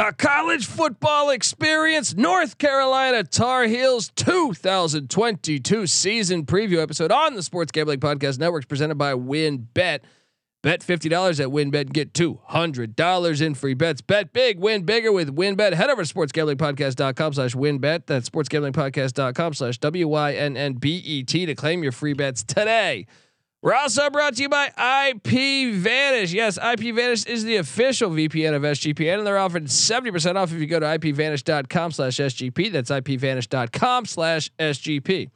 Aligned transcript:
The 0.00 0.14
college 0.16 0.64
football 0.64 1.28
experience, 1.28 2.16
North 2.16 2.56
Carolina 2.56 3.22
Tar 3.22 3.64
Heels 3.64 4.10
2022 4.16 5.86
season 5.86 6.46
preview 6.46 6.82
episode 6.82 7.12
on 7.12 7.34
the 7.34 7.42
Sports 7.42 7.70
Gambling 7.70 8.00
Podcast 8.00 8.38
Network, 8.38 8.62
is 8.62 8.66
presented 8.66 8.94
by 8.94 9.12
WynnBET 9.12 10.00
Bet 10.62 10.80
$50 10.80 11.40
at 11.40 11.48
WynnBET 11.48 11.80
and 11.80 11.92
get 11.92 12.12
$200 12.14 13.42
in 13.42 13.54
free 13.54 13.74
bets. 13.74 14.00
Bet 14.00 14.32
big, 14.32 14.58
win 14.58 14.84
bigger 14.84 15.12
with 15.12 15.34
WynnBET. 15.34 15.74
Head 15.74 15.90
over 15.90 16.04
to 16.04 16.14
sportsgamblingpodcast.com 16.14 17.32
slash 17.34 17.54
WynnBET. 17.54 18.06
That's 18.06 18.28
sportsgamblingpodcast.com 18.28 19.54
slash 19.54 19.78
W-Y-N-N-B-E-T 19.78 21.46
to 21.46 21.54
claim 21.54 21.82
your 21.82 21.92
free 21.92 22.12
bets 22.14 22.42
today. 22.42 23.06
We're 23.62 23.74
also 23.74 24.08
brought 24.08 24.36
to 24.36 24.42
you 24.42 24.48
by 24.48 24.68
IP 25.10 25.74
Vanish. 25.74 26.32
Yes, 26.32 26.56
IP 26.56 26.94
Vanish 26.94 27.26
is 27.26 27.44
the 27.44 27.56
official 27.56 28.10
VPN 28.10 28.54
of 28.54 28.62
SGPN, 28.62 29.18
and 29.18 29.26
they're 29.26 29.36
offering 29.36 29.64
70% 29.64 30.36
off 30.36 30.52
if 30.52 30.58
you 30.58 30.66
go 30.66 30.80
to 30.80 30.86
ipvanish.com 30.86 31.92
slash 31.92 32.16
SGP. 32.16 32.72
That's 32.72 32.90
ipvanish.com 32.90 34.06
slash 34.06 34.50
SGP. 34.58 35.30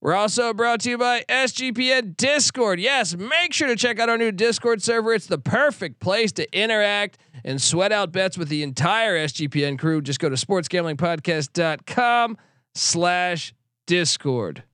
We're 0.00 0.14
also 0.14 0.54
brought 0.54 0.80
to 0.82 0.90
you 0.90 0.98
by 0.98 1.24
SGPN 1.28 2.16
Discord. 2.16 2.80
Yes, 2.80 3.16
make 3.16 3.52
sure 3.52 3.66
to 3.66 3.76
check 3.76 3.98
out 3.98 4.08
our 4.08 4.16
new 4.16 4.32
Discord 4.32 4.80
server. 4.80 5.12
It's 5.12 5.26
the 5.26 5.38
perfect 5.38 6.00
place 6.00 6.32
to 6.32 6.50
interact 6.56 7.18
and 7.44 7.60
sweat 7.60 7.92
out 7.92 8.12
bets 8.12 8.38
with 8.38 8.48
the 8.48 8.62
entire 8.62 9.18
SGPN 9.18 9.78
crew. 9.78 10.00
Just 10.00 10.20
go 10.20 10.28
to 10.28 10.36
sportsgamblingpodcast.com 10.36 12.38
slash 12.74 13.52
Discord. 13.86 14.62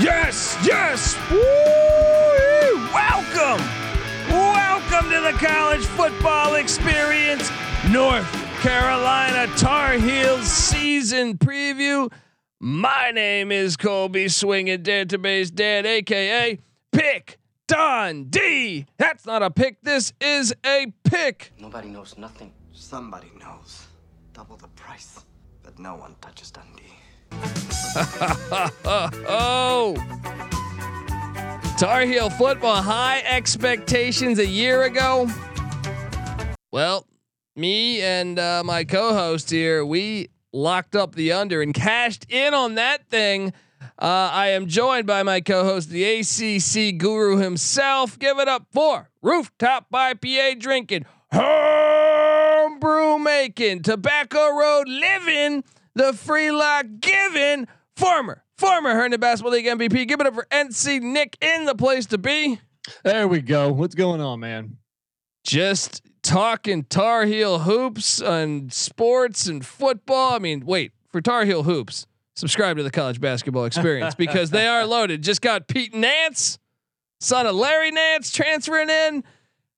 yes, 0.00 0.56
yes. 0.64 1.16
Woo! 1.30 1.38
Welcome. 2.92 3.64
Welcome 4.30 5.10
to 5.10 5.20
the 5.20 5.36
college 5.38 5.84
football 5.84 6.54
experience. 6.54 7.50
North 7.90 8.30
Carolina 8.60 9.52
Tar 9.56 9.94
Heels 9.94 10.46
season 10.46 11.36
preview. 11.36 12.10
My 12.60 13.10
name 13.10 13.50
is 13.50 13.76
Colby 13.76 14.28
Swinging 14.28 14.82
Database 14.82 15.52
Dad, 15.52 15.84
aka 15.84 16.58
Pick 16.92 17.38
Dundee. 17.66 18.86
That's 18.98 19.26
not 19.26 19.42
a 19.42 19.50
pick. 19.50 19.82
This 19.82 20.12
is 20.20 20.54
a 20.64 20.92
pick. 21.04 21.52
Nobody 21.58 21.88
knows 21.88 22.16
nothing. 22.16 22.52
Somebody 22.72 23.30
knows. 23.40 23.86
Double 24.32 24.56
the 24.56 24.68
price, 24.68 25.24
but 25.62 25.78
no 25.78 25.96
one 25.96 26.14
touches 26.20 26.50
Dundee. 26.50 27.01
Oh. 29.24 29.94
Tar 31.78 32.02
Heel 32.02 32.30
football, 32.30 32.80
high 32.80 33.22
expectations 33.26 34.38
a 34.38 34.46
year 34.46 34.84
ago. 34.84 35.28
Well, 36.70 37.06
me 37.56 38.00
and 38.00 38.38
uh, 38.38 38.62
my 38.64 38.84
co 38.84 39.12
host 39.14 39.50
here, 39.50 39.84
we 39.84 40.28
locked 40.52 40.94
up 40.94 41.14
the 41.14 41.32
under 41.32 41.60
and 41.60 41.74
cashed 41.74 42.26
in 42.30 42.54
on 42.54 42.76
that 42.76 43.08
thing. 43.08 43.52
Uh, 43.98 44.30
I 44.32 44.48
am 44.48 44.68
joined 44.68 45.06
by 45.06 45.22
my 45.22 45.40
co 45.40 45.64
host, 45.64 45.90
the 45.90 46.04
ACC 46.04 46.96
guru 46.98 47.38
himself. 47.38 48.18
Give 48.18 48.38
it 48.38 48.48
up 48.48 48.66
for 48.70 49.10
rooftop 49.20 49.86
IPA 49.92 50.60
drinking, 50.60 51.04
homebrew 51.32 53.18
making, 53.18 53.82
tobacco 53.82 54.56
road 54.56 54.88
living, 54.88 55.64
the 55.94 56.12
free 56.12 56.50
lock 56.50 56.86
given. 57.00 57.66
former, 57.96 58.42
former 58.56 58.92
Herndon 58.94 59.20
Basketball 59.20 59.52
League 59.52 59.66
MVP. 59.66 60.08
Give 60.08 60.20
it 60.20 60.26
up 60.26 60.34
for 60.34 60.46
NC 60.50 61.02
Nick 61.02 61.36
in 61.40 61.64
the 61.66 61.74
place 61.74 62.06
to 62.06 62.18
be. 62.18 62.60
There 63.04 63.28
we 63.28 63.40
go. 63.40 63.70
What's 63.72 63.94
going 63.94 64.20
on, 64.20 64.40
man? 64.40 64.78
Just 65.44 66.02
talking 66.22 66.84
Tar 66.84 67.26
Heel 67.26 67.60
hoops 67.60 68.20
and 68.20 68.72
sports 68.72 69.46
and 69.46 69.64
football. 69.64 70.34
I 70.34 70.38
mean, 70.38 70.64
wait 70.64 70.92
for 71.10 71.20
Tar 71.20 71.44
Heel 71.44 71.64
hoops. 71.64 72.06
Subscribe 72.34 72.76
to 72.78 72.82
the 72.82 72.90
college 72.90 73.20
basketball 73.20 73.66
experience 73.66 74.14
because 74.14 74.50
they 74.50 74.66
are 74.66 74.86
loaded. 74.86 75.22
Just 75.22 75.42
got 75.42 75.68
Pete 75.68 75.94
Nance, 75.94 76.58
son 77.20 77.46
of 77.46 77.54
Larry 77.54 77.90
Nance, 77.90 78.32
transferring 78.32 78.88
in. 78.88 79.24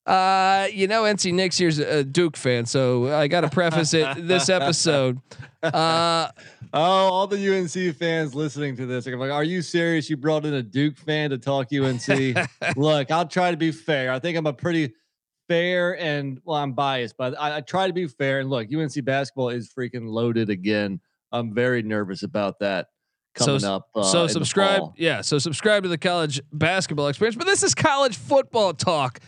Uh, 0.07 0.69
you 0.71 0.87
know, 0.87 1.05
NC 1.05 1.33
Nick's 1.33 1.57
here's 1.57 1.79
a 1.79 2.05
Duke 2.05 2.37
fan, 2.37 2.67
so 2.67 3.15
I 3.15 3.27
got 3.27 3.41
to 3.41 3.49
preface 3.49 3.95
it 3.95 4.27
this 4.27 4.49
episode. 4.49 5.21
Uh, 5.65 6.31
oh, 6.75 6.79
all 6.79 7.27
the 7.27 7.57
UNC 7.57 7.97
fans 7.97 8.35
listening 8.35 8.77
to 8.77 8.85
this, 8.85 9.07
I'm 9.07 9.19
like, 9.19 9.31
are 9.31 9.43
you 9.43 9.63
serious? 9.63 10.11
You 10.11 10.19
brought 10.19 10.45
in 10.45 10.53
a 10.53 10.63
Duke 10.63 10.99
fan 10.99 11.31
to 11.31 11.39
talk 11.39 11.69
UNC? 11.73 12.37
Look, 12.77 13.11
I'll 13.11 13.27
try 13.27 13.51
to 13.51 13.57
be 13.57 13.71
fair. 13.71 14.13
I 14.13 14.19
think 14.19 14.37
I'm 14.37 14.47
a 14.47 14.53
pretty 14.53 14.93
fair 15.49 15.99
and 15.99 16.39
well, 16.45 16.59
I'm 16.59 16.73
biased, 16.73 17.17
but 17.17 17.35
I, 17.41 17.57
I 17.57 17.61
try 17.63 17.87
to 17.87 17.95
be 17.95 18.07
fair. 18.07 18.41
And 18.41 18.51
look, 18.51 18.69
UNC 18.75 18.93
basketball 19.05 19.51
is 19.51 19.73
freaking 19.73 20.09
loaded 20.09 20.51
again. 20.51 21.01
I'm 21.33 21.55
very 21.55 21.83
nervous 21.83 22.23
about 22.23 22.59
that 22.61 22.89
coming 23.35 23.61
so, 23.61 23.75
up. 23.75 23.89
Uh, 23.95 24.03
so 24.03 24.27
subscribe, 24.27 24.83
yeah. 24.97 25.21
So 25.21 25.39
subscribe 25.39 25.83
to 25.83 25.89
the 25.89 25.99
college 25.99 26.41
basketball 26.53 27.09
experience. 27.09 27.37
But 27.37 27.47
this 27.47 27.63
is 27.63 27.75
college 27.75 28.17
football 28.17 28.73
talk. 28.75 29.21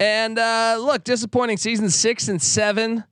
And 0.00 0.38
uh, 0.38 0.78
look, 0.80 1.04
disappointing 1.04 1.56
season 1.56 1.90
six 1.90 2.28
and 2.28 2.40
seven, 2.40 3.04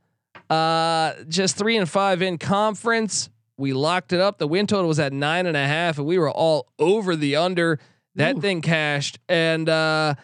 uh, 0.49 1.15
just 1.29 1.57
three 1.57 1.77
and 1.77 1.89
five 1.89 2.23
in 2.23 2.39
conference. 2.39 3.29
We 3.59 3.73
locked 3.73 4.13
it 4.13 4.21
up. 4.21 4.39
The 4.39 4.47
win 4.47 4.67
total 4.67 4.89
was 4.89 5.01
at 5.01 5.13
nine 5.13 5.47
and 5.47 5.57
a 5.57 5.67
half, 5.67 5.99
and 5.99 6.07
we 6.07 6.19
were 6.19 6.31
all 6.31 6.69
over 6.79 7.17
the 7.17 7.37
under. 7.37 7.79
That 8.15 8.37
Ooh. 8.37 8.41
thing 8.41 8.61
cashed. 8.61 9.19
And 9.29 9.69
uh, 9.69 10.15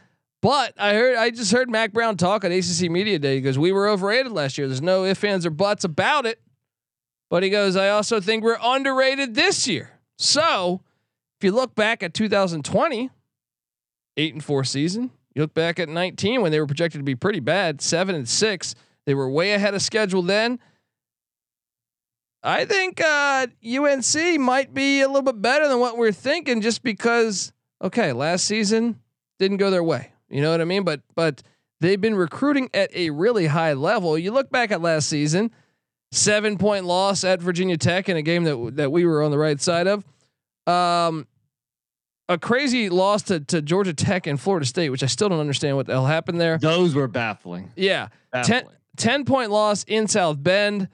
but 0.40 0.74
I 0.78 0.94
heard 0.94 1.16
I 1.16 1.30
just 1.30 1.52
heard 1.52 1.70
Mack 1.70 1.92
Brown 1.92 2.16
talk 2.16 2.44
on 2.44 2.52
ACC 2.52 2.90
Media 2.90 3.18
Day. 3.18 3.36
He 3.36 3.40
goes, 3.40 3.58
"We 3.58 3.72
were 3.72 3.88
overrated 3.88 4.32
last 4.32 4.58
year. 4.58 4.66
There's 4.66 4.82
no 4.82 5.04
ifs, 5.04 5.24
ands, 5.24 5.46
or 5.46 5.50
buts 5.50 5.84
about 5.84 6.26
it." 6.26 6.40
But 7.30 7.42
he 7.42 7.50
goes, 7.50 7.76
"I 7.76 7.88
also 7.88 8.20
think 8.20 8.44
we're 8.44 8.58
underrated 8.62 9.34
this 9.34 9.66
year." 9.66 9.98
So, 10.18 10.82
if 11.38 11.44
you 11.44 11.52
look 11.52 11.74
back 11.74 12.02
at 12.02 12.12
2020, 12.12 13.10
eight 14.16 14.34
and 14.34 14.44
four 14.44 14.64
season, 14.64 15.10
you 15.34 15.42
look 15.42 15.54
back 15.54 15.78
at 15.78 15.88
19 15.88 16.42
when 16.42 16.52
they 16.52 16.60
were 16.60 16.66
projected 16.66 16.98
to 16.98 17.04
be 17.04 17.14
pretty 17.14 17.40
bad, 17.40 17.80
seven 17.80 18.14
and 18.14 18.28
six. 18.28 18.74
They 19.06 19.14
were 19.14 19.28
way 19.28 19.52
ahead 19.52 19.74
of 19.74 19.82
schedule 19.82 20.22
then. 20.22 20.58
I 22.42 22.64
think 22.64 23.00
uh, 23.00 23.46
UNC 23.64 24.40
might 24.40 24.74
be 24.74 25.00
a 25.00 25.06
little 25.06 25.22
bit 25.22 25.40
better 25.40 25.68
than 25.68 25.78
what 25.78 25.96
we're 25.96 26.12
thinking, 26.12 26.60
just 26.60 26.82
because 26.82 27.52
okay, 27.80 28.12
last 28.12 28.44
season 28.44 29.00
didn't 29.38 29.58
go 29.58 29.70
their 29.70 29.84
way. 29.84 30.12
You 30.28 30.40
know 30.40 30.50
what 30.50 30.60
I 30.60 30.64
mean? 30.64 30.82
But 30.82 31.02
but 31.14 31.42
they've 31.80 32.00
been 32.00 32.16
recruiting 32.16 32.68
at 32.74 32.94
a 32.94 33.10
really 33.10 33.46
high 33.46 33.74
level. 33.74 34.18
You 34.18 34.32
look 34.32 34.50
back 34.50 34.72
at 34.72 34.82
last 34.82 35.08
season, 35.08 35.52
seven 36.10 36.58
point 36.58 36.84
loss 36.84 37.22
at 37.22 37.40
Virginia 37.40 37.76
Tech 37.76 38.08
in 38.08 38.16
a 38.16 38.22
game 38.22 38.44
that 38.44 38.76
that 38.76 38.92
we 38.92 39.06
were 39.06 39.22
on 39.22 39.30
the 39.30 39.38
right 39.38 39.60
side 39.60 39.86
of. 39.86 40.04
Um, 40.66 41.26
a 42.28 42.38
crazy 42.38 42.88
loss 42.88 43.22
to, 43.24 43.40
to 43.40 43.62
Georgia 43.62 43.92
Tech 43.92 44.26
and 44.26 44.40
Florida 44.40 44.66
State, 44.66 44.90
which 44.90 45.02
I 45.02 45.06
still 45.06 45.28
don't 45.28 45.40
understand 45.40 45.76
what 45.76 45.86
the 45.86 45.92
hell 45.92 46.06
happened 46.06 46.40
there. 46.40 46.58
Those 46.58 46.94
were 46.94 47.08
baffling. 47.08 47.72
Yeah. 47.76 48.08
Baffling. 48.32 48.62
10, 48.62 48.68
10 48.96 49.24
point 49.24 49.50
loss 49.50 49.84
in 49.84 50.06
South 50.08 50.42
Bend. 50.42 50.88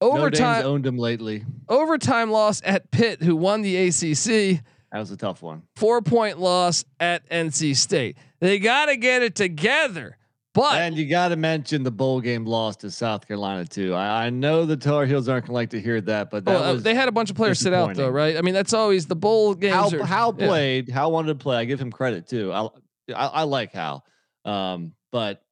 Overtime 0.00 0.64
owned 0.64 0.84
them 0.84 0.96
lately. 0.96 1.44
Overtime 1.68 2.30
loss 2.30 2.62
at 2.64 2.90
Pitt, 2.90 3.22
who 3.22 3.34
won 3.34 3.62
the 3.62 3.76
ACC. 3.88 4.62
That 4.92 5.00
was 5.00 5.10
a 5.10 5.16
tough 5.16 5.42
one. 5.42 5.62
Four 5.76 6.02
point 6.02 6.38
loss 6.38 6.84
at 7.00 7.28
NC 7.28 7.76
State. 7.76 8.16
They 8.40 8.58
got 8.58 8.86
to 8.86 8.96
get 8.96 9.22
it 9.22 9.34
together. 9.34 10.17
But 10.58 10.82
and 10.82 10.96
you 10.96 11.06
got 11.06 11.28
to 11.28 11.36
mention 11.36 11.84
the 11.84 11.92
bowl 11.92 12.20
game 12.20 12.44
loss 12.44 12.74
to 12.78 12.90
South 12.90 13.28
Carolina 13.28 13.64
too. 13.64 13.94
I, 13.94 14.26
I 14.26 14.30
know 14.30 14.66
the 14.66 14.76
Tar 14.76 15.06
Heels 15.06 15.28
aren't 15.28 15.46
gonna 15.46 15.54
like 15.54 15.70
to 15.70 15.80
hear 15.80 16.00
that, 16.00 16.30
but 16.30 16.44
that 16.46 16.50
well, 16.50 16.64
uh, 16.64 16.74
they 16.74 16.96
had 16.96 17.06
a 17.06 17.12
bunch 17.12 17.30
of 17.30 17.36
players 17.36 17.60
sit 17.60 17.72
out 17.72 17.94
though, 17.94 18.08
right? 18.08 18.36
I 18.36 18.40
mean, 18.40 18.54
that's 18.54 18.72
always 18.72 19.06
the 19.06 19.14
bowl 19.14 19.54
games. 19.54 19.74
How, 19.74 19.88
are, 19.96 20.04
Howell 20.04 20.32
played, 20.32 20.88
yeah. 20.88 20.94
Howell 20.96 21.12
wanted 21.12 21.28
to 21.28 21.36
play. 21.36 21.58
I 21.58 21.64
give 21.64 21.80
him 21.80 21.92
credit 21.92 22.26
too. 22.26 22.52
I 22.52 22.66
I, 23.14 23.26
I 23.26 23.42
like 23.44 23.72
Howell, 23.72 24.04
um, 24.44 24.94
but 25.12 25.42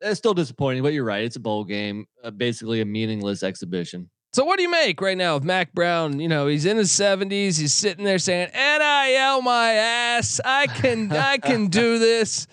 it's 0.00 0.18
still 0.18 0.34
disappointing. 0.34 0.82
But 0.82 0.92
you're 0.92 1.04
right; 1.04 1.22
it's 1.22 1.36
a 1.36 1.40
bowl 1.40 1.62
game, 1.62 2.06
uh, 2.24 2.32
basically 2.32 2.80
a 2.80 2.84
meaningless 2.84 3.44
exhibition. 3.44 4.10
So 4.32 4.44
what 4.44 4.56
do 4.56 4.64
you 4.64 4.70
make 4.70 5.00
right 5.00 5.16
now 5.16 5.36
of 5.36 5.44
Mack 5.44 5.72
Brown? 5.72 6.18
You 6.18 6.26
know, 6.28 6.48
he's 6.48 6.66
in 6.66 6.76
his 6.76 6.90
70s. 6.90 7.58
He's 7.58 7.72
sitting 7.72 8.04
there 8.04 8.18
saying, 8.18 8.48
"NIL 8.52 9.40
my 9.40 9.72
ass. 9.72 10.40
I 10.44 10.66
can 10.66 11.12
I 11.12 11.38
can 11.38 11.68
do 11.68 12.00
this." 12.00 12.48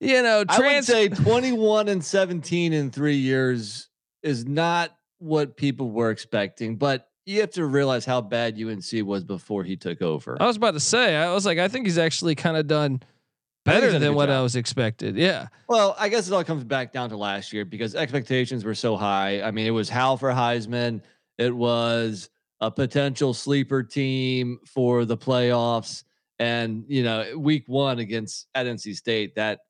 You 0.00 0.22
know, 0.22 0.44
trans- 0.44 0.90
I 0.90 1.02
would 1.08 1.16
say 1.16 1.22
21 1.24 1.88
and 1.88 2.04
17 2.04 2.72
in 2.72 2.90
three 2.90 3.16
years 3.16 3.88
is 4.22 4.46
not 4.46 4.96
what 5.18 5.56
people 5.56 5.90
were 5.90 6.10
expecting, 6.10 6.76
but 6.76 7.08
you 7.26 7.40
have 7.40 7.50
to 7.52 7.66
realize 7.66 8.04
how 8.04 8.20
bad 8.20 8.58
UNC 8.60 9.04
was 9.04 9.24
before 9.24 9.64
he 9.64 9.76
took 9.76 10.00
over. 10.00 10.36
I 10.40 10.46
was 10.46 10.56
about 10.56 10.74
to 10.74 10.80
say, 10.80 11.16
I 11.16 11.32
was 11.34 11.44
like, 11.44 11.58
I 11.58 11.68
think 11.68 11.86
he's 11.86 11.98
actually 11.98 12.34
kind 12.34 12.56
of 12.56 12.66
done 12.66 13.02
I 13.68 13.72
think 13.72 13.84
he's 13.84 13.92
better 13.92 14.04
than 14.04 14.14
what 14.14 14.26
job. 14.26 14.38
I 14.38 14.42
was 14.42 14.56
expected. 14.56 15.16
Yeah. 15.16 15.48
Well, 15.68 15.94
I 15.98 16.08
guess 16.08 16.26
it 16.28 16.32
all 16.32 16.44
comes 16.44 16.64
back 16.64 16.92
down 16.92 17.10
to 17.10 17.16
last 17.16 17.52
year 17.52 17.64
because 17.64 17.94
expectations 17.94 18.64
were 18.64 18.74
so 18.74 18.96
high. 18.96 19.42
I 19.42 19.50
mean, 19.50 19.66
it 19.66 19.72
was 19.72 19.88
Howell 19.88 20.16
for 20.16 20.30
Heisman. 20.30 21.02
It 21.36 21.54
was 21.54 22.30
a 22.60 22.70
potential 22.70 23.34
sleeper 23.34 23.82
team 23.82 24.58
for 24.64 25.04
the 25.04 25.16
playoffs. 25.16 26.04
And, 26.38 26.84
you 26.88 27.02
know, 27.02 27.36
week 27.36 27.64
one 27.66 27.98
against 27.98 28.46
at 28.54 28.66
NC 28.66 28.94
State, 28.96 29.34
that, 29.34 29.60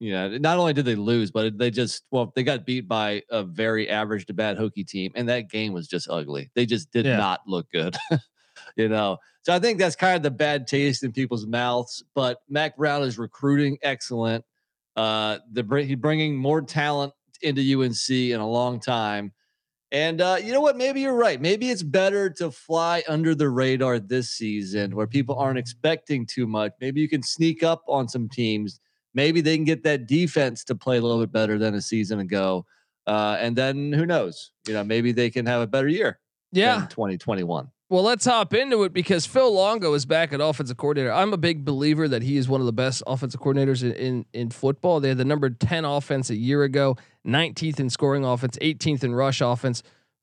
know, 0.00 0.38
not 0.38 0.58
only 0.58 0.72
did 0.72 0.84
they 0.84 0.94
lose, 0.94 1.30
but 1.30 1.58
they 1.58 1.70
just, 1.70 2.04
well, 2.10 2.32
they 2.36 2.44
got 2.44 2.64
beat 2.64 2.86
by 2.86 3.22
a 3.30 3.42
very 3.42 3.88
average 3.88 4.26
to 4.26 4.32
bad 4.34 4.56
Hokie 4.56 4.86
team. 4.86 5.10
And 5.16 5.28
that 5.28 5.50
game 5.50 5.72
was 5.72 5.88
just 5.88 6.08
ugly. 6.08 6.50
They 6.54 6.66
just 6.66 6.90
did 6.92 7.04
Yeah. 7.04 7.16
not 7.16 7.40
look 7.46 7.68
good, 7.72 7.96
you 8.76 8.88
know. 8.88 9.18
So 9.42 9.52
I 9.52 9.58
think 9.58 9.78
that's 9.78 9.96
kind 9.96 10.14
of 10.16 10.22
the 10.22 10.30
bad 10.30 10.66
taste 10.66 11.02
in 11.02 11.10
people's 11.12 11.46
mouths. 11.46 12.04
But 12.14 12.42
Mack 12.48 12.76
Brown 12.76 13.02
is 13.02 13.18
recruiting 13.18 13.78
excellent. 13.82 14.44
Uh, 14.94 15.38
the 15.52 15.62
br- 15.62 15.78
he 15.78 15.94
bringing 15.94 16.36
more 16.36 16.60
talent 16.62 17.12
into 17.42 17.62
UNC 17.80 18.10
in 18.10 18.40
a 18.40 18.48
long 18.48 18.78
time. 18.80 19.32
And 19.90 20.20
uh, 20.20 20.36
you 20.42 20.52
know 20.52 20.60
what? 20.60 20.76
Maybe 20.76 21.00
you're 21.00 21.14
right. 21.16 21.40
Maybe 21.40 21.70
it's 21.70 21.82
better 21.82 22.28
to 22.30 22.50
fly 22.50 23.02
under 23.08 23.34
the 23.34 23.48
radar 23.48 23.98
this 23.98 24.30
season 24.30 24.94
where 24.94 25.06
people 25.06 25.36
aren't 25.36 25.58
expecting 25.58 26.26
too 26.26 26.46
much. 26.46 26.72
Maybe 26.80 27.00
you 27.00 27.08
can 27.08 27.22
sneak 27.22 27.62
up 27.62 27.82
on 27.88 28.06
some 28.06 28.28
teams. 28.28 28.80
Maybe 29.18 29.40
they 29.40 29.56
can 29.56 29.64
get 29.64 29.82
that 29.82 30.06
defense 30.06 30.62
to 30.66 30.76
play 30.76 30.96
a 30.98 31.00
little 31.00 31.18
bit 31.18 31.32
better 31.32 31.58
than 31.58 31.74
a 31.74 31.82
season 31.82 32.20
ago. 32.20 32.64
Uh, 33.04 33.36
and 33.40 33.56
then 33.56 33.92
who 33.92 34.06
knows? 34.06 34.52
You 34.68 34.74
know, 34.74 34.84
maybe 34.84 35.10
they 35.10 35.28
can 35.28 35.44
have 35.46 35.60
a 35.60 35.66
better 35.66 35.88
year 35.88 36.20
Yeah. 36.52 36.86
2021. 36.88 37.68
Well, 37.90 38.04
let's 38.04 38.24
hop 38.24 38.54
into 38.54 38.84
it 38.84 38.92
because 38.92 39.26
Phil 39.26 39.52
Longo 39.52 39.92
is 39.94 40.06
back 40.06 40.32
at 40.32 40.40
offensive 40.40 40.76
coordinator. 40.76 41.12
I'm 41.12 41.32
a 41.32 41.36
big 41.36 41.64
believer 41.64 42.06
that 42.06 42.22
he 42.22 42.36
is 42.36 42.48
one 42.48 42.60
of 42.60 42.66
the 42.66 42.72
best 42.72 43.02
offensive 43.08 43.40
coordinators 43.40 43.82
in, 43.82 43.92
in, 43.94 44.26
in 44.32 44.50
football. 44.50 45.00
They 45.00 45.08
had 45.08 45.18
the 45.18 45.24
number 45.24 45.50
10 45.50 45.84
offense 45.84 46.30
a 46.30 46.36
year 46.36 46.62
ago, 46.62 46.96
19th 47.26 47.80
in 47.80 47.90
scoring 47.90 48.24
offense, 48.24 48.56
18th 48.62 49.02
in 49.02 49.16
rush 49.16 49.40
offense, 49.40 49.82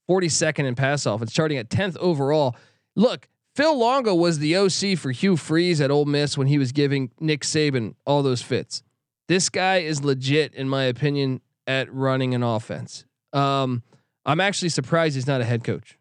42nd 0.10 0.64
in 0.64 0.76
pass 0.76 1.06
offense, 1.06 1.34
charting 1.34 1.58
at 1.58 1.68
10th 1.68 1.98
overall. 1.98 2.56
Look, 2.96 3.28
Phil 3.56 3.78
Longo 3.78 4.14
was 4.14 4.40
the 4.40 4.58
OC 4.58 4.98
for 4.98 5.12
Hugh 5.12 5.38
Freeze 5.38 5.80
at 5.80 5.90
Ole 5.90 6.06
Miss 6.06 6.38
when 6.38 6.48
he 6.48 6.58
was 6.58 6.72
giving 6.74 7.12
Nick 7.20 7.42
Saban 7.42 7.96
all 8.06 8.22
those 8.22 8.42
fits. 8.42 8.84
This 9.28 9.50
guy 9.50 9.78
is 9.78 10.04
legit, 10.04 10.54
in 10.54 10.70
my 10.70 10.84
opinion, 10.84 11.42
at 11.68 11.92
running 11.94 12.36
an 12.36 12.44
offense. 12.44 13.06
Um, 13.34 13.84
I'm 14.26 14.40
actually 14.40 14.70
surprised 14.70 15.16
he's 15.16 15.28
not 15.28 15.42
a 15.42 15.46
head 15.46 15.64
coach. 15.64 15.98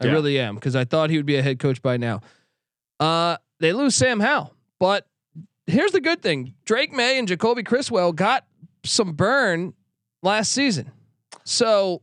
I 0.00 0.06
Yeah. 0.06 0.12
really 0.12 0.38
am 0.38 0.56
because 0.56 0.74
I 0.76 0.84
thought 0.84 1.10
he 1.10 1.16
would 1.16 1.26
be 1.26 1.36
a 1.36 1.42
head 1.42 1.58
coach 1.58 1.80
by 1.82 1.96
now. 1.96 2.20
Uh, 3.00 3.36
they 3.60 3.72
lose 3.72 3.94
Sam 3.94 4.20
Howell, 4.20 4.54
but 4.80 5.06
here's 5.66 5.92
the 5.92 6.00
good 6.00 6.20
thing: 6.22 6.54
Drake 6.64 6.92
Maye 6.92 7.18
and 7.18 7.28
Jacolby 7.28 7.64
Criswell 7.64 8.12
got 8.12 8.44
some 8.84 9.12
burn 9.12 9.72
last 10.22 10.52
season. 10.52 10.90
So 11.44 12.02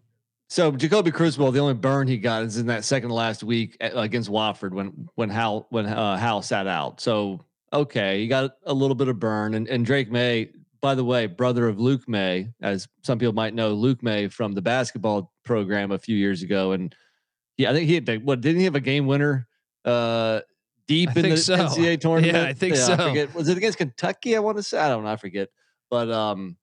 So 0.49 0.71
Jacolby 0.71 1.13
Criswell, 1.13 1.51
the 1.51 1.59
only 1.59 1.73
burn 1.73 2.07
he 2.07 2.17
got 2.17 2.43
is 2.43 2.57
in 2.57 2.67
that 2.67 2.83
second 2.85 3.09
last 3.11 3.43
week 3.43 3.77
against 3.79 4.29
Wofford 4.29 4.71
when 4.71 5.09
when 5.15 5.29
Howell 5.29 5.67
when 5.69 5.85
uh, 5.85 6.17
Howell 6.17 6.41
sat 6.41 6.67
out. 6.67 6.99
So 7.01 7.39
okay, 7.73 8.19
he 8.21 8.27
got 8.27 8.51
a 8.65 8.73
little 8.73 8.95
bit 8.95 9.07
of 9.07 9.19
burn. 9.19 9.53
And, 9.53 9.67
and 9.69 9.85
Drake 9.85 10.11
Maye, 10.11 10.49
by 10.81 10.95
the 10.95 11.03
way, 11.03 11.27
brother 11.27 11.67
of 11.67 11.79
Luke 11.79 12.07
Maye, 12.07 12.49
as 12.61 12.87
some 13.03 13.19
people 13.19 13.33
might 13.33 13.53
know, 13.53 13.69
Luke 13.69 14.01
Maye 14.01 14.27
from 14.27 14.53
the 14.53 14.61
basketball 14.61 15.31
program 15.45 15.91
a 15.91 15.99
few 15.99 16.15
years 16.15 16.41
ago, 16.41 16.71
and 16.71 16.93
yeah, 17.57 17.69
I 17.69 17.73
think 17.73 17.87
he 17.87 17.95
had 17.95 18.25
what 18.25 18.41
didn't 18.41 18.59
he 18.59 18.65
have 18.65 18.75
a 18.75 18.79
game 18.81 19.05
winner 19.05 19.47
uh, 19.85 20.41
deep 20.87 21.09
I 21.15 21.19
in 21.19 21.29
the 21.29 21.37
so. 21.37 21.55
NCAA 21.55 21.99
tournament? 22.01 22.35
Yeah, 22.35 22.43
I 22.43 22.53
think 22.53 22.75
so. 22.75 22.97
forget. 22.97 23.33
Was 23.35 23.47
it 23.47 23.57
against 23.57 23.77
Kentucky? 23.77 24.35
I 24.35 24.39
want 24.39 24.57
to 24.57 24.63
say 24.63 24.79
I 24.79 24.89
don't 24.89 25.03
know. 25.03 25.11
I 25.11 25.15
forget, 25.17 25.49
but 25.89 26.11
um. 26.11 26.57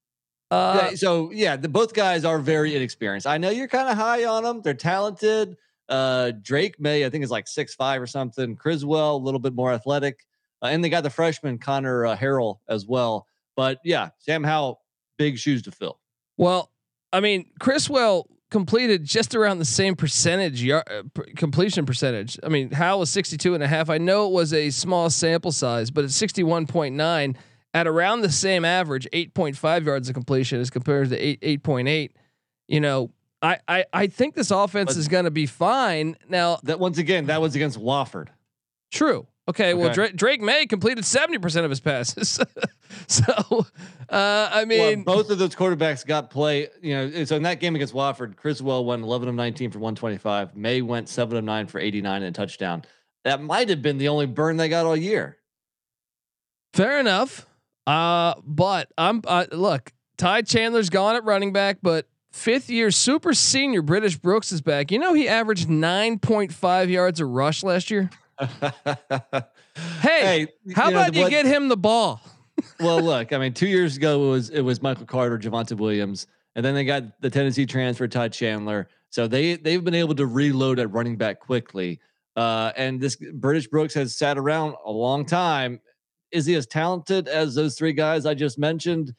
uh, 0.50 0.88
Yeah, 0.90 0.96
so 0.96 1.30
yeah, 1.30 1.56
the 1.56 1.68
both 1.68 1.94
guys 1.94 2.24
are 2.24 2.40
very 2.40 2.74
inexperienced. 2.74 3.26
I 3.26 3.38
know 3.38 3.50
you're 3.50 3.68
kind 3.68 3.88
of 3.88 3.96
high 3.96 4.24
on 4.24 4.42
them. 4.42 4.62
They're 4.62 4.74
talented. 4.74 5.56
Uh, 5.88 6.32
Drake 6.42 6.78
Maye, 6.80 7.06
I 7.06 7.10
think, 7.10 7.24
is 7.24 7.30
like 7.30 7.46
six 7.46 7.74
five 7.74 8.02
or 8.02 8.06
something. 8.06 8.56
Criswell, 8.56 9.16
a 9.16 9.24
little 9.24 9.40
bit 9.40 9.54
more 9.54 9.72
athletic, 9.72 10.26
uh, 10.60 10.66
and 10.66 10.82
they 10.82 10.90
got 10.90 11.02
the 11.02 11.10
freshman 11.10 11.58
Connor 11.58 12.06
uh, 12.06 12.16
Harrell 12.16 12.58
as 12.68 12.84
well. 12.84 13.26
But 13.58 13.80
yeah, 13.84 14.10
Sam 14.20 14.44
Howell, 14.44 14.80
big 15.18 15.36
shoes 15.36 15.62
to 15.62 15.72
fill. 15.72 15.98
well, 16.36 16.70
I 17.12 17.18
mean, 17.18 17.46
Criswell 17.58 18.28
completed 18.52 19.04
just 19.04 19.34
around 19.34 19.58
the 19.58 19.64
same 19.64 19.96
percentage 19.96 20.62
yar- 20.62 20.84
uh, 20.88 21.02
completion 21.34 21.84
percentage. 21.84 22.38
I 22.44 22.48
mean, 22.50 22.70
Howell 22.70 23.00
was 23.00 23.10
62 23.10 23.54
and 23.54 23.62
a 23.64 23.66
half. 23.66 23.90
I 23.90 23.98
know 23.98 24.26
it 24.28 24.32
was 24.32 24.52
a 24.54 24.70
small 24.70 25.10
sample 25.10 25.50
size, 25.50 25.90
but 25.90 26.04
it's 26.04 26.14
61.9 26.22 27.34
at 27.74 27.86
around 27.88 28.20
the 28.20 28.30
same 28.30 28.64
average, 28.64 29.08
8.5 29.12 29.84
yards 29.86 30.08
of 30.08 30.14
completion 30.14 30.60
as 30.60 30.70
compared 30.70 31.08
to 31.10 31.18
8 31.18 31.40
8.8. 31.40 32.10
You 32.68 32.80
know, 32.80 33.10
I 33.42 33.58
I 33.66 33.84
I 33.92 34.06
think 34.06 34.36
this 34.36 34.52
offense 34.52 34.92
But- 34.94 34.98
is 35.00 35.08
going 35.08 35.24
to 35.24 35.32
be 35.32 35.46
fine. 35.46 36.16
Now, 36.28 36.60
That 36.62 36.78
once 36.78 36.98
again, 36.98 37.26
that 37.26 37.40
was 37.40 37.56
against 37.56 37.76
Wofford. 37.80 38.28
True. 38.92 39.26
Okay. 39.48 39.72
Well, 39.72 39.92
Drake, 39.92 40.14
Drake 40.14 40.40
Maye 40.42 40.66
completed 40.66 41.04
seventy 41.04 41.38
percent 41.38 41.64
of 41.64 41.70
his 41.70 41.80
passes. 41.80 42.38
so, 43.06 43.66
uh, 44.10 44.48
I 44.52 44.64
mean, 44.66 45.04
well, 45.04 45.16
both 45.16 45.30
of 45.30 45.38
those 45.38 45.54
quarterbacks 45.54 46.04
got 46.06 46.30
play. 46.30 46.68
You 46.82 46.94
know, 46.94 47.24
so 47.24 47.36
in 47.36 47.42
that 47.44 47.58
game 47.58 47.74
against 47.74 47.94
Wofford, 47.94 48.36
Criswell 48.36 48.84
went 48.84 49.02
11 49.02 49.28
of 49.28 49.34
19 49.34 49.70
for 49.70 49.78
125. 49.78 50.54
Maye 50.54 50.82
went 50.82 51.08
seven 51.08 51.38
of 51.38 51.44
nine 51.44 51.66
for 51.66 51.80
89 51.80 52.22
and 52.22 52.36
a 52.36 52.38
touchdown. 52.38 52.84
That 53.24 53.42
might 53.42 53.68
have 53.70 53.82
been 53.82 53.98
the 53.98 54.08
only 54.08 54.26
burn 54.26 54.58
they 54.58 54.68
got 54.68 54.86
all 54.86 54.96
year. 54.96 55.38
fair 56.74 57.00
enough. 57.00 57.46
Uh, 57.86 58.34
but 58.44 58.92
I'm 58.98 59.22
uh, 59.26 59.46
look. 59.50 59.92
Ty 60.18 60.42
Chandler's 60.42 60.90
gone 60.90 61.14
at 61.16 61.24
running 61.24 61.52
back, 61.52 61.78
but 61.80 62.06
fifth 62.32 62.68
year 62.68 62.90
super 62.90 63.32
senior 63.32 63.80
British 63.82 64.16
Brooks 64.16 64.52
is 64.52 64.60
back. 64.60 64.90
You 64.90 64.98
know 64.98 65.14
he 65.14 65.26
averaged 65.28 65.70
nine 65.70 66.18
point 66.18 66.52
five 66.52 66.90
yards 66.90 67.18
a 67.20 67.24
rush 67.24 67.62
last 67.62 67.90
year. 67.90 68.10
Hey, 70.00 70.48
How 70.74 70.88
you 70.88 70.94
know, 70.94 71.00
about 71.00 71.14
you 71.14 71.22
what- 71.22 71.30
get 71.30 71.46
him 71.46 71.68
the 71.68 71.76
ball? 71.76 72.20
well, 72.80 73.00
look, 73.00 73.32
I 73.32 73.38
mean, 73.38 73.52
two 73.54 73.68
years 73.68 73.96
ago 73.96 74.26
it 74.26 74.30
was 74.30 74.50
it 74.50 74.60
was 74.62 74.82
Michael 74.82 75.06
Carter, 75.06 75.38
Javonte 75.38 75.76
Williams, 75.76 76.26
and 76.56 76.64
then 76.64 76.74
they 76.74 76.84
got 76.84 77.20
the 77.20 77.30
Tennessee 77.30 77.66
transfer 77.66 78.08
Todd 78.08 78.32
Chandler. 78.32 78.88
So 79.10 79.28
they 79.28 79.54
they've 79.56 79.82
been 79.84 79.94
able 79.94 80.16
to 80.16 80.26
reload 80.26 80.80
at 80.80 80.90
running 80.90 81.16
back 81.16 81.38
quickly. 81.38 82.00
Uh, 82.34 82.72
and 82.76 83.00
this 83.00 83.16
British 83.16 83.68
Brooks 83.68 83.94
has 83.94 84.16
sat 84.16 84.36
around 84.38 84.74
a 84.84 84.90
long 84.90 85.24
time. 85.24 85.80
Is 86.32 86.46
he 86.46 86.54
as 86.56 86.66
talented 86.66 87.28
as 87.28 87.54
those 87.54 87.76
three 87.78 87.92
guys 87.92 88.26
I 88.26 88.34
just 88.34 88.58
mentioned? 88.58 89.14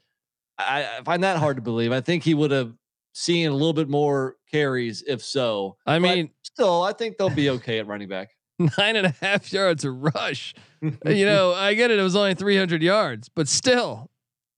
I, 0.58 0.86
I 1.00 1.03
find 1.03 1.24
that 1.24 1.38
hard 1.38 1.55
to 1.58 1.62
believe. 1.62 1.91
I 1.93 2.01
think 2.01 2.24
he 2.24 2.34
would 2.34 2.51
have 2.51 2.74
seen 3.13 3.50
a 3.50 3.53
little 3.53 3.74
bit 3.74 3.88
more 3.89 4.36
carries 4.51 5.01
if 5.08 5.24
so. 5.24 5.77
I 5.86 5.98
But 5.98 6.01
mean, 6.01 6.29
still, 6.43 6.84
I 6.84 6.91
think 6.93 7.17
they'll 7.17 7.29
be 7.29 7.50
okay 7.51 7.79
at 7.79 7.88
running 7.88 8.10
back. 8.10 8.29
nine 8.78 8.96
and 8.96 9.08
a 9.08 9.16
half 9.22 9.51
yards 9.51 9.86
a 9.86 9.92
rush. 9.92 10.54
you 10.82 11.25
know, 11.25 11.54
I 11.54 11.74
get 11.74 11.92
it. 11.92 12.00
It 12.00 12.04
was 12.04 12.16
only 12.16 12.36
300 12.36 12.82
yards, 12.82 13.30
but 13.30 13.48
still, 13.48 14.10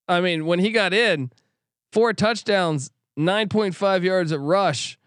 I 0.07 0.21
mean, 0.21 0.45
when 0.45 0.59
he 0.59 0.71
got 0.71 0.93
in, 0.93 1.31
four 1.91 2.13
touchdowns, 2.13 2.91
9.5 3.17 4.03
yards 4.03 4.31
at 4.31 4.39
rush. 4.39 4.97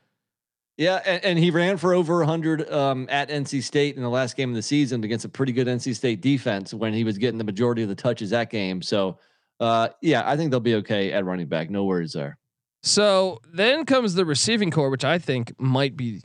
Yeah, 0.77 1.01
and, 1.05 1.25
and 1.25 1.39
he 1.39 1.51
ran 1.51 1.77
for 1.77 1.95
over 1.95 2.19
100 2.19 2.71
um, 2.71 3.07
at 3.09 3.29
NC 3.29 3.63
State 3.63 3.97
in 3.97 4.03
the 4.03 4.09
last 4.09 4.37
game 4.37 4.51
of 4.51 4.57
the 4.57 4.63
season 4.63 5.05
against 5.05 5.25
a 5.25 5.29
pretty 5.29 5.53
good 5.53 5.69
NC 5.69 5.95
State 5.95 6.21
defense 6.21 6.75
when 6.75 6.93
he 6.93 7.05
was 7.05 7.17
getting 7.19 7.39
the 7.39 7.45
majority 7.45 7.83
of 7.83 7.89
the 7.89 7.95
touches 7.95 8.31
that 8.31 8.51
game. 8.51 8.83
So, 8.83 9.19
uh, 9.61 9.89
yeah, 10.01 10.29
I 10.29 10.37
think 10.37 10.51
they'll 10.51 10.61
be 10.61 10.75
okay 10.77 11.13
at 11.13 11.25
running 11.25 11.47
back. 11.47 11.71
No 11.71 11.85
worries 11.85 12.13
there. 12.13 12.39
So 12.83 13.41
then 13.53 13.87
comes 13.87 14.15
the 14.15 14.25
receiving 14.25 14.71
core, 14.71 14.91
which 14.91 15.05
I 15.05 15.19
think 15.19 15.59
might 15.59 15.97
be, 15.97 16.23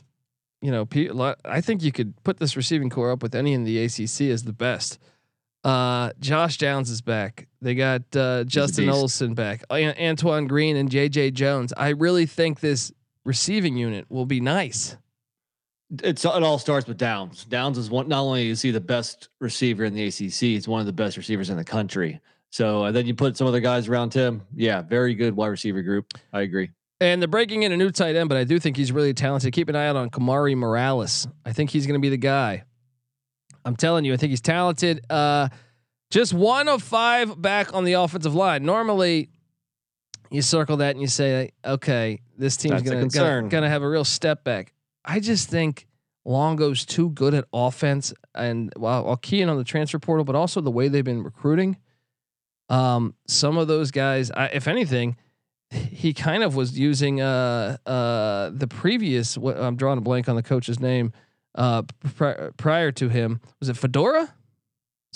you 0.62 0.70
know, 0.70 1.34
I 1.44 1.60
think 1.60 1.82
you 1.82 1.92
could 1.92 2.22
put 2.22 2.38
this 2.38 2.56
receiving 2.56 2.90
core 2.90 3.10
up 3.10 3.22
with 3.22 3.34
any 3.34 3.52
in 3.52 3.64
the 3.64 3.82
ACC 3.84 4.22
as 4.30 4.44
the 4.44 4.52
best. 4.52 4.98
Uh, 5.62 6.12
Josh 6.20 6.58
Downs 6.58 6.90
is 6.90 7.02
back. 7.02 7.46
They 7.60 7.74
got 7.74 8.02
uh, 8.16 8.44
Justin. 8.44 8.88
Olson 8.88 9.34
back, 9.34 9.62
An- 9.70 9.94
Antoine 9.98 10.46
Green, 10.46 10.76
and 10.76 10.90
JJ 10.90 11.34
Jones. 11.34 11.72
I 11.76 11.90
really 11.90 12.26
think 12.26 12.60
this 12.60 12.92
receiving 13.24 13.76
unit 13.76 14.06
will 14.08 14.26
be 14.26 14.40
nice. 14.40 14.96
It's 16.02 16.24
it 16.24 16.42
all 16.42 16.58
starts 16.58 16.86
with 16.86 16.96
Downs. 16.98 17.44
Downs 17.44 17.76
is 17.76 17.90
one. 17.90 18.08
Not 18.08 18.20
only 18.20 18.48
is 18.48 18.62
he 18.62 18.70
the 18.70 18.80
best 18.80 19.28
receiver 19.40 19.84
in 19.84 19.92
the 19.92 20.06
ACC, 20.06 20.32
he's 20.32 20.68
one 20.68 20.80
of 20.80 20.86
the 20.86 20.92
best 20.92 21.16
receivers 21.16 21.50
in 21.50 21.56
the 21.56 21.64
country. 21.64 22.20
So, 22.50 22.84
and 22.84 22.96
then 22.96 23.06
you 23.06 23.14
put 23.14 23.36
some 23.36 23.46
other 23.46 23.60
guys 23.60 23.88
around 23.88 24.14
him. 24.14 24.42
Yeah, 24.54 24.82
very 24.82 25.14
good 25.14 25.36
wide 25.36 25.48
receiver 25.48 25.82
group. 25.82 26.14
I 26.32 26.42
agree. 26.42 26.70
And 27.00 27.22
they're 27.22 27.28
breaking 27.28 27.62
in 27.62 27.72
a 27.72 27.76
new 27.76 27.90
tight 27.90 28.14
end, 28.14 28.28
but 28.28 28.36
I 28.36 28.44
do 28.44 28.58
think 28.58 28.76
he's 28.76 28.92
really 28.92 29.14
talented. 29.14 29.52
Keep 29.54 29.70
an 29.70 29.76
eye 29.76 29.86
out 29.86 29.96
on 29.96 30.10
Kamari 30.10 30.54
Morales. 30.54 31.26
I 31.46 31.52
think 31.52 31.70
he's 31.70 31.86
going 31.86 31.98
to 31.98 32.02
be 32.02 32.10
the 32.10 32.18
guy. 32.18 32.64
I'm 33.64 33.76
telling 33.76 34.04
you, 34.04 34.12
I 34.12 34.16
think 34.16 34.30
he's 34.30 34.40
talented. 34.40 35.00
Uh, 35.08 35.48
just 36.10 36.34
one 36.34 36.68
of 36.68 36.82
five 36.82 37.40
back 37.40 37.72
on 37.72 37.84
the 37.84 37.94
offensive 37.94 38.34
line. 38.34 38.64
Normally, 38.64 39.30
you 40.30 40.42
circle 40.42 40.78
that 40.78 40.90
and 40.90 41.00
you 41.00 41.06
say, 41.06 41.52
okay, 41.64 42.20
this 42.36 42.56
team's 42.56 42.82
gonna 42.82 43.00
gonna 43.48 43.68
have 43.68 43.82
a 43.82 43.88
real 43.88 44.04
step 44.04 44.44
back. 44.44 44.72
I 45.04 45.20
just 45.20 45.48
think 45.48 45.86
Longo's 46.24 46.84
too 46.84 47.10
good 47.10 47.34
at 47.34 47.44
offense, 47.52 48.12
and 48.34 48.72
while, 48.76 49.04
while 49.04 49.16
keying 49.16 49.48
on 49.48 49.56
the 49.56 49.64
transfer 49.64 49.98
portal, 49.98 50.24
but 50.24 50.34
also 50.36 50.60
the 50.60 50.70
way 50.70 50.88
they've 50.88 51.04
been 51.04 51.22
recruiting. 51.22 51.76
Um, 52.68 53.14
some 53.26 53.58
of 53.58 53.66
those 53.66 53.90
guys, 53.90 54.30
I, 54.30 54.46
if 54.46 54.68
anything, 54.68 55.16
he 55.70 56.12
kind 56.12 56.42
of 56.42 56.56
was 56.56 56.78
using 56.78 57.20
uh 57.20 57.76
uh 57.86 58.50
the 58.52 58.66
previous. 58.68 59.38
What 59.38 59.56
I'm 59.56 59.76
drawing 59.76 59.98
a 59.98 60.02
blank 60.02 60.28
on 60.28 60.36
the 60.36 60.42
coach's 60.42 60.80
name. 60.80 61.12
Uh, 61.52 61.82
pri- 62.16 62.50
prior 62.56 62.92
to 62.92 63.08
him, 63.08 63.40
was 63.58 63.68
it 63.68 63.76
Fedora? 63.76 64.32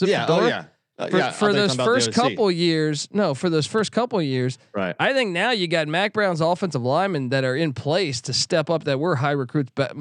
It 0.01 0.09
yeah. 0.09 0.27
Fedora? 0.27 0.45
Oh 0.45 0.49
yeah. 0.49 0.65
Uh, 0.97 1.09
For, 1.09 1.19
yeah, 1.19 1.31
for 1.33 1.53
those 1.53 1.71
I'm 1.71 1.75
about 1.77 1.85
the 1.85 1.91
first 1.91 2.13
couple 2.13 2.51
years, 2.51 3.09
no, 3.13 3.35
for 3.35 3.51
those 3.51 3.67
first 3.67 3.91
couple 3.91 4.23
years, 4.23 4.59
Right. 4.73 4.95
I 5.01 5.13
think 5.13 5.31
now 5.31 5.51
you 5.51 5.67
got 5.67 5.89
Mack 5.89 6.13
Brown's 6.13 6.41
offensive 6.41 6.83
linemen 6.83 7.31
that 7.31 7.43
are 7.43 7.57
in 7.57 7.73
place 7.73 8.21
to 8.23 8.33
step 8.33 8.71
up. 8.71 8.85
That 8.85 9.01
were 9.01 9.17
high 9.17 9.33
recruits, 9.33 9.71
but 9.75 9.93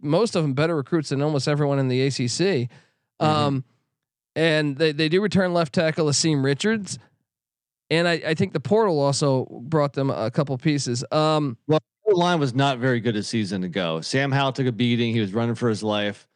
most 0.00 0.36
of 0.36 0.42
them 0.42 0.52
better 0.52 0.76
recruits 0.76 1.10
than 1.10 1.22
almost 1.22 1.48
everyone 1.48 1.78
in 1.78 1.88
the 1.88 2.02
ACC. 2.02 2.14
Mm-hmm. 2.18 3.24
Um, 3.26 3.64
and 4.36 4.76
they 4.76 4.92
they 4.92 5.08
do 5.08 5.20
return 5.22 5.54
left 5.54 5.72
tackle 5.74 6.06
Asim 6.06 6.44
Richards, 6.44 6.98
and 7.94 8.08
I, 8.08 8.12
I 8.26 8.34
think 8.34 8.52
the 8.52 8.60
portal 8.60 9.00
also 9.00 9.46
brought 9.62 9.92
them 9.92 10.10
a 10.10 10.30
couple 10.30 10.56
pieces. 10.58 11.04
Um, 11.10 11.56
The 12.06 12.14
line 12.14 12.38
was 12.38 12.54
not 12.54 12.78
very 12.78 13.00
good 13.00 13.16
a 13.16 13.22
season 13.22 13.64
ago. 13.64 14.00
Sam 14.00 14.30
Howell 14.30 14.52
took 14.52 14.66
a 14.66 14.72
beating. 14.72 15.12
He 15.14 15.20
was 15.20 15.32
running 15.32 15.54
for 15.54 15.68
his 15.68 15.82
life. 15.82 16.28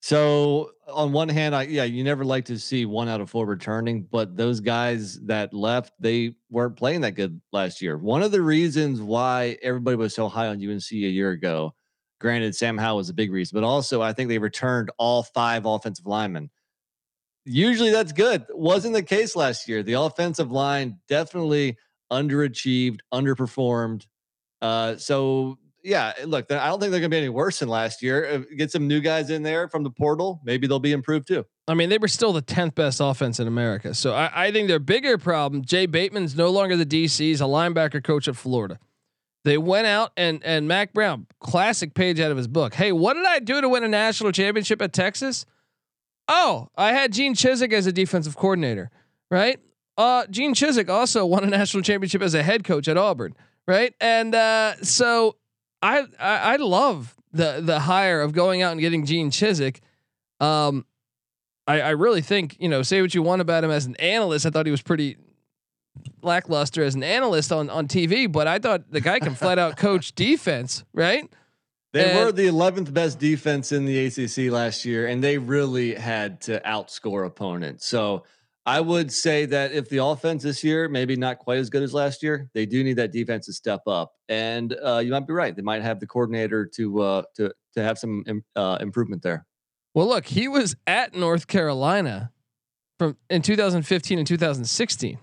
So 0.00 0.72
on 0.88 1.12
one 1.12 1.28
hand, 1.28 1.54
I 1.54 1.62
yeah, 1.62 1.84
you 1.84 2.02
never 2.02 2.24
like 2.24 2.44
to 2.46 2.58
see 2.58 2.86
one 2.86 3.08
out 3.08 3.20
of 3.20 3.30
four 3.30 3.46
returning, 3.46 4.02
but 4.10 4.36
those 4.36 4.58
guys 4.58 5.20
that 5.20 5.54
left, 5.54 5.92
they 6.00 6.34
weren't 6.50 6.76
playing 6.76 7.02
that 7.02 7.12
good 7.12 7.40
last 7.52 7.80
year. 7.80 7.96
One 7.96 8.22
of 8.22 8.32
the 8.32 8.42
reasons 8.42 9.00
why 9.00 9.58
everybody 9.62 9.96
was 9.96 10.12
so 10.12 10.28
high 10.28 10.48
on 10.48 10.56
UNC 10.56 10.90
a 10.90 10.96
year 10.96 11.30
ago, 11.30 11.74
granted, 12.20 12.56
Sam 12.56 12.76
Howell 12.76 12.96
was 12.96 13.10
a 13.10 13.14
big 13.14 13.30
reason, 13.30 13.54
but 13.54 13.64
also 13.64 14.02
I 14.02 14.12
think 14.12 14.28
they 14.28 14.38
returned 14.38 14.90
all 14.98 15.22
five 15.22 15.66
offensive 15.66 16.06
linemen. 16.06 16.50
Usually 17.44 17.90
that's 17.90 18.12
good. 18.12 18.46
Wasn't 18.50 18.94
the 18.94 19.02
case 19.02 19.34
last 19.34 19.68
year. 19.68 19.82
The 19.82 19.94
offensive 19.94 20.52
line 20.52 20.98
definitely 21.08 21.76
underachieved, 22.10 23.00
underperformed. 23.12 24.06
Uh, 24.60 24.96
so 24.96 25.58
yeah, 25.82 26.12
look, 26.24 26.50
I 26.50 26.68
don't 26.68 26.78
think 26.78 26.92
they're 26.92 27.00
going 27.00 27.10
to 27.10 27.14
be 27.14 27.18
any 27.18 27.28
worse 27.28 27.58
than 27.58 27.68
last 27.68 28.02
year. 28.02 28.26
Uh, 28.26 28.38
Get 28.56 28.70
some 28.70 28.86
new 28.86 29.00
guys 29.00 29.30
in 29.30 29.42
there 29.42 29.68
from 29.68 29.82
the 29.82 29.90
portal, 29.90 30.40
maybe 30.44 30.66
they'll 30.66 30.78
be 30.78 30.92
improved 30.92 31.26
too. 31.26 31.44
I 31.68 31.74
mean, 31.74 31.88
they 31.88 31.98
were 31.98 32.08
still 32.08 32.32
the 32.32 32.42
tenth 32.42 32.74
best 32.74 33.00
offense 33.00 33.40
in 33.40 33.46
America. 33.48 33.94
So 33.94 34.14
I, 34.14 34.46
I 34.46 34.52
think 34.52 34.68
their 34.68 34.78
bigger 34.78 35.18
problem. 35.18 35.64
Jay 35.64 35.86
Bateman's 35.86 36.36
no 36.36 36.50
longer 36.50 36.76
the 36.76 36.86
DC. 36.86 37.18
He's 37.18 37.40
a 37.40 37.44
linebacker 37.44 38.02
coach 38.02 38.28
at 38.28 38.36
Florida. 38.36 38.78
They 39.44 39.58
went 39.58 39.88
out 39.88 40.12
and 40.16 40.42
and 40.44 40.68
Mack 40.68 40.92
Brown, 40.92 41.26
classic 41.40 41.94
page 41.94 42.20
out 42.20 42.30
of 42.30 42.36
his 42.36 42.46
book. 42.46 42.74
Hey, 42.74 42.92
what 42.92 43.14
did 43.14 43.26
I 43.26 43.40
do 43.40 43.60
to 43.60 43.68
win 43.68 43.82
a 43.82 43.88
national 43.88 44.30
championship 44.30 44.80
at 44.80 44.92
Texas? 44.92 45.46
Oh, 46.34 46.70
I 46.78 46.94
had 46.94 47.12
Gene 47.12 47.34
Chizik 47.34 47.74
as 47.74 47.86
a 47.86 47.92
defensive 47.92 48.36
coordinator, 48.36 48.90
right? 49.30 49.60
Uh, 49.98 50.24
Gene 50.30 50.54
Chizik 50.54 50.88
also 50.88 51.26
won 51.26 51.44
a 51.44 51.46
national 51.46 51.82
championship 51.82 52.22
as 52.22 52.32
a 52.32 52.42
head 52.42 52.64
coach 52.64 52.88
at 52.88 52.96
Auburn, 52.96 53.36
right? 53.68 53.94
And 54.00 54.34
uh, 54.34 54.76
so 54.76 55.36
I, 55.82 56.06
I 56.18 56.54
I 56.54 56.56
love 56.56 57.14
the 57.32 57.60
the 57.62 57.80
hire 57.80 58.22
of 58.22 58.32
going 58.32 58.62
out 58.62 58.72
and 58.72 58.80
getting 58.80 59.04
Gene 59.04 59.30
Chizik. 59.30 59.80
Um, 60.40 60.86
I, 61.66 61.82
I 61.82 61.90
really 61.90 62.22
think 62.22 62.56
you 62.58 62.68
know 62.70 62.80
say 62.82 63.02
what 63.02 63.14
you 63.14 63.20
want 63.20 63.42
about 63.42 63.62
him 63.62 63.70
as 63.70 63.84
an 63.84 63.96
analyst. 63.96 64.46
I 64.46 64.50
thought 64.50 64.64
he 64.64 64.72
was 64.72 64.80
pretty 64.80 65.18
lackluster 66.22 66.82
as 66.82 66.94
an 66.94 67.02
analyst 67.02 67.52
on 67.52 67.68
on 67.68 67.88
TV, 67.88 68.32
but 68.32 68.46
I 68.46 68.58
thought 68.58 68.90
the 68.90 69.02
guy 69.02 69.18
can 69.18 69.34
flat 69.34 69.58
out 69.58 69.76
coach 69.76 70.12
defense, 70.14 70.82
right? 70.94 71.30
They 71.92 72.10
And- 72.10 72.18
were 72.18 72.32
the 72.32 72.46
11th 72.46 72.92
best 72.92 73.18
defense 73.18 73.70
in 73.72 73.84
the 73.84 74.06
ACC 74.06 74.50
last 74.50 74.84
year, 74.84 75.06
and 75.06 75.22
they 75.22 75.38
really 75.38 75.94
had 75.94 76.40
to 76.42 76.60
outscore 76.60 77.26
opponents. 77.26 77.86
So 77.86 78.24
I 78.64 78.80
would 78.80 79.12
say 79.12 79.44
that 79.46 79.72
if 79.72 79.88
the 79.88 79.98
offense 80.04 80.42
this 80.42 80.62
year 80.64 80.88
maybe 80.88 81.16
not 81.16 81.38
quite 81.38 81.58
as 81.58 81.68
good 81.68 81.82
as 81.82 81.92
last 81.92 82.22
year, 82.22 82.48
they 82.54 82.64
do 82.64 82.82
need 82.84 82.94
that 82.94 83.12
defense 83.12 83.46
to 83.46 83.52
step 83.52 83.82
up. 83.86 84.14
And 84.28 84.74
uh, 84.84 84.98
you 84.98 85.10
might 85.10 85.26
be 85.26 85.32
right; 85.32 85.54
they 85.54 85.62
might 85.62 85.82
have 85.82 86.00
the 86.00 86.06
coordinator 86.06 86.64
to 86.76 87.02
uh, 87.02 87.22
to 87.36 87.52
to 87.74 87.82
have 87.82 87.98
some 87.98 88.24
uh, 88.56 88.78
improvement 88.80 89.22
there. 89.22 89.46
Well, 89.94 90.06
look, 90.06 90.26
he 90.26 90.48
was 90.48 90.76
at 90.86 91.14
North 91.14 91.46
Carolina 91.46 92.32
from 92.98 93.16
in 93.28 93.42
2015 93.42 94.18
and 94.18 94.26
2016. 94.26 95.18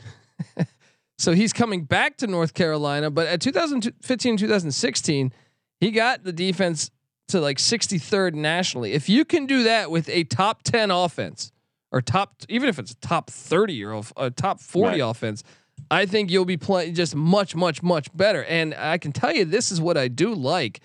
so 1.18 1.32
he's 1.32 1.54
coming 1.54 1.86
back 1.86 2.18
to 2.18 2.28
North 2.28 2.54
Carolina, 2.54 3.10
but 3.10 3.26
at 3.28 3.42
2015 3.42 4.30
and 4.32 4.40
2016, 4.40 5.34
he 5.80 5.92
got 5.92 6.24
the 6.24 6.34
defense 6.34 6.92
to 7.30 7.40
like 7.40 7.58
63rd 7.58 8.34
nationally. 8.34 8.94
If 8.94 9.08
you 9.10 9.24
can 9.26 9.46
do 9.46 9.64
that 9.64 9.92
with 9.92 10.10
a 10.10 10.24
top 10.26 10.64
10 10.64 10.92
offense 10.92 11.52
or 11.92 12.02
top 12.02 12.36
even 12.50 12.70
if 12.70 12.80
it's 12.80 12.92
a 12.92 12.96
top 12.98 13.30
30 13.30 13.84
or 13.86 14.02
a 14.18 14.30
top 14.32 14.60
40 14.60 15.00
Right. 15.02 15.10
offense, 15.10 15.44
I 15.92 16.06
think 16.06 16.30
you'll 16.32 16.46
be 16.46 16.58
playing 16.58 16.96
just 16.96 17.16
much 17.16 17.56
much 17.56 17.82
much 17.84 18.08
better. 18.16 18.44
And 18.46 18.74
I 18.76 18.98
can 18.98 19.12
tell 19.12 19.34
you 19.34 19.46
this 19.46 19.72
is 19.72 19.80
what 19.80 19.98
I 19.98 20.08
do 20.08 20.34
like 20.34 20.82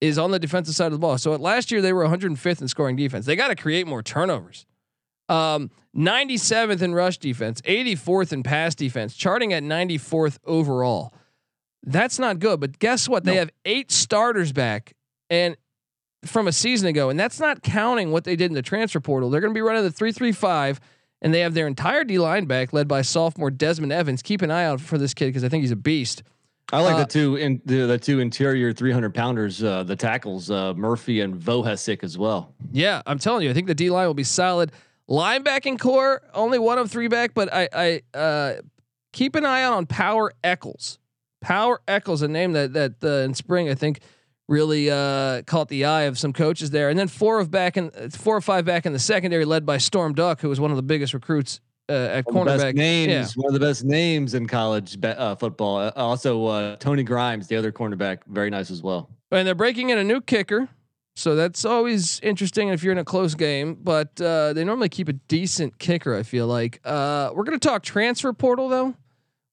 is 0.00 0.18
on 0.18 0.30
the 0.32 0.38
defensive 0.38 0.74
side 0.74 0.86
of 0.86 0.92
the 0.92 0.98
ball. 0.98 1.16
So 1.18 1.32
last 1.36 1.70
year 1.70 1.80
they 1.80 1.92
were 1.92 2.04
105th 2.04 2.60
in 2.60 2.68
scoring 2.68 2.96
defense. 2.96 3.24
They 3.26 3.36
got 3.36 3.48
to 3.48 3.54
create 3.54 3.86
more 3.86 4.02
turnovers. 4.02 4.66
Um, 5.28 5.70
97th 5.96 6.82
in 6.82 6.94
rush 6.94 7.18
defense, 7.18 7.60
84th 7.62 8.32
in 8.32 8.42
pass 8.42 8.74
defense, 8.74 9.14
charting 9.14 9.52
at 9.52 9.62
94th 9.62 10.38
overall. 10.44 11.14
That's 11.84 12.18
not 12.18 12.38
good. 12.38 12.60
But 12.60 12.78
guess 12.78 13.08
what? 13.08 13.24
They 13.24 13.32
No. 13.34 13.40
have 13.40 13.50
eight 13.64 13.90
starters 13.90 14.52
back 14.52 14.92
and 15.30 15.56
from 16.24 16.46
a 16.46 16.52
season 16.52 16.86
ago, 16.88 17.10
and 17.10 17.18
that's 17.18 17.40
not 17.40 17.62
counting 17.62 18.12
what 18.12 18.22
they 18.24 18.36
did 18.36 18.50
in 18.50 18.54
the 18.54 18.62
transfer 18.62 19.00
portal. 19.00 19.28
They're 19.30 19.40
going 19.40 19.52
to 19.52 19.54
be 19.58 19.62
running 19.62 19.82
the 19.82 19.90
335 19.90 20.78
and 21.20 21.32
they 21.34 21.40
have 21.40 21.54
their 21.54 21.66
entire 21.66 22.04
D 22.04 22.18
line 22.18 22.44
back 22.46 22.72
led 22.72 22.86
by 22.88 23.02
sophomore 23.02 23.50
Desmond 23.50 23.92
Evans. 23.92 24.22
Keep 24.22 24.42
an 24.42 24.50
eye 24.50 24.64
out 24.64 24.80
for 24.80 24.98
this 24.98 25.14
kid 25.14 25.26
because 25.26 25.44
I 25.44 25.48
think 25.48 25.62
he's 25.62 25.70
a 25.72 25.76
beast. 25.76 26.22
I 26.72 26.80
like 26.80 26.94
Uh, 26.94 26.98
the 27.00 27.06
two 27.06 27.36
in 27.36 27.60
the, 27.66 27.86
the 27.86 27.98
two 27.98 28.20
interior 28.20 28.72
300 28.72 29.12
pounders, 29.14 29.62
uh, 29.62 29.82
the 29.82 29.96
tackles, 29.96 30.50
uh, 30.50 30.72
Murphy 30.74 31.20
and 31.20 31.34
Vohasek 31.34 32.02
as 32.04 32.16
well. 32.16 32.54
Yeah, 32.72 33.02
I'm 33.06 33.18
telling 33.18 33.44
you, 33.44 33.50
I 33.50 33.52
think 33.52 33.66
the 33.66 33.74
D 33.74 33.90
line 33.90 34.06
will 34.06 34.14
be 34.14 34.24
solid. 34.24 34.72
Linebacking 35.10 35.78
core, 35.80 36.22
only 36.32 36.58
one 36.58 36.78
of 36.78 36.90
three 36.90 37.08
back, 37.08 37.34
but 37.34 37.52
I, 37.52 37.68
I 38.14 38.16
uh, 38.18 38.52
keep 39.12 39.34
an 39.34 39.44
eye 39.44 39.62
out 39.64 39.74
on 39.74 39.86
Power 39.86 40.32
Echols. 40.42 40.98
Power 41.42 41.80
Echols, 41.86 42.22
a 42.22 42.28
name 42.28 42.52
that 42.52 42.72
that 42.72 42.94
uh, 43.04 43.24
in 43.24 43.34
spring 43.34 43.68
I 43.68 43.74
think 43.74 44.00
really 44.48 44.90
uh, 44.90 45.42
caught 45.42 45.68
the 45.68 45.84
eye 45.84 46.02
of 46.02 46.18
some 46.18 46.32
coaches 46.32 46.70
there, 46.70 46.88
and 46.88 46.98
then 46.98 47.08
four 47.08 47.38
of 47.40 47.50
back 47.50 47.76
in 47.76 47.90
four 48.10 48.36
or 48.36 48.40
five 48.40 48.64
back 48.64 48.86
in 48.86 48.92
the 48.92 48.98
secondary, 48.98 49.44
led 49.44 49.64
by 49.66 49.78
Storm 49.78 50.14
Duck, 50.14 50.40
who 50.40 50.48
was 50.48 50.58
one 50.60 50.70
of 50.70 50.76
the 50.76 50.82
biggest 50.82 51.14
recruits 51.14 51.60
uh, 51.88 51.92
at 51.92 52.26
One 52.26 52.46
cornerback. 52.46 52.74
names, 52.74 53.10
Yeah. 53.10 53.26
one 53.42 53.54
of 53.54 53.58
the 53.60 53.64
best 53.66 53.84
names 53.84 54.34
in 54.34 54.46
college 54.46 54.98
uh, 55.04 55.34
football. 55.36 55.78
Uh, 55.78 55.92
also, 55.96 56.46
uh, 56.46 56.76
Tony 56.76 57.02
Grimes, 57.02 57.46
the 57.48 57.56
other 57.56 57.72
cornerback, 57.72 58.18
very 58.26 58.50
nice 58.50 58.70
as 58.70 58.82
well. 58.82 59.10
And 59.30 59.46
they're 59.46 59.54
breaking 59.54 59.90
in 59.90 59.98
a 59.98 60.04
new 60.04 60.20
kicker. 60.20 60.68
So 61.14 61.34
that's 61.34 61.64
always 61.66 62.20
interesting 62.20 62.68
if 62.68 62.82
you're 62.82 62.92
in 62.92 62.98
a 62.98 63.04
close 63.04 63.34
game, 63.34 63.74
but 63.82 64.18
uh, 64.20 64.54
they 64.54 64.64
normally 64.64 64.88
keep 64.88 65.08
a 65.08 65.12
decent 65.12 65.78
kicker. 65.78 66.14
I 66.16 66.22
feel 66.22 66.46
like 66.46 66.80
uh, 66.84 67.30
we're 67.34 67.44
going 67.44 67.58
to 67.58 67.68
talk 67.68 67.82
transfer 67.82 68.32
portal 68.32 68.68
though. 68.70 68.94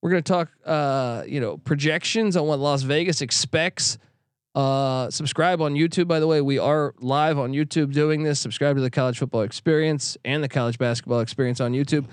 We're 0.02 0.12
going 0.12 0.24
to 0.24 0.32
talk, 0.32 0.50
uh, 0.66 1.24
you 1.28 1.40
know, 1.40 1.58
projections 1.58 2.38
on 2.38 2.48
what 2.48 2.60
Las 2.60 2.84
Vegas 2.84 3.22
expects. 3.22 3.98
Uh, 4.56 5.10
subscribe 5.10 5.62
on 5.62 5.74
YouTube. 5.74 6.08
By 6.08 6.20
the 6.20 6.28
way, 6.28 6.42
we 6.42 6.58
are 6.58 6.94
live 7.00 7.38
on 7.38 7.52
YouTube 7.52 7.94
doing 7.94 8.24
this. 8.24 8.40
Subscribe 8.40 8.76
to 8.76 8.82
the 8.82 8.90
College 8.90 9.20
Football 9.20 9.42
Experience 9.42 10.18
and 10.26 10.44
the 10.44 10.50
College 10.50 10.78
Basketball 10.78 11.20
Experience 11.20 11.60
on 11.62 11.74
YouTube. 11.74 12.06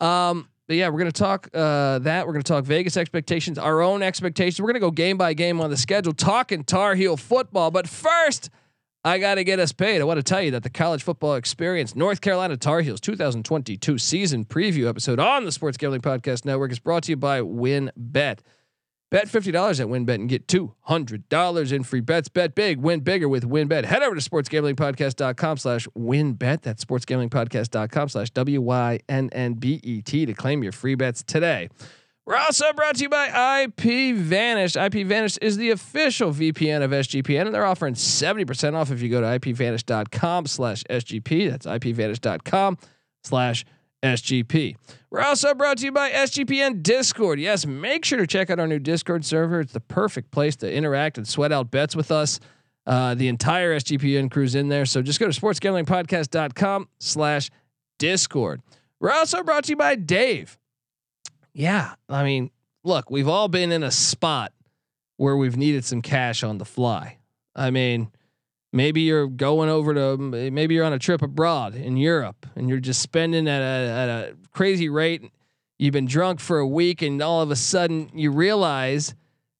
Um, 0.00 0.48
but 0.66 0.76
yeah, 0.76 0.88
we're 0.88 1.00
gonna 1.00 1.10
talk 1.10 1.48
uh, 1.52 1.98
that. 1.98 2.28
We're 2.28 2.32
gonna 2.32 2.44
talk 2.44 2.64
Vegas 2.64 2.96
expectations, 2.96 3.58
our 3.58 3.82
own 3.82 4.04
expectations. 4.04 4.60
We're 4.60 4.68
gonna 4.68 4.78
go 4.78 4.92
game 4.92 5.16
by 5.16 5.34
game 5.34 5.60
on 5.60 5.68
the 5.68 5.76
schedule, 5.76 6.12
talking 6.12 6.62
Tar 6.62 6.94
Heel 6.94 7.16
football. 7.16 7.72
But 7.72 7.88
first, 7.88 8.50
I 9.02 9.18
got 9.18 9.36
to 9.36 9.44
get 9.44 9.58
us 9.58 9.72
paid. 9.72 10.02
I 10.02 10.04
want 10.04 10.18
to 10.18 10.22
tell 10.22 10.42
you 10.42 10.50
that 10.50 10.62
the 10.62 10.68
College 10.68 11.02
Football 11.02 11.36
Experience 11.36 11.96
North 11.96 12.20
Carolina 12.20 12.58
Tar 12.58 12.82
Heels 12.82 13.00
2022 13.00 13.96
season 13.96 14.44
preview 14.44 14.88
episode 14.88 15.18
on 15.18 15.46
the 15.46 15.52
Sports 15.52 15.78
Gambling 15.78 16.02
Podcast 16.02 16.44
Network 16.44 16.70
is 16.70 16.78
brought 16.78 17.04
to 17.04 17.12
you 17.12 17.16
by 17.16 17.40
WynnBET. 17.40 18.40
Bet 19.10 19.26
$50 19.26 19.80
at 19.80 19.86
WynnBET 19.88 20.14
and 20.14 20.28
get 20.28 20.46
$200 20.46 21.72
in 21.72 21.82
free 21.82 22.00
bets. 22.00 22.28
Bet 22.28 22.54
big, 22.54 22.78
win 22.78 23.00
bigger 23.00 23.28
with 23.28 23.42
WynnBET. 23.48 23.84
Head 23.86 24.02
over 24.02 24.14
to 24.14 24.20
sportsgamblingpodcast.com 24.30 25.56
slash 25.56 25.88
WynnBET. 25.98 26.60
That's 26.60 26.84
sportsgamblingpodcast.com 26.84 28.08
slash 28.10 28.30
W-Y-N-N-B-E-T 28.30 30.26
to 30.26 30.34
claim 30.34 30.62
your 30.62 30.72
free 30.72 30.94
bets 30.94 31.22
today. 31.24 31.70
We're 32.30 32.36
also 32.36 32.72
brought 32.74 32.94
to 32.94 33.02
you 33.02 33.08
by 33.08 33.64
IP 33.64 34.14
Vanish. 34.14 34.76
IP 34.76 35.04
Vanish 35.04 35.36
is 35.38 35.56
the 35.56 35.70
official 35.70 36.30
VPN 36.30 36.80
of 36.80 36.92
SGPN, 36.92 37.46
and 37.46 37.52
they're 37.52 37.66
offering 37.66 37.94
70% 37.94 38.74
off 38.74 38.92
if 38.92 39.02
you 39.02 39.08
go 39.08 39.20
to 39.20 39.26
ipvanish.com 39.26 40.46
slash 40.46 40.84
SGP. 40.84 41.50
That's 41.50 41.66
ipvanish.com 41.66 42.78
slash 43.24 43.64
SGP. 44.04 44.76
We're 45.10 45.22
also 45.22 45.54
brought 45.54 45.78
to 45.78 45.86
you 45.86 45.90
by 45.90 46.12
SGPN 46.12 46.84
Discord. 46.84 47.40
Yes, 47.40 47.66
make 47.66 48.04
sure 48.04 48.18
to 48.18 48.28
check 48.28 48.48
out 48.48 48.60
our 48.60 48.68
new 48.68 48.78
Discord 48.78 49.24
server. 49.24 49.58
It's 49.58 49.72
the 49.72 49.80
perfect 49.80 50.30
place 50.30 50.54
to 50.58 50.72
interact 50.72 51.18
and 51.18 51.26
sweat 51.26 51.50
out 51.50 51.72
bets 51.72 51.96
with 51.96 52.12
us. 52.12 52.38
Uh, 52.86 53.16
the 53.16 53.26
entire 53.26 53.74
SGPN 53.74 54.30
crew's 54.30 54.54
in 54.54 54.68
there. 54.68 54.86
So 54.86 55.02
just 55.02 55.18
go 55.18 55.28
to 55.28 55.40
sportsgamblingpodcast.com 55.40 56.90
slash 57.00 57.50
discord. 57.98 58.62
We're 59.00 59.10
also 59.10 59.42
brought 59.42 59.64
to 59.64 59.70
you 59.70 59.76
by 59.76 59.96
Dave. 59.96 60.59
Yeah. 61.52 61.94
I 62.08 62.24
mean, 62.24 62.50
look, 62.84 63.10
we've 63.10 63.28
all 63.28 63.48
been 63.48 63.72
in 63.72 63.82
a 63.82 63.90
spot 63.90 64.52
where 65.16 65.36
we've 65.36 65.56
needed 65.56 65.84
some 65.84 66.02
cash 66.02 66.42
on 66.42 66.58
the 66.58 66.64
fly. 66.64 67.18
I 67.54 67.70
mean, 67.70 68.10
maybe 68.72 69.02
you're 69.02 69.26
going 69.26 69.68
over 69.68 69.94
to 69.94 70.16
maybe 70.16 70.74
you're 70.74 70.84
on 70.84 70.92
a 70.92 70.98
trip 70.98 71.22
abroad 71.22 71.74
in 71.74 71.96
Europe 71.96 72.46
and 72.56 72.68
you're 72.68 72.80
just 72.80 73.02
spending 73.02 73.48
at 73.48 73.60
a, 73.60 73.90
at 73.90 74.08
a 74.08 74.36
crazy 74.52 74.88
rate. 74.88 75.30
You've 75.78 75.92
been 75.92 76.06
drunk 76.06 76.40
for 76.40 76.58
a 76.58 76.66
week 76.66 77.02
and 77.02 77.20
all 77.22 77.42
of 77.42 77.50
a 77.50 77.56
sudden 77.56 78.10
you 78.14 78.30
realize 78.30 79.14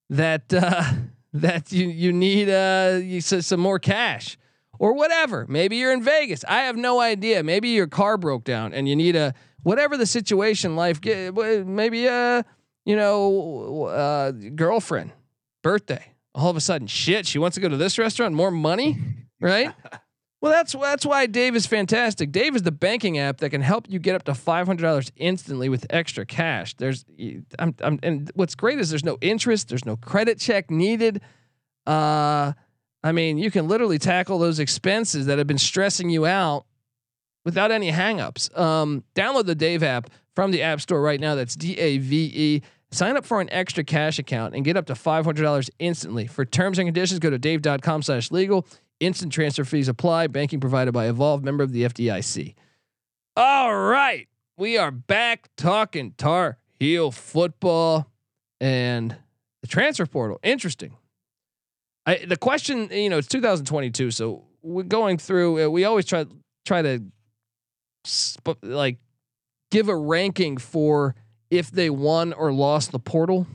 that 0.09 0.43
uh, 0.55 0.93
that 1.33 1.73
you 1.73 1.89
you 1.89 2.13
need 2.13 2.49
uh 2.49 2.99
you, 3.03 3.21
some 3.21 3.61
more 3.61 3.79
cash 3.79 4.37
or 4.79 4.95
whatever. 4.95 5.47
Maybe 5.49 5.77
you're 5.77 5.93
in 5.93 6.03
Vegas. 6.03 6.45
I 6.49 6.63
have 6.63 6.77
no 6.77 7.01
idea. 7.01 7.43
Maybe 7.43 7.69
your 7.69 7.87
car 7.87 8.17
broke 8.17 8.45
down 8.45 8.73
and 8.73 8.89
you 8.89 8.97
need 8.97 9.15
a 9.15 9.35
whatever 9.63 9.97
the 9.97 10.07
situation 10.07 10.77
life 10.77 11.01
maybe 11.05 12.07
a 12.07 12.45
you 12.85 12.97
know 12.97 13.85
uh 13.85 14.31
girlfriend 14.31 15.13
birthday 15.63 16.15
all 16.35 16.51
of 16.51 16.57
a 16.57 16.61
sudden, 16.61 16.87
shit, 16.87 17.27
she 17.27 17.39
wants 17.39 17.57
to 17.57 17.61
go 17.61 17.69
to 17.69 17.77
this 17.77 17.99
restaurant, 17.99 18.35
more 18.35 18.51
money, 18.51 18.99
right? 19.41 19.73
well, 20.41 20.53
that's 20.53 20.73
that's 20.73 21.05
why 21.05 21.27
Dave 21.27 21.57
is 21.57 21.67
fantastic. 21.67 22.33
Dave 22.33 22.55
is 22.55 22.63
the 22.63 22.73
banking 22.73 23.19
app 23.19 23.39
that 23.39 23.51
can 23.51 23.63
help 23.63 23.87
you 23.89 23.99
get 23.99 24.15
up 24.15 24.25
to 24.25 24.35
five 24.35 24.67
hundred 24.67 24.83
dollars 24.83 25.11
instantly 25.17 25.69
with 25.69 25.87
extra 25.91 26.25
cash. 26.25 26.75
There's, 26.75 27.05
I'm, 27.59 27.75
I'm, 27.81 27.99
and 28.03 28.31
what's 28.35 28.55
great 28.55 28.79
is 28.79 28.91
there's 28.91 29.05
no 29.05 29.19
interest, 29.21 29.69
there's 29.69 29.85
no 29.85 29.97
credit 29.97 30.39
check 30.39 30.71
needed. 30.71 31.21
Uh, 31.87 32.53
I 33.03 33.13
mean, 33.13 33.39
you 33.39 33.51
can 33.51 33.67
literally 33.67 33.99
tackle 33.99 34.39
those 34.39 34.59
expenses 34.59 35.27
that 35.27 35.39
have 35.39 35.47
been 35.47 35.59
stressing 35.59 36.11
you 36.11 36.27
out 36.27 36.67
without 37.45 37.71
any 37.71 37.91
hangups. 37.91 38.57
Um, 38.59 39.05
download 39.15 39.47
the 39.47 39.55
Dave 39.55 39.83
app 39.83 40.11
from 40.35 40.51
the 40.51 40.63
App 40.63 40.81
Store 40.81 41.01
right 41.01 41.21
now. 41.21 41.35
That's 41.35 41.57
D 41.57 41.79
A 41.79 41.99
V 41.99 42.33
E. 42.35 42.63
Sign 42.93 43.17
up 43.17 43.25
for 43.25 43.41
an 43.41 43.49
extra 43.51 43.85
cash 43.85 44.19
account 44.19 44.55
and 44.55 44.65
get 44.65 44.77
up 44.77 44.87
to 44.87 44.95
$500 44.95 45.71
instantly. 45.79 46.27
For 46.27 46.45
terms 46.45 46.79
and 46.79 46.89
conditions, 46.89 47.21
go 47.21 47.31
to 47.31 47.39
dave.com 47.39 48.03
slash 48.03 48.33
legal. 48.33 48.67
Instant 48.99 49.33
transfer 49.33 49.65
fees 49.65 49.87
apply. 49.87 50.27
Banking 50.27 50.59
provided 50.59 50.93
by 50.93 51.09
Evolve, 51.09 51.45
member 51.45 51.63
of 51.63 51.73
the 51.73 51.85
FDIC. 51.85 52.55
All 53.37 53.77
right. 53.77 54.27
We 54.57 54.77
are 54.77 54.91
back 54.91 55.49
talking 55.57 56.15
Tar 56.19 56.59
Heel 56.81 57.13
football 57.13 58.11
and 58.61 59.17
the 59.63 59.69
transfer 59.69 60.07
portal. 60.07 60.41
Interesting. 60.43 60.97
I, 62.07 62.25
the 62.27 62.37
question, 62.37 62.89
you 62.91 63.09
know, 63.09 63.19
it's 63.19 63.29
2022, 63.29 64.11
so 64.11 64.45
we're 64.63 64.83
going 64.83 65.17
through. 65.17 65.67
Uh, 65.67 65.69
we 65.69 65.85
always 65.85 66.07
try 66.07 66.27
try 66.67 66.83
to 66.83 67.03
sp- 68.05 68.63
like 68.63 68.99
give 69.71 69.89
a 69.89 69.97
ranking 69.97 70.57
for 70.57 71.15
if 71.51 71.71
they 71.71 71.91
won 71.91 72.33
or 72.33 72.53
lost 72.53 72.93
the 72.93 72.99
portal. 72.99 73.47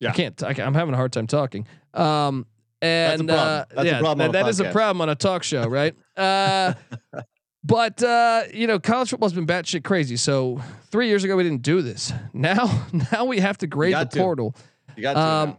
Yeah, 0.00 0.10
I 0.10 0.12
can't. 0.12 0.42
I, 0.42 0.54
am 0.58 0.74
having 0.74 0.94
a 0.94 0.96
hard 0.96 1.12
time 1.12 1.26
talking. 1.26 1.66
Um, 1.94 2.46
and 2.82 3.30
uh, 3.30 3.64
yeah, 3.82 4.02
that, 4.02 4.32
that 4.32 4.48
is 4.48 4.60
a 4.60 4.70
problem 4.70 5.00
on 5.00 5.08
a 5.08 5.14
talk 5.14 5.42
show, 5.42 5.66
right? 5.66 5.94
uh, 6.16 6.74
but 7.64 8.02
uh, 8.02 8.42
you 8.52 8.66
know, 8.66 8.78
college 8.78 9.10
football's 9.10 9.32
been 9.32 9.46
batshit 9.46 9.84
crazy. 9.84 10.16
So 10.16 10.60
three 10.90 11.08
years 11.08 11.24
ago 11.24 11.36
we 11.36 11.42
didn't 11.42 11.62
do 11.62 11.82
this. 11.82 12.12
Now, 12.32 12.86
now 13.12 13.24
we 13.24 13.40
have 13.40 13.58
to 13.58 13.66
grade 13.66 13.94
the 13.94 14.04
to. 14.04 14.18
portal. 14.18 14.54
You 14.96 15.02
got 15.02 15.14
to. 15.14 15.20
Um, 15.20 15.58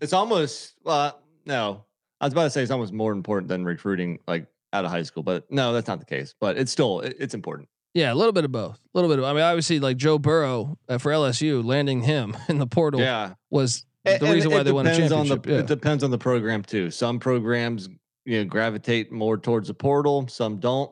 it's 0.00 0.12
almost. 0.12 0.74
Uh, 0.86 1.12
no, 1.44 1.84
I 2.20 2.26
was 2.26 2.32
about 2.32 2.44
to 2.44 2.50
say 2.50 2.62
it's 2.62 2.70
almost 2.70 2.92
more 2.92 3.12
important 3.12 3.48
than 3.48 3.64
recruiting, 3.64 4.20
like 4.28 4.46
out 4.72 4.84
of 4.84 4.90
high 4.90 5.02
school. 5.02 5.22
But 5.22 5.50
no, 5.50 5.72
that's 5.72 5.88
not 5.88 5.98
the 5.98 6.06
case. 6.06 6.34
But 6.40 6.56
it's 6.56 6.72
still 6.72 7.00
it, 7.00 7.16
it's 7.18 7.34
important. 7.34 7.68
Yeah, 7.94 8.12
a 8.12 8.14
little 8.14 8.32
bit 8.32 8.44
of 8.44 8.52
both. 8.52 8.78
A 8.78 8.98
little 8.98 9.10
bit 9.10 9.18
of. 9.18 9.24
I 9.24 9.32
mean, 9.32 9.42
obviously, 9.42 9.78
like 9.78 9.98
Joe 9.98 10.18
Burrow 10.18 10.78
uh, 10.88 10.98
for 10.98 11.12
LSU, 11.12 11.64
landing 11.64 12.02
him 12.02 12.36
in 12.48 12.58
the 12.58 12.66
portal. 12.66 13.00
Yeah. 13.00 13.34
was 13.50 13.84
the 14.04 14.14
and, 14.14 14.22
reason 14.22 14.50
why 14.50 14.62
they 14.62 14.72
won 14.72 14.86
a 14.86 14.96
championship. 14.96 15.42
The, 15.42 15.52
yeah. 15.52 15.58
It 15.58 15.66
depends 15.66 16.02
on 16.02 16.10
the 16.10 16.18
program 16.18 16.62
too. 16.62 16.90
Some 16.90 17.18
programs 17.18 17.88
you 18.24 18.38
know 18.38 18.44
gravitate 18.44 19.12
more 19.12 19.36
towards 19.36 19.68
the 19.68 19.74
portal. 19.74 20.26
Some 20.28 20.58
don't. 20.58 20.90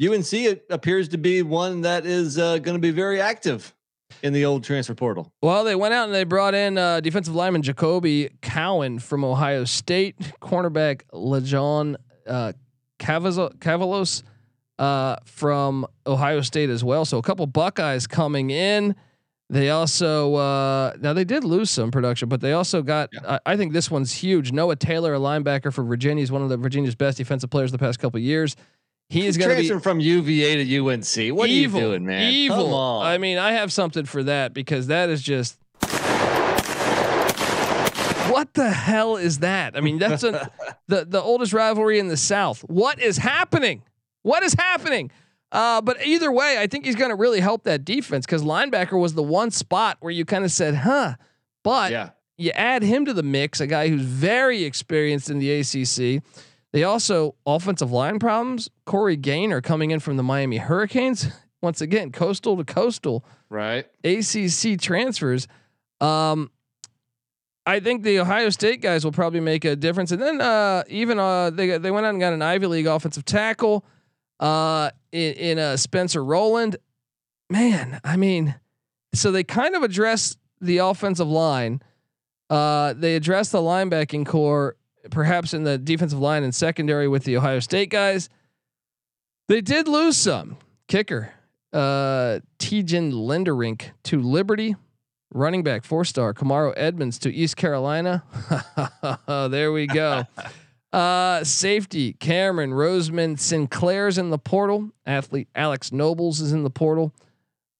UNC 0.00 0.32
it 0.32 0.64
appears 0.70 1.08
to 1.08 1.18
be 1.18 1.42
one 1.42 1.80
that 1.80 2.06
is 2.06 2.38
uh, 2.38 2.58
going 2.58 2.76
to 2.76 2.80
be 2.80 2.92
very 2.92 3.20
active 3.20 3.74
in 4.22 4.32
the 4.32 4.44
old 4.44 4.64
transfer 4.64 4.94
portal. 4.94 5.32
Well, 5.42 5.64
they 5.64 5.74
went 5.74 5.94
out 5.94 6.06
and 6.06 6.14
they 6.14 6.24
brought 6.24 6.54
in 6.54 6.78
uh, 6.78 7.00
defensive 7.00 7.34
lineman 7.34 7.62
Jacolbe 7.62 8.30
Cowan 8.40 9.00
from 9.00 9.24
Ohio 9.24 9.64
State, 9.64 10.16
cornerback 10.40 11.02
Lejon 11.12 11.96
uh, 12.26 12.52
Cavazos 12.98 14.22
uh, 14.78 15.16
from 15.24 15.86
Ohio 16.06 16.40
State 16.40 16.70
as 16.70 16.84
well. 16.84 17.04
So 17.04 17.18
a 17.18 17.22
couple 17.22 17.46
Buckeyes 17.46 18.06
coming 18.06 18.50
in. 18.50 18.94
They 19.50 19.70
also 19.70 20.34
uh, 20.34 20.92
now 21.00 21.14
they 21.14 21.24
did 21.24 21.42
lose 21.42 21.70
some 21.70 21.90
production, 21.90 22.28
but 22.28 22.40
they 22.42 22.52
also 22.52 22.82
got. 22.82 23.08
Yeah. 23.12 23.38
I, 23.46 23.52
I, 23.52 23.56
think 23.56 23.72
this 23.72 23.90
one's 23.90 24.12
huge. 24.12 24.52
Noah 24.52 24.76
Taylor, 24.76 25.14
a 25.14 25.18
linebacker 25.18 25.72
for 25.72 25.82
Virginia, 25.84 26.22
is 26.22 26.30
one 26.30 26.42
of 26.42 26.50
the 26.50 26.58
Virginia's 26.58 26.94
best 26.94 27.16
defensive 27.16 27.48
players 27.48 27.72
the 27.72 27.78
past 27.78 27.98
couple 27.98 28.20
years. 28.20 28.56
He 29.08 29.26
is 29.26 29.38
going 29.38 29.56
to 29.56 29.74
be 29.74 29.80
from 29.80 30.00
UVA 30.00 30.64
to 30.64 30.78
UNC. 30.78 31.34
What 31.34 31.48
evil, 31.48 31.80
are 31.80 31.82
you 31.82 31.88
doing, 31.88 32.04
man? 32.04 32.30
Evil. 32.30 32.76
I 32.76 33.16
mean, 33.16 33.38
I 33.38 33.52
have 33.52 33.72
something 33.72 34.04
for 34.04 34.22
that 34.24 34.52
because 34.52 34.88
that 34.88 35.08
is 35.08 35.22
just. 35.22 35.58
What 38.28 38.54
the 38.54 38.70
hell 38.70 39.16
is 39.16 39.40
that? 39.40 39.76
I 39.76 39.80
mean, 39.80 39.98
that's 39.98 40.22
a, 40.22 40.50
the 40.88 41.04
the 41.04 41.22
oldest 41.22 41.52
rivalry 41.52 41.98
in 41.98 42.08
the 42.08 42.16
South. 42.16 42.60
What 42.62 43.00
is 43.00 43.18
happening? 43.18 43.82
What 44.22 44.42
is 44.42 44.54
happening? 44.54 45.10
Uh, 45.50 45.80
but 45.80 46.04
either 46.04 46.30
way, 46.30 46.58
I 46.58 46.66
think 46.66 46.84
he's 46.84 46.96
going 46.96 47.10
to 47.10 47.16
really 47.16 47.40
help 47.40 47.64
that 47.64 47.84
defense 47.84 48.26
because 48.26 48.42
linebacker 48.42 49.00
was 49.00 49.14
the 49.14 49.22
one 49.22 49.50
spot 49.50 49.96
where 50.00 50.12
you 50.12 50.24
kind 50.24 50.44
of 50.44 50.52
said, 50.52 50.74
huh. 50.74 51.14
But 51.62 51.90
yeah. 51.90 52.10
you 52.36 52.50
add 52.50 52.82
him 52.82 53.06
to 53.06 53.14
the 53.14 53.22
mix, 53.22 53.60
a 53.60 53.66
guy 53.66 53.88
who's 53.88 54.02
very 54.02 54.64
experienced 54.64 55.30
in 55.30 55.38
the 55.38 55.50
ACC. 55.60 56.22
They 56.72 56.84
also 56.84 57.34
offensive 57.46 57.90
line 57.90 58.18
problems. 58.18 58.68
Corey 58.84 59.16
Gaynor 59.16 59.62
coming 59.62 59.90
in 59.90 60.00
from 60.00 60.16
the 60.16 60.22
Miami 60.22 60.58
Hurricanes. 60.58 61.28
Once 61.62 61.80
again, 61.80 62.12
coastal 62.12 62.56
to 62.56 62.64
coastal. 62.64 63.24
Right. 63.48 63.86
ACC 64.04 64.78
transfers. 64.78 65.48
Um, 66.00 66.50
I 67.68 67.80
think 67.80 68.02
the 68.02 68.20
Ohio 68.20 68.48
State 68.48 68.80
guys 68.80 69.04
will 69.04 69.12
probably 69.12 69.40
make 69.40 69.66
a 69.66 69.76
difference. 69.76 70.10
And 70.10 70.22
then 70.22 70.40
uh, 70.40 70.84
even 70.88 71.18
uh, 71.18 71.50
they 71.50 71.76
they 71.76 71.90
went 71.90 72.06
out 72.06 72.10
and 72.10 72.20
got 72.20 72.32
an 72.32 72.40
Ivy 72.40 72.66
League 72.66 72.86
offensive 72.86 73.26
tackle 73.26 73.84
uh, 74.40 74.90
in, 75.12 75.34
in 75.34 75.58
uh, 75.58 75.76
Spencer 75.76 76.24
Rolland. 76.24 76.78
Man, 77.50 78.00
I 78.04 78.16
mean, 78.16 78.54
so 79.12 79.30
they 79.30 79.44
kind 79.44 79.74
of 79.74 79.82
address 79.82 80.38
the 80.62 80.78
offensive 80.78 81.28
line. 81.28 81.82
Uh, 82.48 82.94
they 82.94 83.14
address 83.16 83.50
the 83.50 83.58
linebacking 83.58 84.24
core, 84.24 84.76
perhaps 85.10 85.52
in 85.52 85.64
the 85.64 85.76
defensive 85.76 86.18
line 86.18 86.44
and 86.44 86.54
secondary 86.54 87.06
with 87.06 87.24
the 87.24 87.36
Ohio 87.36 87.60
State 87.60 87.90
guys. 87.90 88.30
They 89.48 89.60
did 89.60 89.88
lose 89.88 90.16
some 90.16 90.56
kicker, 90.88 91.34
uh, 91.74 92.40
Tejan 92.58 93.12
Linderink 93.12 93.90
to 94.04 94.22
Liberty, 94.22 94.74
running 95.32 95.62
back 95.62 95.84
four 95.84 96.04
star 96.04 96.34
Kamaro 96.34 96.72
Edmonds 96.76 97.18
to 97.20 97.32
East 97.32 97.56
Carolina. 97.56 98.22
there 99.26 99.72
we 99.72 99.86
go. 99.86 100.24
Uh, 100.90 101.44
safety 101.44 102.14
Cameron 102.14 102.70
Roseman 102.70 103.38
Sinclair's 103.38 104.16
in 104.16 104.30
the 104.30 104.38
portal. 104.38 104.90
Athlete 105.04 105.48
Alex 105.54 105.92
Nobles 105.92 106.40
is 106.40 106.52
in 106.52 106.62
the 106.62 106.70
portal. 106.70 107.12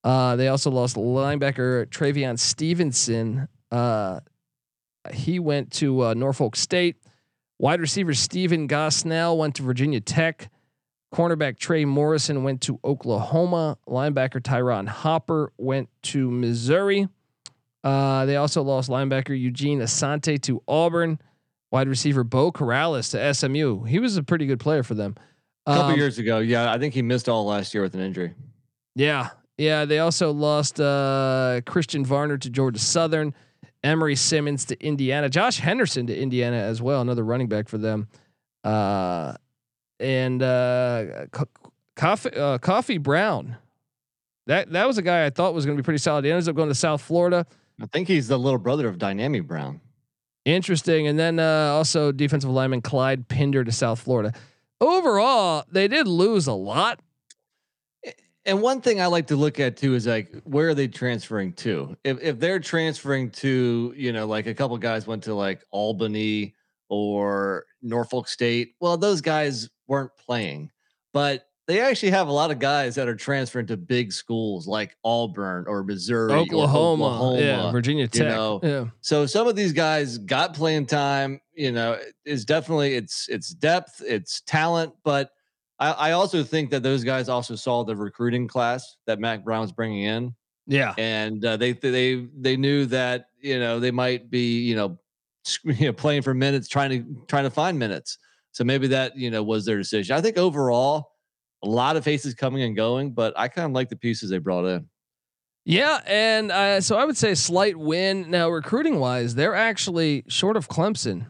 Uh, 0.05 0.37
they 0.37 0.49
also 0.49 0.71
lost 0.71 0.97
linebacker 0.97 1.87
Travion 1.87 2.39
Stevenson. 2.39 3.49
Uh, 3.71 4.21
he 5.11 5.39
went 5.39 5.73
to 5.73 6.05
uh, 6.05 6.15
Norfolk 6.15 6.55
State. 6.55 6.97
Wide 7.59 7.81
receiver 7.81 8.15
Stephen 8.15 8.69
Gosnell 8.69 9.39
went 9.39 9.55
to 9.55 9.63
Virginia 9.63 10.01
Tech. 10.01 10.51
Cornerback 11.13 11.59
Trey 11.59 11.87
Morrison 11.87 12.45
went 12.45 12.61
to 12.63 12.79
Oklahoma. 12.85 13.79
Linebacker 13.89 14.41
Tyron 14.43 14.87
Hopper 14.87 15.53
went 15.57 15.89
to 16.03 16.31
Missouri. 16.31 17.09
Uh, 17.85 18.27
they 18.27 18.37
also 18.37 18.63
lost 18.63 18.91
linebacker 18.91 19.39
Eugene 19.39 19.81
Asante 19.81 20.41
to 20.43 20.63
Auburn. 20.67 21.19
Wide 21.71 21.89
receiver 21.89 22.25
Beau 22.25 22.51
Corrales 22.51 23.11
to 23.11 23.35
SMU. 23.35 23.85
He 23.85 23.99
was 23.99 24.17
a 24.17 24.23
pretty 24.23 24.47
good 24.47 24.59
player 24.59 24.83
for 24.83 24.95
them. 24.95 25.17
A 25.67 25.75
couple 25.75 25.93
um, 25.93 25.99
years 25.99 26.19
ago, 26.19 26.39
yeah, 26.39 26.73
I 26.73 26.79
think 26.79 26.95
he 26.95 27.03
missed 27.03 27.29
all 27.29 27.45
last 27.45 27.75
year 27.75 27.83
with 27.83 27.95
an 27.95 28.01
injury. 28.01 28.33
Yeah, 28.95 29.31
yeah. 29.59 29.85
They 29.85 29.99
also 29.99 30.33
lost 30.33 30.81
uh, 30.81 31.61
Christian 31.67 32.07
Varner 32.07 32.39
to 32.39 32.49
Georgia 32.49 32.79
Southern, 32.79 33.35
Emery 33.85 34.17
Simmons 34.17 34.65
to 34.67 34.83
Indiana, 34.83 35.29
Josh 35.29 35.59
Henderson 35.59 36.07
to 36.07 36.19
Indiana 36.19 36.57
as 36.57 36.81
well, 36.81 37.03
another 37.03 37.23
running 37.23 37.49
back 37.49 37.69
for 37.69 37.77
them, 37.77 38.09
uh, 38.65 39.35
and 40.01 40.43
uh, 40.43 41.27
Khafre 41.97 42.35
uh, 42.35 42.59
Khafre 42.59 43.03
Brown 43.03 43.59
that 44.49 44.73
that 44.73 44.87
was 44.87 44.99
a 44.99 45.03
guy 45.03 45.27
I 45.27 45.31
thought 45.31 45.55
was 45.55 45.65
going 45.65 45.77
to 45.77 45.83
be 45.83 45.85
pretty 45.85 45.99
solid. 45.99 46.25
He 46.25 46.33
ends 46.33 46.49
up 46.49 46.57
going 46.57 46.71
to 46.71 46.75
South 46.75 47.03
Florida. 47.03 47.47
I 47.81 47.87
think 47.87 48.09
he's 48.09 48.29
the 48.29 48.39
little 48.39 48.59
brother 48.59 48.89
of 48.89 48.99
Dyami 48.99 49.47
Brown. 49.47 49.81
Interesting. 50.45 51.07
And 51.07 51.19
then 51.19 51.39
uh, 51.39 51.73
also 51.73 52.11
defensive 52.11 52.51
lineman 52.51 52.81
Clyde 52.81 53.29
Pinder 53.29 53.65
to 53.65 53.73
South 53.73 54.01
Florida. 54.01 54.33
Overall, 54.81 55.65
they 55.71 55.89
did 55.89 56.09
lose 56.09 56.47
a 56.47 56.53
lot. 56.53 57.01
And 58.47 58.63
one 58.63 58.81
thing 58.81 58.99
I 58.99 59.07
like 59.07 59.27
to 59.27 59.37
look 59.37 59.61
at 59.61 59.77
too 59.77 59.95
is 59.95 60.07
like 60.07 60.35
where 60.45 60.71
are 60.71 60.75
they 60.75 60.89
transferring 60.89 61.53
to? 61.55 61.97
If 62.03 62.23
if 62.23 62.41
they're 62.41 62.61
transferring 62.61 63.31
to, 63.33 63.93
you 63.95 64.13
know, 64.13 64.27
like 64.27 64.47
a 64.47 64.55
couple 64.55 64.79
guys 64.79 65.07
went 65.07 65.25
to 65.25 65.35
like 65.35 65.63
Albany 65.71 66.55
or 66.89 67.67
Norfolk 67.83 68.27
State, 68.27 68.75
well, 68.81 68.97
those 68.97 69.21
guys 69.21 69.69
weren't 69.87 70.13
playing. 70.17 70.71
But 71.13 71.48
they 71.69 71.81
actually 71.81 72.11
have 72.11 72.29
a 72.29 72.33
lot 72.33 72.51
of 72.51 72.59
guys 72.59 72.95
that 72.97 73.07
are 73.09 73.15
transferring 73.15 73.67
to 73.67 73.77
big 73.77 74.11
schools 74.13 74.67
like 74.67 74.97
Auburn 75.05 75.67
or 75.69 75.85
Missouri, 75.85 76.33
Oklahoma, 76.33 77.05
or 77.05 77.09
Oklahoma 77.09 77.41
yeah, 77.41 77.71
Virginia 77.71 78.09
Tech. 78.09 78.27
know, 78.29 78.59
yeah. 78.63 78.87
So 79.03 79.27
some 79.27 79.47
of 79.47 79.55
these 79.55 79.73
guys 79.75 80.19
got 80.19 80.55
playing 80.55 80.87
time. 80.87 81.41
You 81.55 81.73
know, 81.73 81.99
is 82.25 82.45
definitely 82.45 82.95
it's 82.95 83.29
it's 83.29 83.51
depth, 83.51 84.03
it's 84.05 84.41
talent, 84.41 84.95
but 85.05 85.31
I, 85.79 85.91
I 85.93 86.13
also 86.13 86.43
think 86.43 86.71
that 86.71 86.83
those 86.83 87.05
guys 87.05 87.29
also 87.29 87.55
saw 87.55 87.85
the 87.85 87.95
recruiting 87.95 88.49
class 88.49 88.97
that 89.07 89.21
Mack 89.21 89.45
Brown's 89.45 89.71
bringing 89.71 90.05
in, 90.05 90.35
Yeah. 90.67 90.95
and 90.99 91.45
uh, 91.45 91.57
they 91.57 91.73
they 91.73 92.27
they 92.37 92.57
knew 92.57 92.87
that 92.87 93.27
you 93.41 93.59
know 93.61 93.79
they 93.79 93.91
might 93.91 94.31
be 94.31 94.61
you 94.63 94.75
know, 94.75 94.99
you 95.65 95.87
know 95.87 95.93
playing 95.93 96.23
for 96.23 96.33
minutes, 96.33 96.67
trying 96.67 96.91
to 96.91 97.27
trying 97.27 97.45
to 97.45 97.51
find 97.51 97.79
minutes. 97.79 98.17
So 98.53 98.65
maybe 98.65 98.87
that 98.89 99.17
you 99.19 99.31
know 99.31 99.43
was 99.43 99.67
their 99.67 99.77
decision. 99.77 100.17
I 100.17 100.21
think 100.23 100.39
overall, 100.39 101.11
a 101.63 101.69
lot 101.69 101.97
of 101.97 102.05
faces 102.05 102.35
coming 102.35 102.63
and 102.63 102.77
going, 102.77 103.13
but 103.13 103.33
I 103.37 103.49
kind 103.49 103.67
of 103.67 103.73
like 103.73 103.89
the 103.89 103.97
pieces 103.97 104.31
they 104.31 104.39
brought 104.39 104.65
in. 104.65 104.89
Yeah, 105.65 106.01
and 106.07 106.51
uh, 106.51 106.81
so 106.81 106.97
I 106.97 107.05
would 107.05 107.17
say 107.17 107.35
slight 107.35 107.77
win. 107.77 108.31
Now, 108.31 108.49
recruiting 108.49 108.99
wise, 108.99 109.35
they're 109.35 109.55
actually 109.55 110.25
short 110.27 110.57
of 110.57 110.69
Clemson. 110.69 111.27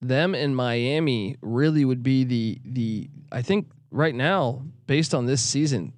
Them 0.00 0.34
in 0.34 0.54
Miami 0.54 1.36
really 1.42 1.84
would 1.84 2.02
be 2.02 2.24
the 2.24 2.60
the. 2.64 3.10
I 3.32 3.42
think 3.42 3.70
right 3.90 4.14
now, 4.14 4.62
based 4.86 5.14
on 5.14 5.26
this 5.26 5.42
season, 5.42 5.94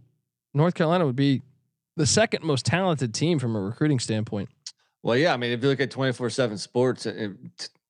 North 0.55 0.75
Carolina 0.75 1.05
would 1.05 1.17
be 1.17 1.43
the 1.97 2.07
second 2.07 2.43
most 2.43 2.65
talented 2.65 3.13
team 3.13 3.39
from 3.39 3.55
a 3.55 3.61
recruiting 3.61 3.99
standpoint. 3.99 4.49
Well, 5.03 5.19
yeah, 5.19 5.35
I 5.35 5.37
mean, 5.37 5.53
if 5.53 5.63
you 5.63 5.69
look 5.69 5.81
at 5.81 5.91
twenty 5.91 6.15
four 6.15 6.31
seven 6.31 6.57
sports 6.57 7.07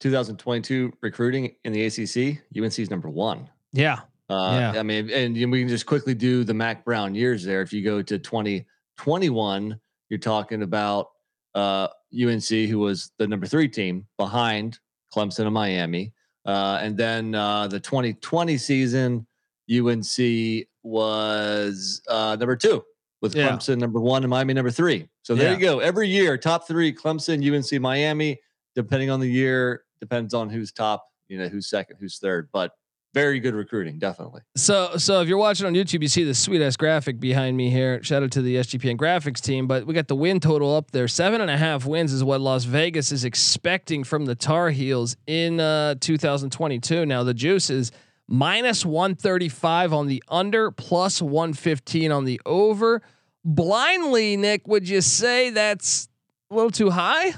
2022 0.01 0.93
recruiting 1.03 1.55
in 1.65 1.73
the 1.73 1.85
ACC, 1.87 2.43
UNC 2.57 2.79
is 2.81 2.91
number 2.91 3.09
one. 3.09 3.49
Yeah, 3.73 4.01
Uh, 4.31 4.73
Yeah. 4.75 4.81
I 4.81 4.83
mean, 4.83 5.11
and 5.11 5.35
we 5.51 5.61
can 5.61 5.69
just 5.69 5.87
quickly 5.87 6.15
do 6.15 6.45
the 6.45 6.55
Mack 6.55 6.85
Brown 6.85 7.15
years 7.15 7.45
there. 7.45 7.61
If 7.63 7.73
you 7.73 7.83
go 7.85 8.01
to 8.03 8.19
2021, 8.19 9.79
you're 10.09 10.19
talking 10.19 10.63
about 10.63 11.11
uh, 11.55 11.89
UNC, 12.13 12.49
who 12.49 12.79
was 12.79 13.13
the 13.19 13.27
number 13.27 13.47
three 13.47 13.69
team 13.69 14.07
behind 14.19 14.79
Clemson 15.15 15.45
and 15.45 15.55
Miami. 15.55 16.13
Uh, 16.47 16.79
and 16.83 16.97
then 16.97 17.35
uh, 17.35 17.67
the 17.69 17.81
2020 17.81 18.59
season, 18.59 19.27
UNC 19.71 20.67
was 20.83 22.03
uh, 22.09 22.37
number 22.39 22.57
two 22.57 22.85
with 23.23 23.35
Yeah. 23.35 23.49
Clemson 23.51 23.79
number 23.79 24.01
one 24.01 24.23
and 24.23 24.31
Miami 24.31 24.53
number 24.55 24.71
three. 24.71 25.09
So 25.23 25.35
there 25.35 25.51
Yeah. 25.53 25.55
you 25.55 25.61
go. 25.61 25.79
Every 25.81 26.09
year, 26.09 26.37
top 26.37 26.67
three: 26.69 26.93
Clemson, 26.93 27.43
UNC, 27.43 27.81
Miami. 27.81 28.41
Depending 28.75 29.09
on 29.09 29.21
the 29.21 29.31
year, 29.31 29.85
depends 30.01 30.35
on 30.35 30.51
who's 30.51 30.73
top. 30.73 31.07
You 31.29 31.39
know, 31.39 31.49
who's 31.49 31.69
second, 31.69 31.97
who's 31.99 32.19
third. 32.19 32.49
But 32.53 32.73
very 33.15 33.39
good 33.39 33.55
recruiting, 33.55 33.99
definitely. 33.99 34.43
So, 34.57 34.97
so 34.99 35.23
if 35.23 35.29
you're 35.29 35.39
watching 35.39 35.67
on 35.67 35.73
YouTube, 35.73 36.03
you 36.03 36.09
see 36.09 36.25
the 36.25 36.35
sweet 36.35 36.61
ass 36.61 36.77
graphic 36.77 37.21
behind 37.21 37.57
me 37.57 37.71
here. 37.71 38.03
Shout 38.03 38.25
out 38.25 38.33
to 38.33 38.43
the 38.43 38.57
SGPN 38.57 38.97
graphics 38.97 39.41
team. 39.41 39.69
But 39.69 39.87
we 39.87 39.95
got 39.95 40.09
the 40.09 40.17
win 40.17 40.41
total 40.41 40.75
up 40.75 40.91
there. 40.91 41.07
Seven 41.07 41.41
and 41.41 41.51
a 41.51 41.57
half 41.57 41.87
wins 41.87 42.13
is 42.13 42.25
what 42.25 42.41
Las 42.41 42.65
Vegas 42.65 43.13
is 43.13 43.25
expecting 43.25 44.03
from 44.03 44.25
the 44.27 44.35
Tar 44.35 44.71
Heels 44.71 45.17
in 45.29 45.61
uh, 45.61 45.95
2022. 46.01 47.07
Now 47.07 47.23
the 47.23 47.33
juice 47.33 47.71
is 47.71 47.93
minus 48.27 48.85
135 48.85 49.93
on 49.93 50.09
the 50.09 50.23
under, 50.29 50.73
plus 50.73 51.23
115 51.23 52.11
on 52.11 52.25
the 52.25 52.41
over. 52.45 53.01
Blindly, 53.45 54.37
Nick, 54.37 54.67
would 54.67 54.89
you 54.89 55.01
say 55.01 55.51
that's 55.51 56.09
a 56.51 56.55
little 56.55 56.71
too 56.71 56.91
high? 56.91 57.35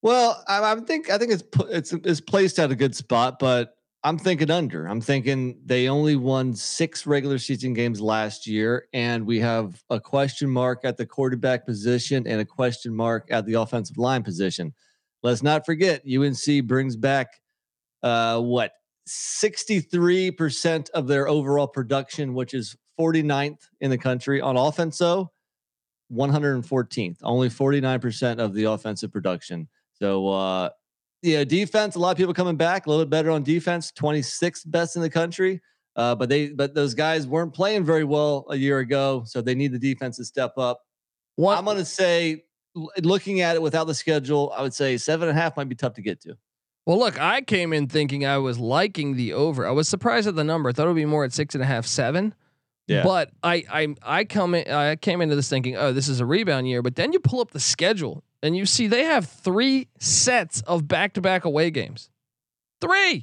Well, 0.00 0.42
I, 0.48 0.72
I 0.72 0.80
think 0.80 1.08
I 1.08 1.18
think 1.18 1.32
it's 1.32 1.44
it's 1.70 1.92
it's 1.92 2.20
placed 2.20 2.58
at 2.58 2.72
a 2.72 2.74
good 2.74 2.96
spot, 2.96 3.38
but 3.38 3.76
I'm 4.04 4.18
thinking 4.18 4.50
under. 4.50 4.86
I'm 4.86 5.00
thinking 5.00 5.60
they 5.64 5.88
only 5.88 6.16
won 6.16 6.54
six 6.54 7.06
regular 7.06 7.38
season 7.38 7.72
games 7.72 8.00
last 8.00 8.48
year, 8.48 8.88
and 8.92 9.24
we 9.24 9.38
have 9.40 9.80
a 9.90 10.00
question 10.00 10.50
mark 10.50 10.80
at 10.84 10.96
the 10.96 11.06
quarterback 11.06 11.64
position 11.64 12.26
and 12.26 12.40
a 12.40 12.44
question 12.44 12.94
mark 12.94 13.28
at 13.30 13.46
the 13.46 13.54
offensive 13.54 13.98
line 13.98 14.24
position. 14.24 14.74
Let's 15.22 15.42
not 15.42 15.64
forget, 15.64 16.02
UNC 16.04 16.66
brings 16.66 16.96
back 16.96 17.28
uh, 18.02 18.40
what 18.40 18.72
63% 19.08 20.90
of 20.90 21.06
their 21.06 21.28
overall 21.28 21.68
production, 21.68 22.34
which 22.34 22.54
is 22.54 22.76
49th 22.98 23.68
in 23.80 23.90
the 23.90 23.98
country 23.98 24.40
on 24.40 24.56
offense. 24.56 24.98
So 24.98 25.30
114th, 26.12 27.18
only 27.22 27.48
49% 27.48 28.38
of 28.38 28.52
the 28.52 28.64
offensive 28.64 29.12
production. 29.12 29.68
So 29.94 30.28
uh 30.28 30.70
yeah, 31.22 31.44
defense, 31.44 31.94
a 31.94 31.98
lot 31.98 32.10
of 32.10 32.16
people 32.16 32.34
coming 32.34 32.56
back, 32.56 32.86
a 32.86 32.90
little 32.90 33.04
bit 33.04 33.10
better 33.10 33.30
on 33.30 33.42
defense, 33.42 33.92
26th 33.92 34.68
best 34.70 34.96
in 34.96 35.02
the 35.02 35.10
country. 35.10 35.60
Uh, 35.94 36.14
but 36.14 36.28
they 36.28 36.48
but 36.48 36.74
those 36.74 36.94
guys 36.94 37.26
weren't 37.26 37.52
playing 37.52 37.84
very 37.84 38.04
well 38.04 38.46
a 38.48 38.56
year 38.56 38.78
ago, 38.78 39.22
so 39.26 39.42
they 39.42 39.54
need 39.54 39.72
the 39.72 39.78
defense 39.78 40.16
to 40.16 40.24
step 40.24 40.56
up. 40.56 40.80
One, 41.36 41.56
I'm 41.56 41.64
gonna 41.64 41.84
say 41.84 42.44
looking 43.02 43.42
at 43.42 43.56
it 43.56 43.62
without 43.62 43.86
the 43.86 43.94
schedule, 43.94 44.52
I 44.56 44.62
would 44.62 44.72
say 44.72 44.96
seven 44.96 45.28
and 45.28 45.36
a 45.36 45.40
half 45.40 45.56
might 45.56 45.68
be 45.68 45.74
tough 45.74 45.94
to 45.94 46.02
get 46.02 46.20
to. 46.22 46.36
Well, 46.86 46.98
look, 46.98 47.20
I 47.20 47.42
came 47.42 47.72
in 47.72 47.88
thinking 47.88 48.26
I 48.26 48.38
was 48.38 48.58
liking 48.58 49.16
the 49.16 49.34
over. 49.34 49.66
I 49.66 49.70
was 49.70 49.88
surprised 49.88 50.26
at 50.26 50.34
the 50.34 50.42
number. 50.42 50.70
I 50.70 50.72
thought 50.72 50.86
it 50.86 50.88
would 50.88 50.96
be 50.96 51.04
more 51.04 51.24
at 51.24 51.32
six 51.32 51.54
and 51.54 51.62
a 51.62 51.66
half, 51.66 51.86
seven. 51.86 52.34
Yeah. 52.88 53.04
But 53.04 53.30
I 53.42 53.64
I 53.70 53.94
I 54.02 54.24
come 54.24 54.54
in, 54.54 54.72
I 54.72 54.96
came 54.96 55.20
into 55.20 55.36
this 55.36 55.48
thinking, 55.48 55.76
oh, 55.76 55.92
this 55.92 56.08
is 56.08 56.20
a 56.20 56.26
rebound 56.26 56.68
year. 56.68 56.80
But 56.80 56.96
then 56.96 57.12
you 57.12 57.20
pull 57.20 57.40
up 57.40 57.50
the 57.50 57.60
schedule 57.60 58.24
and 58.42 58.56
you 58.56 58.66
see 58.66 58.86
they 58.86 59.04
have 59.04 59.26
three 59.28 59.88
sets 59.98 60.60
of 60.62 60.88
back 60.88 61.14
to 61.14 61.20
back 61.20 61.44
away 61.44 61.70
games. 61.70 62.10
Three. 62.80 63.22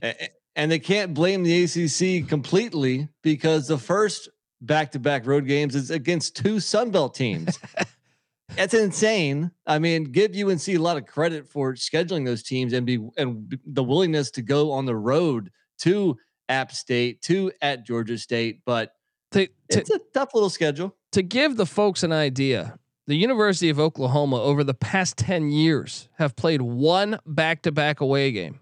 And 0.55 0.71
they 0.71 0.79
can't 0.79 1.13
blame 1.13 1.43
the 1.43 1.63
ACC 1.63 2.27
completely 2.27 3.09
because 3.21 3.67
the 3.67 3.77
first 3.77 4.29
back-to-back 4.61 5.25
road 5.25 5.45
games 5.45 5.75
is 5.75 5.89
against 5.89 6.35
two 6.35 6.55
Sunbelt 6.55 7.13
teams. 7.13 7.59
That's 8.55 8.73
insane. 8.73 9.51
I 9.67 9.79
mean, 9.79 10.05
give 10.05 10.35
UNC 10.35 10.67
a 10.67 10.77
lot 10.77 10.97
of 10.97 11.05
credit 11.05 11.47
for 11.47 11.75
scheduling 11.75 12.25
those 12.25 12.41
teams 12.43 12.73
and 12.73 12.85
be 12.85 12.99
and 13.15 13.57
the 13.65 13.83
willingness 13.83 14.31
to 14.31 14.41
go 14.41 14.71
on 14.71 14.85
the 14.85 14.95
road 14.95 15.51
to 15.79 16.17
App 16.49 16.71
State, 16.71 17.21
to 17.23 17.51
at 17.61 17.85
Georgia 17.85 18.17
State, 18.17 18.61
but 18.65 18.91
To, 19.31 19.45
to, 19.45 19.51
it's 19.69 19.91
a 19.91 19.99
tough 20.13 20.33
little 20.33 20.49
schedule. 20.49 20.95
to 21.11 21.21
give 21.21 21.57
the 21.57 21.65
folks 21.67 22.01
an 22.01 22.11
idea, 22.11 22.79
the 23.09 23.17
University 23.17 23.71
of 23.71 23.79
Oklahoma 23.79 24.39
over 24.39 24.63
the 24.63 24.75
past 24.75 25.17
10 25.17 25.49
years 25.49 26.07
have 26.19 26.35
played 26.35 26.61
one 26.61 27.17
back 27.25 27.63
to 27.63 27.71
back 27.71 28.01
away 28.01 28.31
game. 28.31 28.59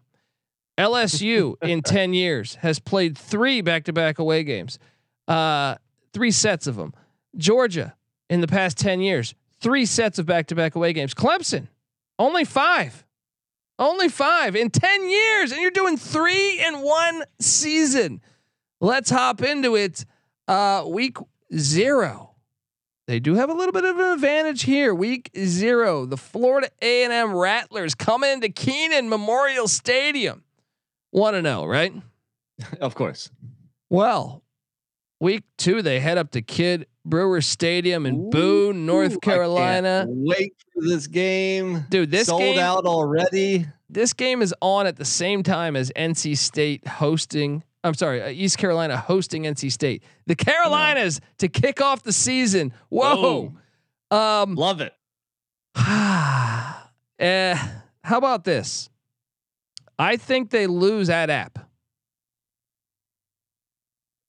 LSU 0.77 1.55
in 1.61 1.81
10 1.81 2.13
years 2.13 2.55
has 2.55 2.79
played 2.79 3.17
three 3.17 3.59
back 3.59 3.83
to 3.83 3.93
back 3.93 4.19
away 4.19 4.45
games, 4.45 4.79
uh, 5.27 5.75
three 6.13 6.31
sets 6.31 6.65
of 6.65 6.77
them. 6.77 6.93
Georgia 7.35 7.93
in 8.29 8.39
the 8.39 8.47
past 8.47 8.77
10 8.77 9.01
years, 9.01 9.35
three 9.59 9.85
sets 9.85 10.17
of 10.17 10.25
back 10.25 10.47
to 10.47 10.55
back 10.55 10.75
away 10.75 10.93
games. 10.93 11.13
Clemson, 11.13 11.67
only 12.17 12.45
five. 12.45 13.05
Only 13.77 14.07
five 14.07 14.55
in 14.55 14.69
10 14.69 15.09
years, 15.09 15.51
and 15.51 15.59
you're 15.59 15.71
doing 15.71 15.97
three 15.97 16.63
in 16.65 16.75
one 16.75 17.25
season. 17.41 18.21
Let's 18.79 19.09
hop 19.09 19.43
into 19.43 19.75
it. 19.75 20.05
Uh, 20.47 20.85
week 20.87 21.17
zero. 21.53 22.36
They 23.07 23.19
do 23.21 23.35
have 23.35 23.49
a 23.49 23.53
little 23.53 23.71
bit 23.71 23.85
of 23.85 23.97
an 23.97 24.11
advantage 24.13 24.63
here. 24.63 24.93
Week 24.93 25.31
zero, 25.37 26.05
the 26.05 26.17
Florida 26.17 26.69
A&M 26.81 27.33
Rattlers 27.33 27.95
coming 27.95 28.31
into 28.31 28.49
Kenan 28.49 29.07
Memorial 29.07 29.69
Stadium. 29.69 30.43
Want 31.13 31.35
to 31.35 31.41
know, 31.41 31.65
right? 31.65 31.93
Of 32.81 32.95
course. 32.95 33.29
Well, 33.91 34.41
week 35.19 35.43
two, 35.59 35.83
they 35.83 35.99
head 35.99 36.17
up 36.17 36.31
to 36.31 36.41
Kidd 36.41 36.87
Brewer 37.05 37.39
Stadium 37.41 38.07
in 38.07 38.31
Boone, 38.31 38.77
Ooh, 38.77 38.81
I 38.81 38.85
North 38.85 39.21
Carolina. 39.21 40.05
Wait 40.09 40.53
for 40.73 40.81
this 40.83 41.05
game. 41.05 41.85
Dude, 41.89 42.09
this 42.09 42.25
sold 42.25 42.41
game, 42.41 42.57
out 42.59 42.85
already. 42.85 43.67
this 43.91 44.13
game 44.13 44.41
is 44.41 44.55
on 44.59 44.87
at 44.87 44.97
the 44.97 45.05
same 45.05 45.43
time 45.43 45.75
as 45.75 45.91
NC 45.95 46.35
State 46.35 46.87
hosting. 46.87 47.63
I'm 47.87 47.93
sorry, 47.93 48.21
uh, 48.21 48.29
East 48.29 48.57
Carolina 48.57 48.97
hosting 48.97 49.43
NC 49.43 49.71
State. 49.71 50.03
The 50.27 50.35
Carolinas 50.35 51.19
to 51.39 51.47
kick 51.47 51.81
off 51.81 52.03
the 52.03 52.13
season. 52.13 52.73
Whoa. 52.89 53.53
Um, 54.11 54.55
Love 54.55 54.81
it. 54.81 54.93
eh, 57.19 57.55
how 58.03 58.17
about 58.17 58.43
this? 58.43 58.89
I 59.99 60.17
think 60.17 60.49
they 60.49 60.67
lose 60.67 61.09
at 61.09 61.29
app. 61.29 61.59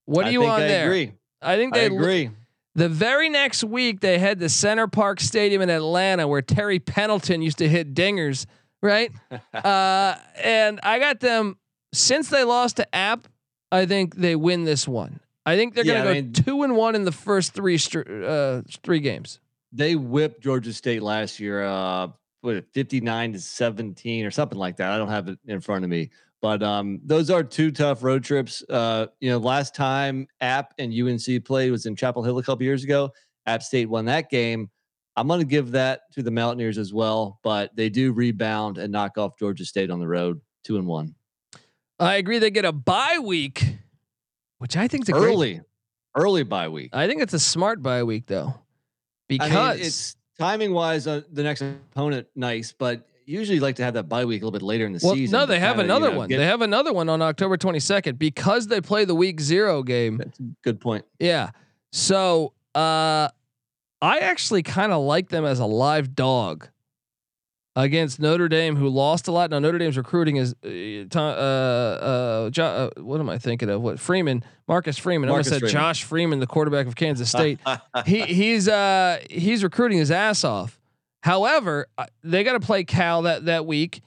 What 0.05 0.23
do 0.23 0.29
I 0.29 0.31
you 0.31 0.43
on 0.45 0.61
I 0.61 0.67
there? 0.67 0.87
Agree. 0.87 1.13
I 1.41 1.55
think 1.55 1.75
I 1.75 1.81
they 1.81 1.89
lo- 1.89 1.97
agree. 1.97 2.31
The 2.75 2.89
very 2.89 3.29
next 3.29 3.63
week, 3.63 3.99
they 3.99 4.17
head 4.19 4.39
to 4.39 4.49
Center 4.49 4.87
Parc 4.87 5.19
Stadium 5.19 5.61
in 5.61 5.69
Atlanta 5.69 6.27
where 6.27 6.41
Terry 6.41 6.79
Pendleton 6.79 7.41
used 7.41 7.57
to 7.59 7.67
hit 7.67 7.93
dingers, 7.93 8.45
right? 8.81 9.11
uh, 9.53 10.15
and 10.41 10.79
I 10.81 10.99
got 10.99 11.19
them 11.19 11.57
since 11.93 12.29
they 12.29 12.43
lost 12.43 12.77
to 12.77 12.95
App. 12.95 13.27
I 13.71 13.85
think 13.85 14.15
they 14.15 14.35
win 14.35 14.63
this 14.65 14.87
one. 14.87 15.19
I 15.45 15.55
think 15.55 15.73
they're 15.73 15.85
Yeah, 15.85 16.03
going 16.03 16.15
to 16.15 16.21
go 16.21 16.25
mean- 16.25 16.33
two 16.33 16.63
and 16.63 16.75
one 16.75 16.95
in 16.95 17.05
the 17.05 17.11
first 17.11 17.53
three 17.53 17.77
str- 17.77 18.01
uh, 18.25 18.61
three 18.83 18.99
games. 18.99 19.39
they 19.71 19.95
whipped 19.95 20.41
Georgia 20.41 20.73
State 20.73 21.01
last 21.03 21.39
year, 21.39 21.63
uh, 21.63 22.07
what, 22.41 22.65
59 22.73 23.33
to 23.33 23.39
17 23.39 24.25
or 24.25 24.31
something 24.31 24.57
like 24.57 24.77
that. 24.77 24.91
I 24.91 24.97
don't 24.97 25.09
have 25.09 25.27
it 25.27 25.37
in 25.45 25.59
front 25.61 25.83
of 25.83 25.89
me. 25.89 26.09
But 26.41 26.63
um, 26.63 27.01
those 27.05 27.29
are 27.29 27.43
two 27.43 27.69
tough 27.69 28.01
road 28.01 28.23
trips. 28.23 28.63
Uh, 28.69 29.07
you 29.19 29.29
know, 29.29 29.37
last 29.37 29.75
time 29.75 30.25
App 30.41 30.73
and 30.79 30.91
UNC 30.93 31.43
played 31.45 31.69
was 31.69 31.85
in 31.85 31.95
Chapel 31.95 32.23
Hill 32.23 32.37
a 32.37 32.43
couple 32.43 32.63
years 32.63 32.83
ago. 32.83 33.11
App 33.45 33.61
State 33.61 33.89
won 33.89 34.05
that 34.05 34.29
game. 34.29 34.69
I'm 35.17 35.27
going 35.27 35.41
to 35.41 35.45
give 35.45 35.71
that 35.71 36.01
to 36.13 36.23
the 36.23 36.31
Mountaineers 36.31 36.77
as 36.77 36.93
well, 36.93 37.39
but 37.43 37.75
they 37.75 37.89
do 37.89 38.13
rebound 38.13 38.77
and 38.77 38.91
knock 38.91 39.17
off 39.17 39.37
Georgia 39.37 39.65
State 39.65 39.91
on 39.91 39.99
the 39.99 40.07
road, 40.07 40.39
two 40.63 40.77
and 40.77 40.87
one. 40.87 41.13
I 41.99 42.15
agree. 42.15 42.39
They 42.39 42.51
get 42.51 42.65
a 42.65 42.71
bye 42.71 43.19
week, 43.21 43.75
which 44.59 44.77
I 44.77 44.87
think 44.87 45.03
is 45.03 45.09
a 45.09 45.13
great. 45.13 45.33
Early, 45.33 45.61
early 46.15 46.43
bye 46.43 46.69
week. 46.69 46.89
I 46.93 47.07
think 47.07 47.21
it's 47.21 47.33
a 47.33 47.39
smart 47.39 47.81
bye 47.81 48.03
week 48.03 48.25
though, 48.27 48.53
because 49.27 49.51
I 49.51 49.73
mean, 49.75 49.85
it's 49.85 50.15
timing 50.37 50.73
wise, 50.73 51.07
uh, 51.07 51.21
the 51.31 51.43
next 51.43 51.61
opponent 51.61 52.27
nice, 52.35 52.71
but 52.71 53.05
usually 53.25 53.55
you 53.55 53.61
like 53.61 53.75
to 53.75 53.83
have 53.83 53.93
that 53.95 54.07
bye 54.09 54.25
week 54.25 54.41
a 54.41 54.45
little 54.45 54.57
bit 54.57 54.65
later 54.65 54.85
in 54.85 54.93
the 54.93 54.99
well, 55.03 55.13
season. 55.13 55.37
no, 55.39 55.45
they 55.45 55.59
have 55.59 55.75
kinda, 55.75 55.83
you 55.83 55.97
another 55.97 56.11
know, 56.11 56.17
one. 56.19 56.29
get- 56.29 56.37
they 56.37 56.45
have 56.45 56.61
another 56.61 56.93
one 56.93 57.09
on 57.09 57.21
October 57.21 57.57
22nd 57.57 58.17
because 58.17 58.67
they 58.67 58.81
play 58.81 59.05
the 59.05 59.15
week 59.15 59.39
zero 59.41 59.83
game. 59.83 60.17
That's 60.17 60.39
a 60.39 60.43
good 60.63 60.79
point. 60.79 61.05
Yeah. 61.19 61.51
So 61.91 62.53
uh 62.75 63.29
I 64.01 64.19
actually 64.19 64.63
kind 64.63 64.93
of 64.93 65.01
like 65.03 65.27
them 65.29 65.43
as 65.43 65.59
a 65.59 65.65
live 65.65 66.15
dog 66.15 66.69
against 67.83 68.19
Notre 68.19 68.47
Dame, 68.49 68.75
who 68.75 68.89
lost 68.89 69.27
a 69.27 69.31
lot. 69.31 69.49
Now 69.51 69.59
Notre 69.59 69.77
Dame's 69.77 69.97
recruiting 69.97 70.37
is 70.37 70.55
uh, 70.65 71.17
uh, 71.17 71.19
uh, 71.19 72.49
jo- 72.49 72.63
uh 72.97 73.01
what 73.01 73.19
am 73.19 73.29
I 73.29 73.37
thinking 73.37 73.69
of? 73.69 73.81
What 73.81 73.99
Freeman, 73.99 74.43
Marcus 74.67 74.97
Freeman. 74.97 75.29
I 75.29 75.31
almost 75.31 75.49
said 75.49 75.59
Freeman. 75.59 75.73
Josh 75.73 76.03
Freeman, 76.03 76.39
the 76.39 76.47
quarterback 76.47 76.87
of 76.87 76.95
Kansas 76.95 77.29
State. 77.37 77.59
he 78.05 78.21
he's 78.23 78.67
uh 78.67 79.19
he's 79.29 79.63
recruiting 79.63 79.97
his 79.97 80.11
ass 80.11 80.43
off. 80.43 80.79
However, 81.23 81.87
uh, 81.97 82.05
they 82.23 82.43
got 82.43 82.53
to 82.53 82.59
play 82.59 82.83
Cal 82.83 83.23
that 83.23 83.45
that 83.45 83.65
week. 83.65 84.01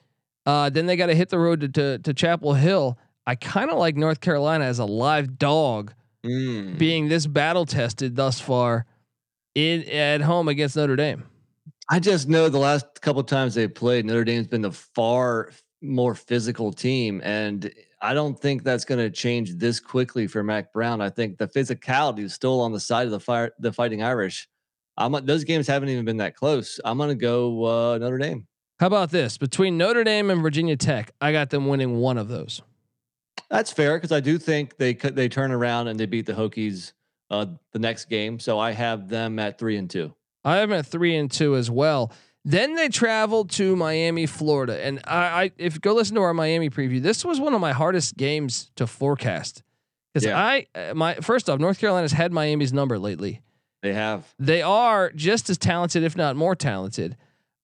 Uh, 0.46 0.70
then 0.70 0.87
they 0.87 0.96
got 0.96 1.06
to 1.06 1.14
hit 1.14 1.28
the 1.28 1.38
road 1.38 1.61
to, 1.61 1.68
to 1.68 1.98
to 1.98 2.14
Chapel 2.14 2.54
Hill. 2.54 2.98
I 3.26 3.37
kind 3.37 3.70
of 3.70 3.78
like 3.78 3.96
North 3.96 4.20
Carolina 4.20 4.64
as 4.64 4.78
a 4.78 4.85
live 4.85 5.38
dog 5.38 5.92
Mm. 6.24 6.78
being 6.78 7.08
this 7.08 7.26
battle 7.26 7.66
tested 7.66 8.14
thus 8.14 8.38
far 8.40 8.87
in 9.56 9.82
at 9.88 10.20
home 10.20 10.46
against 10.46 10.76
Notre 10.76 10.94
Dame. 10.94 11.24
I 11.90 11.98
just 11.98 12.28
know 12.28 12.48
the 12.48 12.58
last 12.58 13.00
couple 13.00 13.20
of 13.20 13.26
times 13.26 13.54
they 13.54 13.68
played, 13.68 14.04
Notre 14.04 14.24
Dame's 14.24 14.46
been 14.46 14.62
the 14.62 14.72
far 14.72 15.50
more 15.80 16.14
physical 16.14 16.72
team, 16.72 17.20
and 17.24 17.72
I 18.00 18.14
don't 18.14 18.38
think 18.38 18.62
that's 18.62 18.84
going 18.84 19.00
to 19.00 19.10
change 19.10 19.54
this 19.54 19.80
quickly 19.80 20.26
for 20.26 20.42
Mack 20.42 20.72
Brown. 20.72 21.00
I 21.00 21.10
think 21.10 21.38
the 21.38 21.48
physicality 21.48 22.20
is 22.20 22.34
still 22.34 22.60
on 22.60 22.72
the 22.72 22.80
side 22.80 23.06
of 23.06 23.10
the 23.10 23.20
fire, 23.20 23.52
the 23.58 23.72
Fighting 23.72 24.02
Irish. 24.02 24.48
I'm 24.96 25.12
those 25.24 25.44
games 25.44 25.66
haven't 25.66 25.88
even 25.88 26.04
been 26.04 26.18
that 26.18 26.36
close. 26.36 26.78
I'm 26.84 26.98
going 26.98 27.08
to 27.08 27.14
go 27.14 27.64
uh, 27.64 27.98
Notre 27.98 28.18
Dame. 28.18 28.46
How 28.78 28.86
about 28.86 29.10
this? 29.10 29.38
Between 29.38 29.78
Notre 29.78 30.04
Dame 30.04 30.30
and 30.30 30.42
Virginia 30.42 30.76
Tech, 30.76 31.12
I 31.20 31.32
got 31.32 31.50
them 31.50 31.68
winning 31.68 31.98
one 31.98 32.18
of 32.18 32.28
those. 32.28 32.62
That's 33.48 33.72
fair 33.72 33.96
because 33.96 34.12
I 34.12 34.20
do 34.20 34.38
think 34.38 34.76
they 34.76 34.94
could 34.94 35.14
they 35.14 35.28
turn 35.28 35.52
around 35.52 35.88
and 35.88 35.98
they 35.98 36.06
beat 36.06 36.26
the 36.26 36.32
Hokies 36.32 36.92
uh, 37.30 37.46
the 37.72 37.78
next 37.78 38.06
game. 38.06 38.38
So 38.38 38.58
I 38.58 38.72
have 38.72 39.08
them 39.08 39.38
at 39.38 39.58
three 39.58 39.76
and 39.76 39.88
two. 39.88 40.14
I 40.44 40.57
have 40.57 40.68
them 40.68 40.78
at 40.78 40.87
three 40.87 41.16
and 41.16 41.31
two 41.31 41.57
as 41.57 41.70
well. 41.70 42.12
Then 42.44 42.74
they 42.74 42.88
traveled 42.88 43.50
to 43.52 43.76
Miami, 43.76 44.26
Florida, 44.26 44.85
and 44.85 45.00
I, 45.05 45.16
I 45.44 45.50
if 45.59 45.74
you 45.74 45.81
go 45.81 45.94
listen 45.94 46.16
to 46.16 46.22
our 46.22 46.35
Miami 46.35 46.70
preview, 46.70 47.00
this 47.00 47.24
was 47.24 47.38
one 47.38 47.55
of 47.55 47.61
my 47.61 47.72
hardest 47.72 48.16
games 48.16 48.70
to 48.76 48.87
forecast 48.88 49.62
because 50.12 50.26
Yeah. 50.26 50.37
I 50.38 50.66
uh, 50.74 50.94
my 50.94 51.14
first 51.14 51.48
off, 51.48 51.61
North 51.61 51.78
Carolina's 51.78 52.11
had 52.12 52.33
Miami's 52.33 52.72
number 52.72 52.98
lately. 52.98 53.42
They 53.83 53.92
have 53.94 54.24
They 54.40 54.61
are 54.62 55.11
just 55.12 55.50
as 55.50 55.59
talented, 55.59 56.02
if 56.02 56.16
not 56.16 56.35
more 56.35 56.57
talented. 56.57 57.16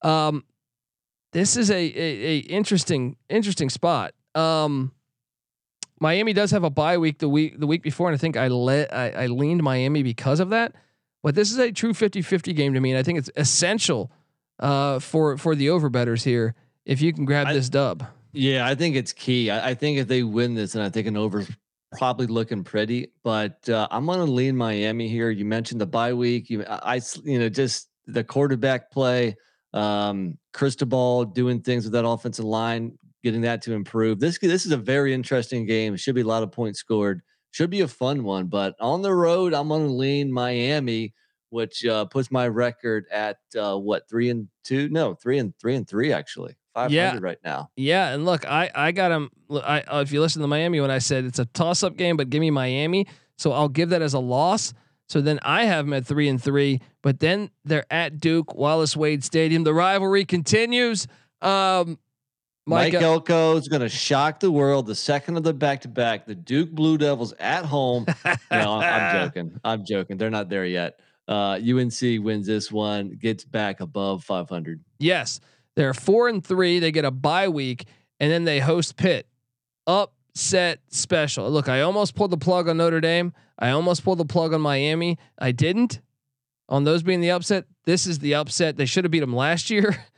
Um, 0.02 0.44
this 1.32 1.56
is 1.56 1.70
a, 1.70 1.74
a, 1.74 2.26
a 2.26 2.38
interesting 2.38 3.16
interesting 3.28 3.70
spot. 3.70 4.14
Um, 4.36 4.92
Miami 6.00 6.32
does 6.32 6.52
have 6.52 6.62
a 6.62 6.70
bye 6.70 6.98
week 6.98 7.18
the 7.18 7.28
week 7.28 7.58
the 7.58 7.66
week 7.66 7.82
before, 7.82 8.08
and 8.08 8.14
I 8.14 8.18
think 8.18 8.36
I 8.36 8.46
let 8.46 8.94
I, 8.94 9.10
I 9.10 9.26
leaned 9.26 9.62
Miami 9.64 10.04
because 10.04 10.38
of 10.38 10.50
that. 10.50 10.74
But 11.22 11.34
this 11.34 11.50
is 11.50 11.58
a 11.58 11.72
true 11.72 11.92
50-50 11.92 12.54
game 12.54 12.74
to 12.74 12.80
me, 12.80 12.90
and 12.92 12.98
I 12.98 13.02
think 13.02 13.18
it's 13.18 13.30
essential 13.36 14.10
uh, 14.60 14.98
for 14.98 15.36
for 15.36 15.54
the 15.54 15.68
overbetters 15.68 16.24
here 16.24 16.54
if 16.84 17.00
you 17.00 17.12
can 17.12 17.24
grab 17.24 17.48
I- 17.48 17.52
this 17.54 17.68
dub. 17.68 18.04
Yeah, 18.32 18.66
I 18.66 18.74
think 18.74 18.94
it's 18.94 19.12
key. 19.12 19.50
I, 19.50 19.70
I 19.70 19.74
think 19.74 19.98
if 19.98 20.06
they 20.06 20.22
win 20.22 20.54
this, 20.54 20.74
and 20.74 20.84
I 20.84 20.90
think 20.90 21.06
an 21.06 21.16
over's 21.16 21.50
probably 21.92 22.26
looking 22.26 22.62
pretty, 22.62 23.10
but 23.24 23.66
uh, 23.68 23.88
I'm 23.90 24.04
going 24.04 24.18
to 24.18 24.30
lean 24.30 24.54
Miami 24.54 25.08
here. 25.08 25.30
You 25.30 25.46
mentioned 25.46 25.80
the 25.80 25.86
bye 25.86 26.12
week. 26.12 26.50
You, 26.50 26.62
I, 26.68 27.00
you 27.24 27.38
know, 27.38 27.48
just 27.48 27.88
the 28.06 28.22
quarterback 28.22 28.90
play, 28.90 29.36
um, 29.72 30.36
Cristobal 30.52 31.24
doing 31.24 31.62
things 31.62 31.84
with 31.84 31.94
that 31.94 32.06
offensive 32.06 32.44
line, 32.44 32.98
getting 33.24 33.40
that 33.42 33.62
to 33.62 33.72
improve. 33.72 34.20
This 34.20 34.38
this 34.38 34.66
is 34.66 34.72
a 34.72 34.76
very 34.76 35.14
interesting 35.14 35.66
game. 35.66 35.96
Should 35.96 36.14
be 36.14 36.20
a 36.20 36.26
lot 36.26 36.42
of 36.42 36.52
points 36.52 36.80
scored. 36.80 37.22
Should 37.50 37.70
be 37.70 37.80
a 37.80 37.88
fun 37.88 38.24
one. 38.24 38.46
But 38.46 38.74
on 38.80 39.02
the 39.02 39.14
road, 39.14 39.54
I'm 39.54 39.68
going 39.68 39.86
to 39.86 39.92
lean 39.92 40.32
Miami, 40.32 41.14
which 41.50 41.84
uh, 41.84 42.04
puts 42.06 42.30
my 42.30 42.46
record 42.48 43.06
at 43.10 43.38
uh, 43.58 43.76
what 43.76 44.08
three 44.08 44.30
and 44.30 44.48
two? 44.64 44.88
No, 44.90 45.14
three 45.14 45.38
and 45.38 45.54
three 45.58 45.74
and 45.74 45.88
three 45.88 46.12
actually. 46.12 46.56
500 46.74 46.94
Yeah. 46.94 47.18
right 47.20 47.38
now. 47.44 47.70
Yeah, 47.76 48.08
and 48.14 48.24
look, 48.24 48.46
I 48.46 48.70
I 48.74 48.92
got 48.92 49.10
him. 49.10 49.30
I 49.50 49.80
uh, 49.80 50.00
if 50.02 50.12
you 50.12 50.20
listen 50.20 50.42
to 50.42 50.48
Miami 50.48 50.80
when 50.80 50.90
I 50.90 50.98
said 50.98 51.24
it's 51.24 51.38
a 51.40 51.46
toss 51.46 51.82
up 51.82 51.96
game, 51.96 52.16
but 52.16 52.30
give 52.30 52.40
me 52.40 52.50
Miami, 52.50 53.06
so 53.36 53.50
I'll 53.52 53.68
give 53.68 53.88
that 53.90 54.02
as 54.02 54.14
a 54.14 54.18
loss. 54.20 54.74
So 55.08 55.22
then 55.22 55.40
I 55.42 55.64
have 55.64 55.86
them 55.86 55.94
at 55.94 56.06
three 56.06 56.28
and 56.28 56.40
three, 56.40 56.82
but 57.02 57.18
then 57.18 57.50
they're 57.64 57.86
at 57.90 58.20
Duke 58.20 58.54
Wallace 58.54 58.94
Wade 58.94 59.24
Stadium. 59.24 59.64
The 59.64 59.72
rivalry 59.72 60.26
continues. 60.26 61.06
Um, 61.40 61.98
Mike 62.68 62.92
Mike, 62.92 63.02
Elko 63.02 63.56
is 63.56 63.66
going 63.66 63.80
to 63.80 63.88
shock 63.88 64.40
the 64.40 64.50
world. 64.50 64.86
The 64.86 64.94
second 64.94 65.38
of 65.38 65.42
the 65.42 65.54
back 65.54 65.80
to 65.80 65.88
back, 65.88 66.26
the 66.26 66.34
Duke 66.34 66.70
Blue 66.70 66.98
Devils 66.98 67.32
at 67.40 67.64
home. 67.64 68.04
no, 68.24 68.34
I'm, 68.50 68.82
I'm 68.82 69.24
joking. 69.24 69.60
I'm 69.64 69.84
joking. 69.86 70.18
They're 70.18 70.28
not 70.28 70.50
there 70.50 70.66
yet. 70.66 71.00
Uh, 71.26 71.58
UNC 71.62 72.00
wins 72.00 72.46
this 72.46 72.70
one, 72.70 73.18
gets 73.20 73.44
back 73.44 73.80
above 73.80 74.22
500. 74.24 74.84
Yes, 74.98 75.40
they're 75.76 75.94
four 75.94 76.28
and 76.28 76.44
three. 76.44 76.78
They 76.78 76.92
get 76.92 77.06
a 77.06 77.10
bye 77.10 77.48
week, 77.48 77.86
and 78.20 78.30
then 78.30 78.44
they 78.44 78.60
host 78.60 78.96
Pitt. 78.96 79.26
Upset 79.86 80.80
special. 80.88 81.50
Look, 81.50 81.70
I 81.70 81.80
almost 81.80 82.14
pulled 82.14 82.32
the 82.32 82.36
plug 82.36 82.68
on 82.68 82.76
Notre 82.76 83.00
Dame. 83.00 83.32
I 83.58 83.70
almost 83.70 84.04
pulled 84.04 84.18
the 84.18 84.26
plug 84.26 84.52
on 84.52 84.60
Miami. 84.60 85.16
I 85.38 85.52
didn't. 85.52 86.00
On 86.68 86.84
those 86.84 87.02
being 87.02 87.22
the 87.22 87.30
upset, 87.30 87.64
this 87.86 88.06
is 88.06 88.18
the 88.18 88.34
upset. 88.34 88.76
They 88.76 88.84
should 88.84 89.04
have 89.04 89.10
beat 89.10 89.20
them 89.20 89.34
last 89.34 89.70
year. 89.70 90.04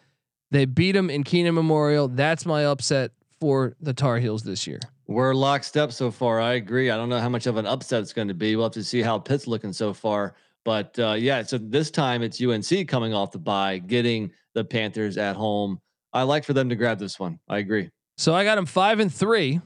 They 0.51 0.65
beat 0.65 0.93
them 0.93 1.11
in 1.11 1.25
Kenan 1.25 1.55
Memorial. 1.55 2.09
That's 2.09 2.45
my 2.45 2.67
upset 2.67 3.13
for 3.41 3.77
the 3.81 3.95
Tar 3.95 4.19
Heels 4.19 4.43
this 4.43 4.67
year. 4.67 4.81
We're 5.07 5.35
locked 5.35 5.77
up 5.77 5.93
so 5.93 6.11
far. 6.11 6.41
I 6.41 6.55
agree. 6.55 6.91
I 6.91 6.97
don't 6.97 7.09
know 7.09 7.19
how 7.19 7.29
much 7.29 7.47
of 7.47 7.57
an 7.57 7.67
upset 7.67 8.03
it's 8.03 8.13
going 8.13 8.29
to 8.29 8.35
be. 8.35 8.55
We'll 8.55 8.67
have 8.67 8.73
to 8.73 8.85
see 8.85 9.03
how 9.03 9.19
Pitt's 9.19 9.47
looking 9.47 9.73
so 9.73 9.93
far. 9.93 10.35
But 10.65 10.99
uh, 10.99 11.15
yeah, 11.19 11.43
so 11.43 11.59
this 11.59 11.91
time 11.91 12.23
it's 12.23 12.41
UNC 12.41 12.87
coming 12.87 13.15
off 13.15 13.33
the 13.33 13.39
bye, 13.39 13.79
getting 13.79 14.31
the 14.55 14.65
Panthers 14.65 15.17
at 15.17 15.37
home. 15.37 15.81
I 16.13 16.23
like 16.23 16.45
for 16.45 16.53
them 16.53 16.69
to 16.69 16.77
grab 16.77 16.99
this 16.99 17.19
one. 17.19 17.39
I 17.49 17.59
agree. 17.59 17.91
So 18.19 18.35
I 18.35 18.45
got 18.45 18.57
them 18.57 18.67
five 18.67 19.01
and 19.01 19.13
three. 19.13 19.61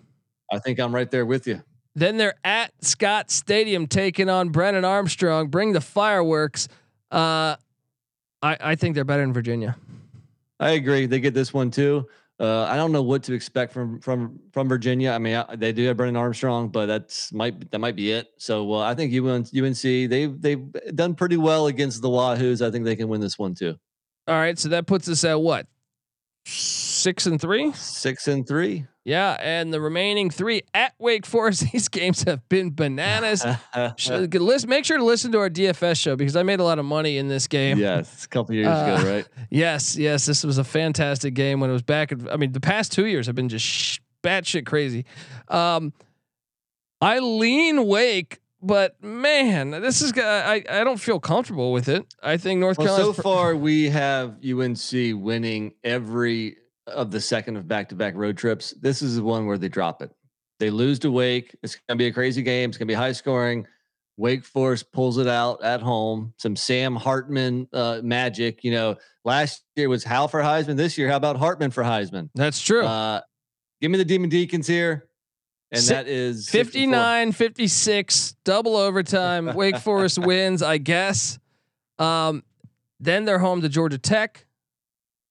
I 0.52 0.58
think 0.58 0.78
I'm 0.78 0.94
right 0.94 1.10
there 1.10 1.26
with 1.26 1.46
you. 1.46 1.62
Then 1.96 2.16
they're 2.16 2.34
at 2.44 2.72
Scott 2.82 3.30
Stadium 3.30 3.86
taking 3.86 4.28
on 4.28 4.50
Brennan 4.50 4.84
Armstrong. 4.84 5.48
Bring 5.48 5.72
the 5.72 5.80
fireworks. 5.80 6.68
Uh, 7.10 7.56
I 8.42 8.56
I 8.60 8.74
think 8.74 8.94
they're 8.94 9.04
better 9.04 9.22
in 9.22 9.32
Virginia. 9.32 9.76
I 10.64 10.70
agree. 10.70 11.04
They 11.04 11.20
get 11.20 11.34
this 11.34 11.52
one 11.52 11.70
too. 11.70 12.08
Uh, 12.40 12.64
I 12.64 12.76
don't 12.76 12.90
know 12.90 13.02
what 13.02 13.22
to 13.24 13.34
expect 13.34 13.72
from 13.72 14.00
from 14.00 14.40
from 14.50 14.66
Virginia. 14.66 15.10
I 15.10 15.18
mean, 15.18 15.36
I, 15.36 15.54
they 15.54 15.72
do 15.72 15.86
have 15.86 15.98
Brennan 15.98 16.16
Armstrong, 16.16 16.68
but 16.68 16.86
that's 16.86 17.32
might 17.32 17.70
that 17.70 17.78
might 17.78 17.94
be 17.94 18.10
it. 18.12 18.28
So 18.38 18.72
uh, 18.72 18.78
I 18.80 18.94
think 18.94 19.14
UNC, 19.14 19.82
they've 19.82 20.40
they've 20.40 20.72
done 20.94 21.14
pretty 21.14 21.36
well 21.36 21.66
against 21.66 22.00
the 22.00 22.08
Wahoos. 22.08 22.66
I 22.66 22.70
think 22.70 22.86
they 22.86 22.96
can 22.96 23.08
win 23.08 23.20
this 23.20 23.38
one 23.38 23.54
too. 23.54 23.76
All 24.26 24.34
right, 24.34 24.58
so 24.58 24.70
that 24.70 24.86
puts 24.86 25.06
us 25.08 25.22
at 25.22 25.38
what? 25.38 25.66
Six 26.46 27.26
and 27.26 27.40
three. 27.40 27.72
Six 27.72 28.28
and 28.28 28.46
three. 28.46 28.86
Yeah, 29.04 29.36
and 29.40 29.72
the 29.72 29.80
remaining 29.80 30.30
three 30.30 30.62
at 30.72 30.94
Wake 30.98 31.26
Forest. 31.26 31.66
These 31.72 31.88
games 31.88 32.22
have 32.24 32.46
been 32.48 32.74
bananas. 32.74 33.44
Listen, 34.08 34.68
make 34.70 34.84
sure 34.86 34.96
to 34.96 35.04
listen 35.04 35.30
to 35.32 35.38
our 35.38 35.50
DFS 35.50 36.00
show 36.00 36.16
because 36.16 36.36
I 36.36 36.42
made 36.42 36.60
a 36.60 36.64
lot 36.64 36.78
of 36.78 36.84
money 36.86 37.18
in 37.18 37.28
this 37.28 37.46
game. 37.46 37.78
yes, 37.78 38.24
a 38.24 38.28
couple 38.28 38.54
years 38.54 38.66
Uh, 38.68 38.96
ago, 39.00 39.10
right? 39.16 39.28
Yes, 39.50 39.96
yes, 39.96 40.24
this 40.26 40.42
was 40.44 40.56
a 40.58 40.64
fantastic 40.64 41.34
game 41.34 41.60
when 41.60 41.68
it 41.70 41.74
was 41.74 41.82
back. 41.82 42.12
At, 42.12 42.18
I 42.32 42.36
mean, 42.36 42.52
the 42.52 42.60
past 42.60 42.92
two 42.92 43.06
years 43.06 43.26
have 43.26 43.34
been 43.34 43.48
just 43.50 43.64
sh- 43.66 43.98
batshit 44.22 44.64
crazy. 44.66 45.04
Um, 45.48 45.92
I 47.00 47.18
lean 47.18 47.86
Wake, 47.86 48.40
but 48.64 49.02
man, 49.02 49.70
this 49.70 50.02
is 50.02 50.12
I 50.16 50.62
I 50.68 50.84
don't 50.84 51.00
feel 51.00 51.20
comfortable 51.20 51.72
with 51.72 51.88
it. 51.88 52.04
I 52.22 52.36
think 52.36 52.60
North 52.60 52.78
Well, 52.78 52.88
Carolina. 52.88 53.14
so 53.14 53.22
far 53.22 53.54
we 53.56 53.88
have 53.90 54.36
UNC 54.44 54.90
winning 55.22 55.74
every 55.84 56.56
of 56.86 57.10
the 57.10 57.20
second 57.20 57.56
of 57.56 57.66
back-to-back 57.68 58.14
road 58.14 58.36
trips. 58.36 58.74
This 58.80 59.00
is 59.02 59.16
the 59.16 59.22
one 59.22 59.46
where 59.46 59.56
they 59.58 59.68
drop 59.68 60.02
it. 60.02 60.10
They 60.60 60.70
lose 60.70 60.98
to 61.00 61.10
Wake. 61.10 61.56
It's 61.62 61.78
gonna 61.88 61.98
be 61.98 62.06
a 62.06 62.12
crazy 62.12 62.42
game. 62.42 62.70
It's 62.70 62.78
gonna 62.78 62.86
be 62.88 62.94
high 62.94 63.12
scoring. 63.12 63.66
Wake 64.16 64.44
Forest 64.44 64.92
pulls 64.92 65.18
it 65.18 65.26
out 65.26 65.62
at 65.64 65.80
home. 65.82 66.34
Some 66.38 66.54
Sam 66.54 66.94
Hartman 66.94 67.66
uh, 67.72 68.00
magic. 68.04 68.62
You 68.62 68.70
know, 68.70 68.96
last 69.24 69.64
year 69.76 69.88
was 69.88 70.04
Howell 70.04 70.28
for 70.28 70.40
Heisman. 70.40 70.76
This 70.76 70.96
year, 70.96 71.08
how 71.08 71.16
about 71.16 71.36
Hartman 71.36 71.72
for 71.72 71.82
Heisman? 71.82 72.30
That's 72.34 72.60
true. 72.60 72.84
Uh, 72.84 73.20
give 73.80 73.90
me 73.90 73.98
the 73.98 74.04
Demon 74.04 74.30
Deacons 74.30 74.68
here, 74.68 75.08
and 75.74 75.82
that 75.88 76.06
is 76.08 76.46
64. 76.48 76.64
59 76.64 77.32
56 77.32 78.36
double 78.44 78.76
overtime 78.76 79.54
wake 79.54 79.76
forest 79.78 80.18
wins 80.24 80.62
i 80.62 80.78
guess 80.78 81.38
um 81.98 82.42
then 83.00 83.24
they're 83.24 83.38
home 83.38 83.60
to 83.62 83.68
georgia 83.68 83.98
tech 83.98 84.46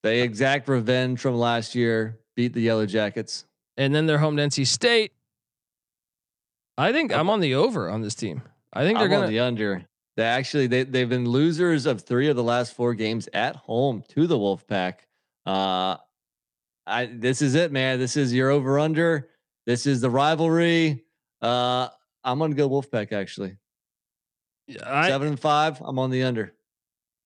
They 0.03 0.21
exact 0.21 0.67
revenge 0.67 1.19
from 1.19 1.36
last 1.36 1.75
year. 1.75 2.19
Beat 2.36 2.53
the 2.53 2.62
Yellow 2.62 2.86
Jackets. 2.86 3.45
and 3.77 3.93
then 3.95 4.06
they're 4.06 4.17
home 4.17 4.38
to 4.38 4.43
nc 4.43 4.65
state 4.67 5.12
i 6.77 6.91
think 6.91 7.13
i'm 7.13 7.29
on 7.29 7.39
the 7.39 7.56
over 7.56 7.89
on 7.89 8.01
this 8.01 8.15
team 8.15 8.41
i 8.73 8.84
think 8.84 8.97
they're 8.97 9.06
I'm 9.06 9.12
gonna 9.12 9.25
on 9.25 9.29
the 9.32 9.39
under. 9.39 9.86
They 10.15 10.23
actually 10.25 10.67
they 10.67 10.84
they've 10.84 11.10
been 11.10 11.27
losers 11.27 11.88
of 11.88 12.01
three 12.01 12.29
of 12.29 12.36
the 12.36 12.43
last 12.43 12.75
four 12.75 12.93
games 12.93 13.27
at 13.34 13.56
home 13.56 14.03
to 14.10 14.27
the 14.27 14.38
Wolfpack. 14.38 14.95
Uh, 15.43 15.97
I 16.86 17.08
this 17.12 17.41
is 17.41 17.56
it, 17.56 17.71
man. 17.71 17.97
This 17.97 18.15
is 18.15 18.32
your 18.32 18.51
over 18.51 18.77
under. 18.77 19.27
This 19.65 19.86
is 19.86 20.02
the 20.02 20.10
rivalry. 20.10 21.04
Uh, 21.41 21.89
I'm 22.23 22.39
gonna 22.39 22.56
go 22.56 22.69
Wolfpack 22.69 23.12
actually. 23.12 23.58
I, 24.86 25.10
Seven 25.10 25.28
and 25.30 25.39
five. 25.39 25.82
I'm 25.82 25.99
on 25.99 26.10
the 26.10 26.23
under. 26.23 26.54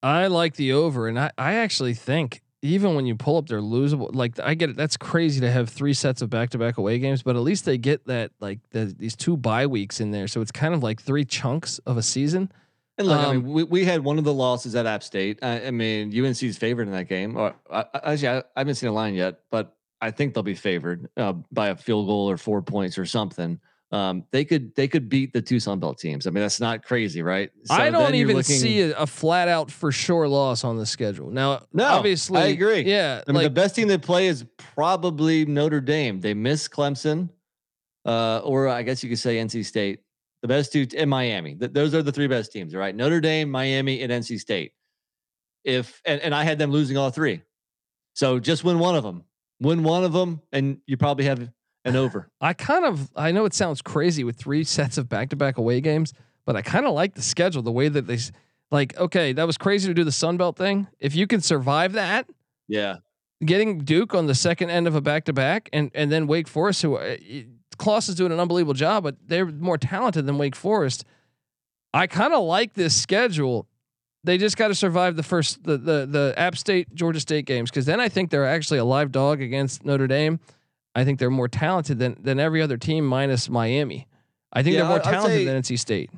I 0.03 0.27
like 0.27 0.55
the 0.55 0.73
over 0.73 1.07
and 1.07 1.19
I, 1.19 1.31
I 1.37 1.55
actually 1.55 1.93
think 1.93 2.41
even 2.61 2.95
when 2.95 3.05
you 3.05 3.15
pull 3.15 3.37
up 3.37 3.47
their 3.47 3.61
losable 3.61 4.09
like 4.13 4.39
i 4.39 4.53
get 4.55 4.69
it 4.69 4.75
that's 4.75 4.97
crazy 4.97 5.39
to 5.41 5.49
have 5.51 5.69
three 5.69 5.93
sets 5.93 6.21
of 6.23 6.29
back-to-back 6.29 6.77
away 6.77 6.97
games 6.99 7.21
but 7.23 7.35
at 7.35 7.41
least 7.43 7.65
they 7.65 7.77
get 7.77 8.05
that 8.07 8.31
like 8.39 8.59
the, 8.71 8.85
these 8.97 9.15
two 9.15 9.37
bye 9.37 9.65
weeks 9.67 9.99
in 9.99 10.09
there 10.11 10.27
so 10.27 10.41
it's 10.41 10.51
kind 10.51 10.73
of 10.73 10.81
like 10.83 11.01
three 11.01 11.23
chunks 11.25 11.77
of 11.85 11.97
a 11.97 12.01
season 12.03 12.51
And 12.97 13.07
look, 13.07 13.19
I 13.19 13.25
Um, 13.25 13.43
mean, 13.43 13.53
we, 13.53 13.63
we 13.63 13.85
had 13.85 14.03
one 14.03 14.17
of 14.17 14.23
the 14.23 14.33
losses 14.33 14.73
at 14.75 14.87
App 14.87 15.03
State. 15.03 15.37
I, 15.43 15.67
I 15.67 15.71
mean, 15.71 16.09
UNC's 16.25 16.57
favored 16.57 16.87
in 16.87 16.93
that 16.93 17.07
game. 17.07 17.37
Or 17.37 17.53
I, 17.71 17.85
I- 17.93 18.11
actually, 18.13 18.29
I, 18.29 18.37
I 18.39 18.43
haven't 18.57 18.73
seen 18.75 18.89
a 18.89 18.93
line 18.93 19.13
yet, 19.13 19.41
but 19.51 19.76
I 20.01 20.11
think 20.11 20.33
they'll 20.33 20.43
be 20.43 20.53
favored 20.55 21.09
uh, 21.17 21.33
by 21.51 21.69
a 21.69 21.75
field 21.75 22.07
goal 22.07 22.29
or 22.29 22.37
four 22.37 22.61
points 22.61 22.97
or 22.97 23.05
something. 23.05 23.59
Um, 23.91 24.25
they 24.31 24.43
could 24.43 24.75
they 24.75 24.87
could 24.89 25.07
beat 25.07 25.31
the 25.31 25.41
two 25.41 25.59
Sun 25.61 25.79
Belt 25.79 25.97
teams. 25.97 26.27
I 26.27 26.29
mean, 26.29 26.41
that's 26.41 26.59
not 26.59 26.83
crazy, 26.83 27.21
right? 27.21 27.49
I 27.69 27.85
So 27.87 27.91
don't 27.91 28.15
even 28.15 28.35
looking- 28.35 28.57
see 28.57 28.81
a, 28.81 28.97
a 28.97 29.07
flat 29.07 29.47
out 29.47 29.71
for 29.71 29.93
sure 29.93 30.27
loss 30.27 30.65
on 30.65 30.77
the 30.77 30.85
schedule. 30.85 31.31
Now, 31.31 31.61
No, 31.71 31.85
obviously, 31.85 32.37
I 32.41 32.45
agree. 32.47 32.81
Yeah, 32.81 33.23
I 33.25 33.31
mean, 33.31 33.43
the 33.43 33.49
best 33.49 33.75
team 33.75 33.87
they 33.87 33.97
play 33.97 34.27
is 34.27 34.45
probably 34.57 35.45
Notre 35.45 35.79
Dame. 35.79 36.19
They 36.19 36.33
miss 36.33 36.67
Clemson, 36.67 37.29
uh, 38.05 38.39
or 38.43 38.67
I 38.67 38.83
guess 38.83 39.03
you 39.03 39.09
could 39.09 39.19
say 39.19 39.37
NC 39.37 39.65
State. 39.65 40.01
The 40.41 40.49
best 40.49 40.73
two 40.73 40.85
in 40.93 41.07
Miami. 41.07 41.55
Th- 41.55 41.71
those 41.71 41.95
are 41.95 42.03
the 42.03 42.11
three 42.11 42.27
best 42.27 42.51
teams, 42.51 42.75
right? 42.75 42.93
Notre 42.93 43.21
Dame, 43.21 43.49
Miami, 43.49 44.01
and 44.03 44.11
NC 44.11 44.37
State. 44.39 44.73
If 45.63 46.01
and, 46.05 46.19
and 46.21 46.35
I 46.35 46.43
had 46.43 46.59
them 46.59 46.71
losing 46.71 46.97
all 46.97 47.09
three, 47.09 47.41
so 48.13 48.37
just 48.37 48.63
win 48.65 48.79
one 48.79 48.95
of 48.95 49.03
them. 49.03 49.23
Win 49.59 49.83
one 49.83 50.03
of 50.03 50.13
them, 50.13 50.41
and 50.51 50.79
you 50.85 50.97
probably 50.97 51.25
have 51.25 51.49
an 51.85 51.95
over. 51.95 52.29
I 52.41 52.53
kind 52.53 52.85
of 52.85 53.09
I 53.15 53.31
know 53.31 53.45
it 53.45 53.53
sounds 53.53 53.81
crazy 53.81 54.23
with 54.23 54.37
three 54.37 54.63
sets 54.75 54.97
of 54.97 55.09
back 55.09 55.29
to 55.29 55.35
back 55.35 55.57
away 55.57 55.81
games, 55.81 56.13
but 56.45 56.55
I 56.55 56.61
kind 56.61 56.85
of 56.85 56.93
like 56.93 57.15
the 57.15 57.21
schedule 57.21 57.61
the 57.61 57.71
way 57.71 57.89
that 57.89 58.07
they 58.07 58.19
like. 58.71 58.97
Okay, 58.97 59.33
that 59.33 59.47
was 59.47 59.57
crazy 59.57 59.87
to 59.87 59.93
do 59.93 60.03
the 60.03 60.11
Sun 60.11 60.37
Belt 60.37 60.57
thing. 60.57 60.87
If 60.99 61.15
you 61.15 61.27
can 61.27 61.41
survive 61.41 61.93
that, 61.93 62.27
Yeah, 62.67 62.97
getting 63.45 63.79
Duke 63.79 64.13
on 64.13 64.27
the 64.27 64.35
second 64.35 64.69
end 64.69 64.87
of 64.87 64.95
a 64.95 65.01
back 65.01 65.25
to 65.25 65.33
back, 65.33 65.69
and 65.73 65.91
and 65.93 66.11
then 66.11 66.27
Wake 66.27 66.47
Forest, 66.47 66.81
who 66.81 66.97
uh, 66.97 67.17
Kloss 67.77 68.09
is 68.09 68.15
doing 68.15 68.31
an 68.31 68.39
unbelievable 68.39 68.73
job, 68.73 69.03
but 69.03 69.15
they're 69.25 69.45
more 69.45 69.77
talented 69.77 70.25
than 70.25 70.37
Wake 70.37 70.55
Forest. 70.55 71.05
I 71.93 72.07
kind 72.07 72.33
of 72.33 72.43
like 72.43 72.73
this 72.73 72.99
schedule. 72.99 73.67
They 74.23 74.37
just 74.37 74.57
got 74.57 74.69
to 74.69 74.75
survive 74.75 75.15
the 75.15 75.23
first 75.23 75.63
the 75.63 75.77
the 75.77 76.05
the 76.05 76.33
App 76.37 76.57
State 76.57 76.93
Georgia 76.93 77.19
State 77.19 77.45
games 77.45 77.69
because 77.69 77.85
then 77.85 77.99
I 77.99 78.09
think 78.09 78.29
they're 78.29 78.47
actually 78.47 78.79
a 78.79 78.85
live 78.85 79.11
dog 79.11 79.41
against 79.41 79.85
Notre 79.85 80.07
Dame. 80.07 80.39
I 80.95 81.03
think 81.05 81.19
they're 81.19 81.29
more 81.29 81.47
talented 81.47 81.99
than 81.99 82.17
than 82.19 82.39
every 82.39 82.61
other 82.61 82.77
team 82.77 83.05
minus 83.05 83.49
Miami. 83.49 84.07
I 84.51 84.63
think 84.63 84.73
Yeah, 84.75 84.81
they're 84.81 84.89
more 84.89 84.99
talented 84.99 85.39
say- 85.39 85.45
than 85.45 85.61
NC 85.61 85.77
State. 85.79 86.09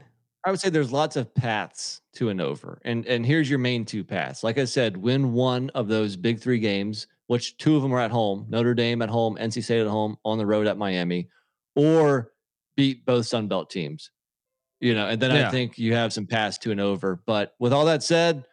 I 0.46 0.52
would 0.52 0.60
say 0.62 0.70
there's 0.70 0.92
lots 0.94 1.18
of 1.18 1.36
paths 1.36 2.02
to 2.14 2.30
an 2.30 2.40
over, 2.40 2.80
and 2.86 3.06
and 3.06 3.26
here's 3.26 3.50
your 3.50 3.60
main 3.60 3.84
two 3.84 4.06
paths. 4.06 4.42
Like 4.44 4.58
I 4.58 4.64
said, 4.66 4.96
win 4.96 5.34
one 5.34 5.70
of 5.72 5.90
those 5.90 6.16
big 6.16 6.40
three 6.40 6.60
games, 6.60 7.08
which 7.28 7.58
two 7.58 7.76
of 7.76 7.82
them 7.82 7.94
are 7.94 8.00
at 8.00 8.10
home: 8.12 8.46
Notre 8.50 8.74
Dame 8.74 9.02
at 9.02 9.10
home, 9.10 9.36
NC 9.38 9.62
State 9.62 9.82
at 9.82 9.88
home, 9.88 10.16
on 10.24 10.38
the 10.38 10.46
road 10.46 10.66
at 10.66 10.78
Miami, 10.78 11.28
or 11.76 12.32
beat 12.78 13.06
both 13.06 13.26
Sun 13.26 13.50
Belt 13.50 13.70
teams. 13.70 14.12
You 14.80 14.94
know, 14.94 15.08
and 15.08 15.22
then 15.22 15.36
Yeah. 15.36 15.48
I 15.48 15.52
think 15.52 15.78
you 15.78 15.94
have 15.94 16.14
some 16.14 16.26
paths 16.26 16.58
to 16.60 16.72
an 16.72 16.80
over. 16.80 17.22
But 17.26 17.54
with 17.60 17.74
all 17.74 17.86
that 17.86 18.02
said, 18.04 18.46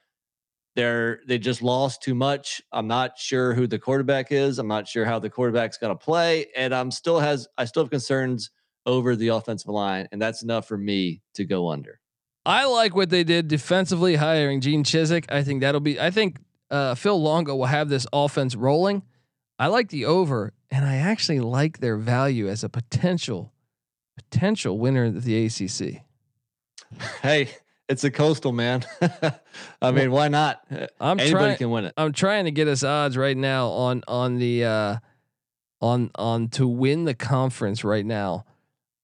they're 0.75 1.21
they 1.27 1.39
just 1.39 1.63
lost 1.63 2.03
too 2.03 2.15
much. 2.15 2.61
I'm 2.73 2.87
not 2.87 3.19
sure 3.19 3.55
who 3.55 3.67
the 3.67 3.79
quarterback 3.79 4.31
is. 4.31 4.59
I'm 4.59 4.69
not 4.69 4.87
sure 4.87 5.05
how 5.05 5.19
the 5.19 5.31
quarterback's 5.31 5.79
going 5.79 5.97
to 5.97 6.05
play, 6.05 6.47
and 6.57 6.75
I'm 6.75 6.91
still 6.91 7.19
has 7.19 7.49
I 7.57 7.65
still 7.65 7.83
have 7.85 7.91
concerns 7.91 8.51
over 8.85 9.17
the 9.17 9.29
offensive 9.29 9.69
line, 9.71 10.07
and 10.13 10.21
that's 10.21 10.43
enough 10.43 10.69
for 10.69 10.77
me 10.77 11.23
to 11.35 11.45
go 11.45 11.71
under. 11.71 11.99
I 12.45 12.67
like 12.67 12.95
what 12.95 13.11
they 13.11 13.25
did 13.25 13.49
defensively, 13.49 14.17
hiring 14.17 14.61
Gene 14.61 14.85
Chizik. 14.85 15.25
I 15.29 15.43
think 15.43 15.63
that'll 15.63 15.81
be. 15.81 15.99
I 15.99 16.11
think 16.11 16.39
uh, 16.71 16.95
Phil 16.95 17.21
Longo 17.21 17.57
will 17.57 17.67
have 17.67 17.89
this 17.89 18.07
offense 18.13 18.55
rolling. 18.55 19.03
I 19.59 19.69
like 19.69 19.89
the 19.89 20.05
over, 20.05 20.53
and 20.71 20.85
I 20.85 20.97
actually 20.97 21.41
like 21.41 21.79
their 21.79 21.97
value 21.97 22.49
as 22.49 22.63
a 22.63 22.69
potential 22.69 23.53
potential 24.17 24.79
winner 24.79 25.07
of 25.07 25.25
the 25.25 25.47
ACC. 25.47 26.03
Hey, 27.23 27.51
it's 27.89 28.05
a 28.05 28.11
coastal 28.11 28.53
man. 28.53 28.85
I 29.83 29.91
mean, 29.93 30.11
why 30.11 30.29
not? 30.29 30.61
I'm 31.01 31.21
Anybody 31.21 31.31
trying. 31.45 31.57
can 31.59 31.71
win 31.71 31.85
it. 31.87 31.95
I'm 31.97 32.13
trying 32.13 32.45
to 32.47 32.51
get 32.51 32.69
us 32.69 32.83
odds 32.83 33.17
right 33.17 33.37
now 33.37 33.69
on 33.69 34.03
on 34.09 34.39
the 34.39 34.65
uh, 34.65 34.97
on 35.81 36.11
on 36.15 36.49
to 36.51 36.67
win 36.67 37.05
the 37.05 37.15
conference 37.15 37.85
right 37.85 38.05
now. 38.07 38.45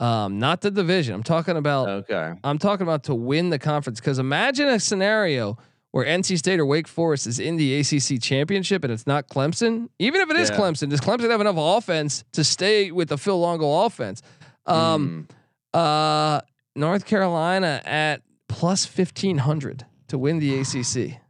Um, 0.01 0.39
not 0.41 0.63
the 0.63 0.71
division. 0.71 1.15
I'm 1.15 1.23
talking 1.23 1.57
about. 1.57 1.89
Okay. 1.89 2.33
I'm 2.43 2.59
talking 2.59 2.83
about 2.83 3.05
to 3.05 3.15
win 3.15 3.51
the 3.51 3.59
conference 3.59 4.01
because 4.01 4.19
imagine 4.19 4.67
a 4.69 4.81
scenario 4.81 5.59
where 5.93 6.05
NC 6.07 6.39
State 6.39 6.59
or 6.59 6.67
Wake 6.67 6.89
Forest 6.89 7.27
is 7.27 7.39
in 7.39 7.57
the 7.57 7.79
ACC 7.79 8.21
championship 8.21 8.83
and 8.83 8.93
it's 8.93 9.07
not 9.07 9.29
Clemson. 9.29 9.91
Even 9.99 10.23
if 10.23 10.31
it 10.31 10.37
is 10.37 10.51
Yeah. 10.51 10.57
Clemson, 10.57 10.89
does 10.89 11.01
Clemson 11.03 11.31
have 11.31 11.41
enough 11.43 11.57
offense 11.59 12.25
to 12.33 12.43
stay 12.43 12.91
with 12.91 13.11
the 13.11 13.19
Phil 13.19 13.39
Longo 13.39 13.85
offense? 13.85 14.23
Um, 14.67 15.29
Mm. 15.75 15.79
uh, 15.79 16.41
North 16.75 17.05
Carolina 17.07 17.81
at 17.85 18.23
plus 18.49 18.87
fifteen 18.87 19.39
hundred 19.39 19.87
to 20.09 20.19
win 20.19 20.39
the 20.39 20.61
ACC. 20.61 21.21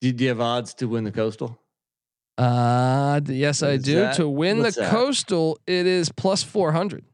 do, 0.00 0.12
do 0.12 0.24
you 0.24 0.28
have 0.30 0.40
odds 0.40 0.74
to 0.74 0.88
win 0.88 1.04
the 1.04 1.12
coastal? 1.12 1.58
Uh, 2.36 3.20
yes, 3.26 3.62
What 3.62 3.70
I 3.72 3.76
do. 3.78 3.96
that? 3.96 4.14
To 4.16 4.28
win 4.28 4.58
What's 4.58 4.76
the 4.76 4.82
that? 4.82 4.90
coastal, 4.92 5.58
it 5.66 5.86
is 5.86 6.10
plus 6.10 6.42
four 6.42 6.72
hundred. 6.72 7.04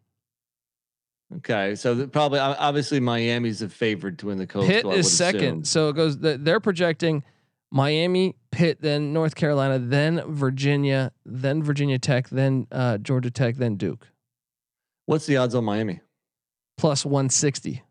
Okay, 1.39 1.75
so 1.75 2.07
probably 2.07 2.39
obviously 2.39 3.01
Miami's 3.01 3.63
a 3.63 3.69
favorite 3.69 4.19
to 4.19 4.27
win 4.27 4.39
the 4.39 4.47
coastal. 4.47 4.69
Pitt 4.93 4.99
is 4.99 5.11
second, 5.17 5.41
assume. 5.43 5.65
so 5.65 5.89
it 5.89 5.97
goes. 5.97 6.19
They're 6.19 6.61
projecting 6.61 7.25
Miami, 7.73 8.37
Pitt, 8.53 8.81
then 8.83 9.13
North 9.13 9.35
Carolina, 9.35 9.79
then 9.81 10.23
Virginia, 10.29 11.11
then 11.25 11.63
Virginia 11.63 11.99
Tech, 11.99 12.29
then 12.29 12.69
uh, 12.71 12.99
Georgia 12.99 13.31
Tech, 13.31 13.57
then 13.57 13.75
Duke. 13.77 14.07
What's 15.07 15.27
the 15.27 15.39
odds 15.39 15.55
on 15.57 15.65
Miami? 15.65 16.01
Plus 16.77 17.05
one 17.07 17.29
sixty. 17.31 17.83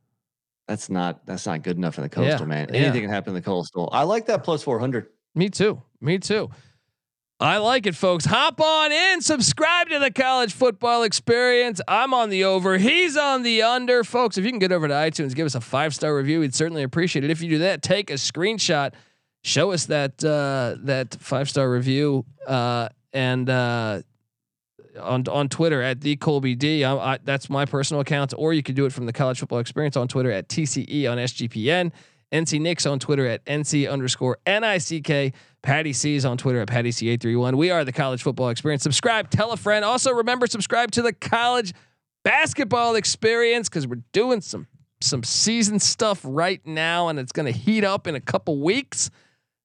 That's 0.68 0.90
not 0.90 1.26
that's 1.26 1.46
not 1.46 1.62
good 1.64 1.78
enough 1.78 1.98
in 1.98 2.04
the 2.04 2.22
Yeah, 2.22 2.30
coastal, 2.32 2.48
man. 2.48 2.70
yeah. 2.72 2.82
Anything 2.82 3.02
can 3.02 3.10
happen 3.10 3.30
in 3.32 3.36
the 3.36 3.42
coastal. 3.42 3.90
I 3.92 4.04
like 4.04 4.26
that 4.28 4.44
plus 4.44 4.64
four 4.64 4.80
hundred. 4.80 5.08
Me 5.36 5.50
too. 5.50 5.82
Me 6.02 6.20
too. 6.20 6.50
I 7.40 7.58
like 7.58 7.86
it, 7.88 7.96
folks. 7.96 8.24
Hop 8.26 8.62
on 8.62 8.92
in, 8.94 9.20
subscribe 9.20 9.90
to 9.90 10.00
the 10.00 10.12
college 10.12 10.54
football 10.54 11.04
experience. 11.04 11.82
I'm 11.88 12.14
on 12.14 12.30
the 12.30 12.46
over, 12.46 12.78
he's 12.78 13.18
on 13.18 13.44
the 13.44 13.64
under. 13.64 14.04
Folks, 14.06 14.38
if 14.38 14.46
you 14.46 14.52
can 14.52 14.60
get 14.60 14.72
over 14.72 14.88
to 14.88 14.94
iTunes, 14.94 15.36
give 15.36 15.46
us 15.46 15.56
a 15.56 15.60
five 15.60 15.94
star 15.94 16.16
review, 16.16 16.40
we'd 16.42 16.56
certainly 16.56 16.84
appreciate 16.84 17.26
it. 17.26 17.32
If 17.32 17.42
you 17.42 17.50
do 17.50 17.58
that, 17.60 17.82
take 17.82 18.10
a 18.12 18.14
screenshot, 18.14 18.94
show 19.44 19.72
us 19.72 19.88
that 19.88 20.24
uh, 20.24 20.76
that 20.86 21.16
five 21.20 21.50
star 21.50 21.70
review, 21.70 22.24
uh, 22.48 22.88
and 23.12 23.50
uh, 23.50 24.04
on 25.00 25.28
on 25.28 25.50
Twitter 25.50 25.82
at 25.82 26.02
the 26.02 26.16
Colby 26.16 26.56
D. 26.56 26.84
I, 26.84 26.96
I, 26.96 27.20
that's 27.24 27.50
my 27.50 27.66
personal 27.66 28.02
account, 28.02 28.34
or 28.38 28.54
you 28.54 28.64
can 28.64 28.76
do 28.76 28.86
it 28.86 28.94
from 28.94 29.06
the 29.06 29.14
college 29.14 29.40
football 29.40 29.60
experience 29.60 29.98
on 29.98 30.08
Twitter 30.08 30.32
at 30.32 30.48
TCE 30.50 31.10
on 31.10 31.18
SGPN. 31.18 31.92
NC 32.34 32.60
Nicks 32.60 32.88
on 32.88 32.98
Twitter 32.98 33.28
at 33.28 33.46
NC 33.46 33.90
underscore 33.90 34.40
NICK. 34.48 35.34
Patty 35.62 35.94
C's 35.94 36.26
on 36.26 36.36
Twitter 36.38 36.62
at 36.62 36.68
Patty 36.68 36.90
C831. 36.90 37.56
We 37.56 37.70
are 37.70 37.86
the 37.86 37.92
college 37.92 38.24
football 38.24 38.50
experience. 38.50 38.82
Subscribe, 38.82 39.30
tell 39.30 39.52
a 39.52 39.58
friend. 39.58 39.86
Also, 39.86 40.12
remember, 40.12 40.48
subscribe 40.48 40.90
to 40.92 41.04
the 41.04 41.14
college 41.14 41.74
basketball 42.24 42.96
experience 42.96 43.70
because 43.70 43.88
we're 43.88 44.02
doing 44.12 44.42
some 44.42 44.68
some 45.00 45.24
season 45.24 45.80
stuff 45.80 46.22
right 46.24 46.66
now, 46.66 47.10
and 47.10 47.20
it's 47.20 47.34
going 47.34 47.46
to 47.46 47.58
heat 47.58 47.84
up 47.84 48.08
in 48.08 48.16
a 48.16 48.22
couple 48.22 48.60
weeks. 48.62 49.12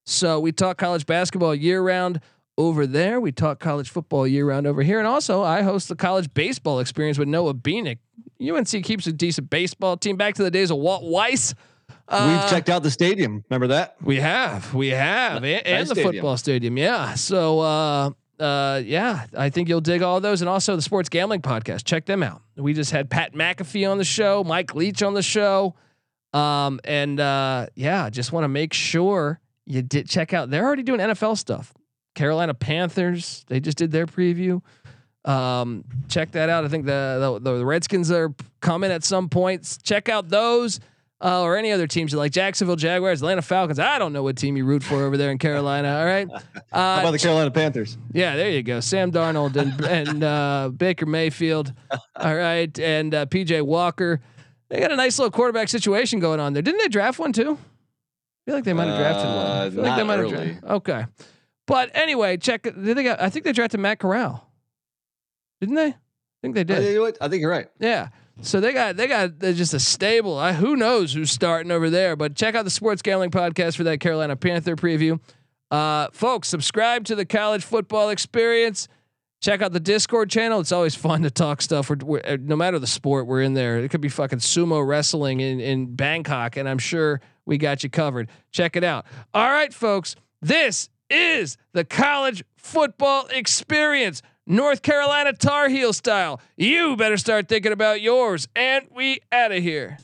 So 0.04 0.40
we 0.40 0.52
talk 0.52 0.78
college 0.78 1.06
basketball 1.06 1.54
year 1.54 1.80
round 1.80 2.20
over 2.58 2.86
there. 2.86 3.20
We 3.20 3.32
talk 3.32 3.60
college 3.60 3.88
football 3.88 4.26
year 4.26 4.44
round 4.44 4.66
over 4.66 4.82
here, 4.82 4.98
and 4.98 5.06
also 5.08 5.42
I 5.42 5.62
host 5.62 5.88
the 5.88 5.94
college 5.94 6.34
baseball 6.34 6.80
experience 6.80 7.16
with 7.16 7.28
Noah 7.28 7.54
Beanick. 7.54 7.98
UNC 8.42 8.84
keeps 8.84 9.06
a 9.06 9.12
decent 9.12 9.48
baseball 9.48 9.96
team. 9.96 10.16
Back 10.16 10.34
to 10.34 10.42
the 10.42 10.50
days 10.50 10.70
of 10.70 10.76
Walt 10.78 11.04
Weiss. 11.04 11.54
Uh, 12.08 12.40
We've 12.40 12.50
checked 12.50 12.68
out 12.68 12.82
the 12.82 12.90
stadium. 12.90 13.44
Remember 13.48 13.68
that? 13.68 13.96
We 14.02 14.16
have, 14.16 14.74
we 14.74 14.88
have, 14.88 15.44
and, 15.44 15.66
and 15.66 15.86
the 15.86 15.94
stadium. 15.94 16.12
football 16.14 16.36
stadium. 16.36 16.76
Yeah. 16.76 17.14
So, 17.14 17.60
uh, 17.60 18.10
uh, 18.40 18.82
yeah, 18.84 19.26
I 19.36 19.50
think 19.50 19.68
you'll 19.68 19.80
dig 19.80 20.02
all 20.02 20.20
those, 20.20 20.40
and 20.42 20.48
also 20.48 20.74
the 20.74 20.82
sports 20.82 21.08
gambling 21.08 21.42
podcast. 21.42 21.84
Check 21.84 22.06
them 22.06 22.22
out. 22.22 22.42
We 22.56 22.74
just 22.74 22.90
had 22.90 23.08
Pat 23.10 23.34
McAfee 23.34 23.88
on 23.90 23.98
the 23.98 24.04
show, 24.04 24.42
Mike 24.44 24.74
Leach 24.74 25.02
on 25.02 25.14
the 25.14 25.22
show, 25.22 25.74
um, 26.32 26.80
and 26.84 27.20
uh, 27.20 27.66
yeah, 27.74 28.10
just 28.10 28.32
want 28.32 28.44
to 28.44 28.48
make 28.48 28.72
sure 28.72 29.40
you 29.66 29.82
did 29.82 30.08
check 30.08 30.32
out. 30.32 30.50
They're 30.50 30.64
already 30.64 30.82
doing 30.82 31.00
NFL 31.00 31.36
stuff. 31.36 31.72
Carolina 32.18 32.52
Panthers, 32.52 33.44
they 33.46 33.60
just 33.60 33.78
did 33.78 33.92
their 33.92 34.04
preview. 34.06 34.60
Um, 35.24 35.84
check 36.08 36.32
that 36.32 36.48
out. 36.48 36.64
I 36.64 36.68
think 36.68 36.84
the, 36.84 37.38
the 37.40 37.54
the 37.54 37.64
Redskins 37.64 38.10
are 38.10 38.34
coming 38.60 38.90
at 38.90 39.04
some 39.04 39.28
points. 39.28 39.78
Check 39.78 40.08
out 40.08 40.28
those 40.28 40.80
uh, 41.20 41.42
or 41.42 41.56
any 41.56 41.70
other 41.70 41.86
teams 41.86 42.10
you 42.12 42.18
like. 42.18 42.32
Jacksonville 42.32 42.74
Jaguars, 42.76 43.22
Atlanta 43.22 43.42
Falcons. 43.42 43.78
I 43.78 44.00
don't 44.00 44.12
know 44.12 44.24
what 44.24 44.36
team 44.36 44.56
you 44.56 44.64
root 44.64 44.82
for 44.82 45.04
over 45.04 45.16
there 45.16 45.30
in 45.30 45.38
Carolina. 45.38 45.96
All 45.98 46.04
right. 46.06 46.28
Uh, 46.70 46.96
How 46.96 47.00
about 47.00 47.12
the 47.12 47.18
Carolina 47.18 47.50
Panthers? 47.50 47.96
Yeah, 48.12 48.36
there 48.36 48.50
you 48.50 48.62
go. 48.62 48.80
Sam 48.80 49.10
Darnold 49.10 49.56
and 49.56 49.80
and 50.08 50.22
uh, 50.22 50.70
Baker 50.76 51.06
Mayfield. 51.06 51.72
All 52.14 52.34
right, 52.36 52.78
and 52.78 53.14
uh, 53.14 53.24
PJ 53.26 53.62
Walker. 53.62 54.20
They 54.68 54.78
got 54.80 54.92
a 54.92 54.96
nice 54.96 55.18
little 55.18 55.30
quarterback 55.30 55.68
situation 55.70 56.20
going 56.20 56.40
on 56.40 56.52
there. 56.52 56.62
Didn't 56.62 56.80
they 56.80 56.88
draft 56.88 57.18
one 57.18 57.32
too? 57.32 57.52
I 57.52 58.44
feel 58.44 58.54
like 58.54 58.64
they 58.64 58.74
might 58.74 58.88
have 58.88 58.98
drafted 58.98 59.24
one. 59.26 59.36
I 59.36 59.66
Uh, 59.66 59.70
feel 59.70 59.82
like 59.82 59.92
they 59.96 60.04
not 60.04 60.06
might 60.06 60.18
have 60.18 60.28
drafted. 60.28 60.64
Okay, 60.64 61.06
but 61.68 61.90
anyway, 61.94 62.38
check. 62.38 62.62
Did 62.62 62.96
they 62.96 63.04
got? 63.04 63.20
I 63.20 63.28
think 63.28 63.44
they 63.44 63.52
drafted 63.52 63.78
Matt 63.78 64.00
Corral. 64.00 64.50
Didn't 65.60 65.76
they? 65.76 65.88
I 65.88 65.94
think 66.42 66.54
they 66.54 66.62
I, 66.62 66.64
did. 66.64 66.92
you 66.94 67.04
know? 67.04 67.12
I 67.20 67.28
think 67.28 67.42
you're 67.42 67.50
right. 67.50 67.68
Yeah. 67.78 68.08
So 68.40 68.60
they 68.60 68.72
got 68.72 68.96
they 68.96 69.06
got 69.06 69.38
just 69.38 69.74
a 69.74 69.80
stable. 69.80 70.38
I, 70.38 70.54
who 70.54 70.76
knows 70.76 71.12
who's 71.12 71.30
starting 71.30 71.70
over 71.70 71.90
there? 71.90 72.16
But 72.16 72.34
check 72.34 72.54
out 72.54 72.64
the 72.64 72.70
Sports 72.70 73.02
Gambling 73.02 73.30
Podcast 73.30 73.76
for 73.76 73.84
that 73.84 74.00
Carolina 74.00 74.34
Panther 74.34 74.76
preview. 74.76 75.20
Uh, 75.70 76.08
folks, 76.12 76.48
subscribe 76.48 77.04
to 77.04 77.14
the 77.14 77.26
College 77.26 77.64
Football 77.64 78.08
Experience. 78.08 78.88
Check 79.40 79.60
out 79.60 79.72
the 79.72 79.80
Discord 79.80 80.30
channel. 80.30 80.60
It's 80.60 80.72
always 80.72 80.94
fun 80.94 81.22
to 81.22 81.30
talk 81.30 81.60
stuff. 81.60 81.90
We're, 81.90 81.96
we're, 82.02 82.22
uh, 82.24 82.38
no 82.40 82.56
matter 82.56 82.78
the 82.78 82.88
sport, 82.88 83.26
we're 83.26 83.42
in 83.42 83.54
there. 83.54 83.78
It 83.78 83.90
could 83.90 84.00
be 84.00 84.08
fucking 84.08 84.38
sumo 84.38 84.84
wrestling 84.86 85.40
in 85.40 85.60
in 85.60 85.94
Bangkok, 85.94 86.56
and 86.56 86.68
I'm 86.68 86.78
sure 86.78 87.20
we 87.44 87.58
got 87.58 87.82
you 87.82 87.90
covered. 87.90 88.30
Check 88.52 88.76
it 88.76 88.84
out. 88.84 89.04
All 89.34 89.50
right, 89.50 89.74
folks. 89.74 90.16
This 90.40 90.88
is 91.10 91.56
the 91.72 91.84
College 91.84 92.44
Football 92.56 93.26
Experience. 93.28 94.22
North 94.46 94.80
Carolina 94.80 95.34
Tar 95.34 95.68
Heel 95.68 95.92
style. 95.92 96.40
You 96.56 96.96
better 96.96 97.18
start 97.18 97.48
thinking 97.48 97.72
about 97.72 98.00
yours. 98.00 98.48
And 98.56 98.86
we 98.94 99.20
out 99.30 99.52
of 99.52 99.62
here. 99.62 99.98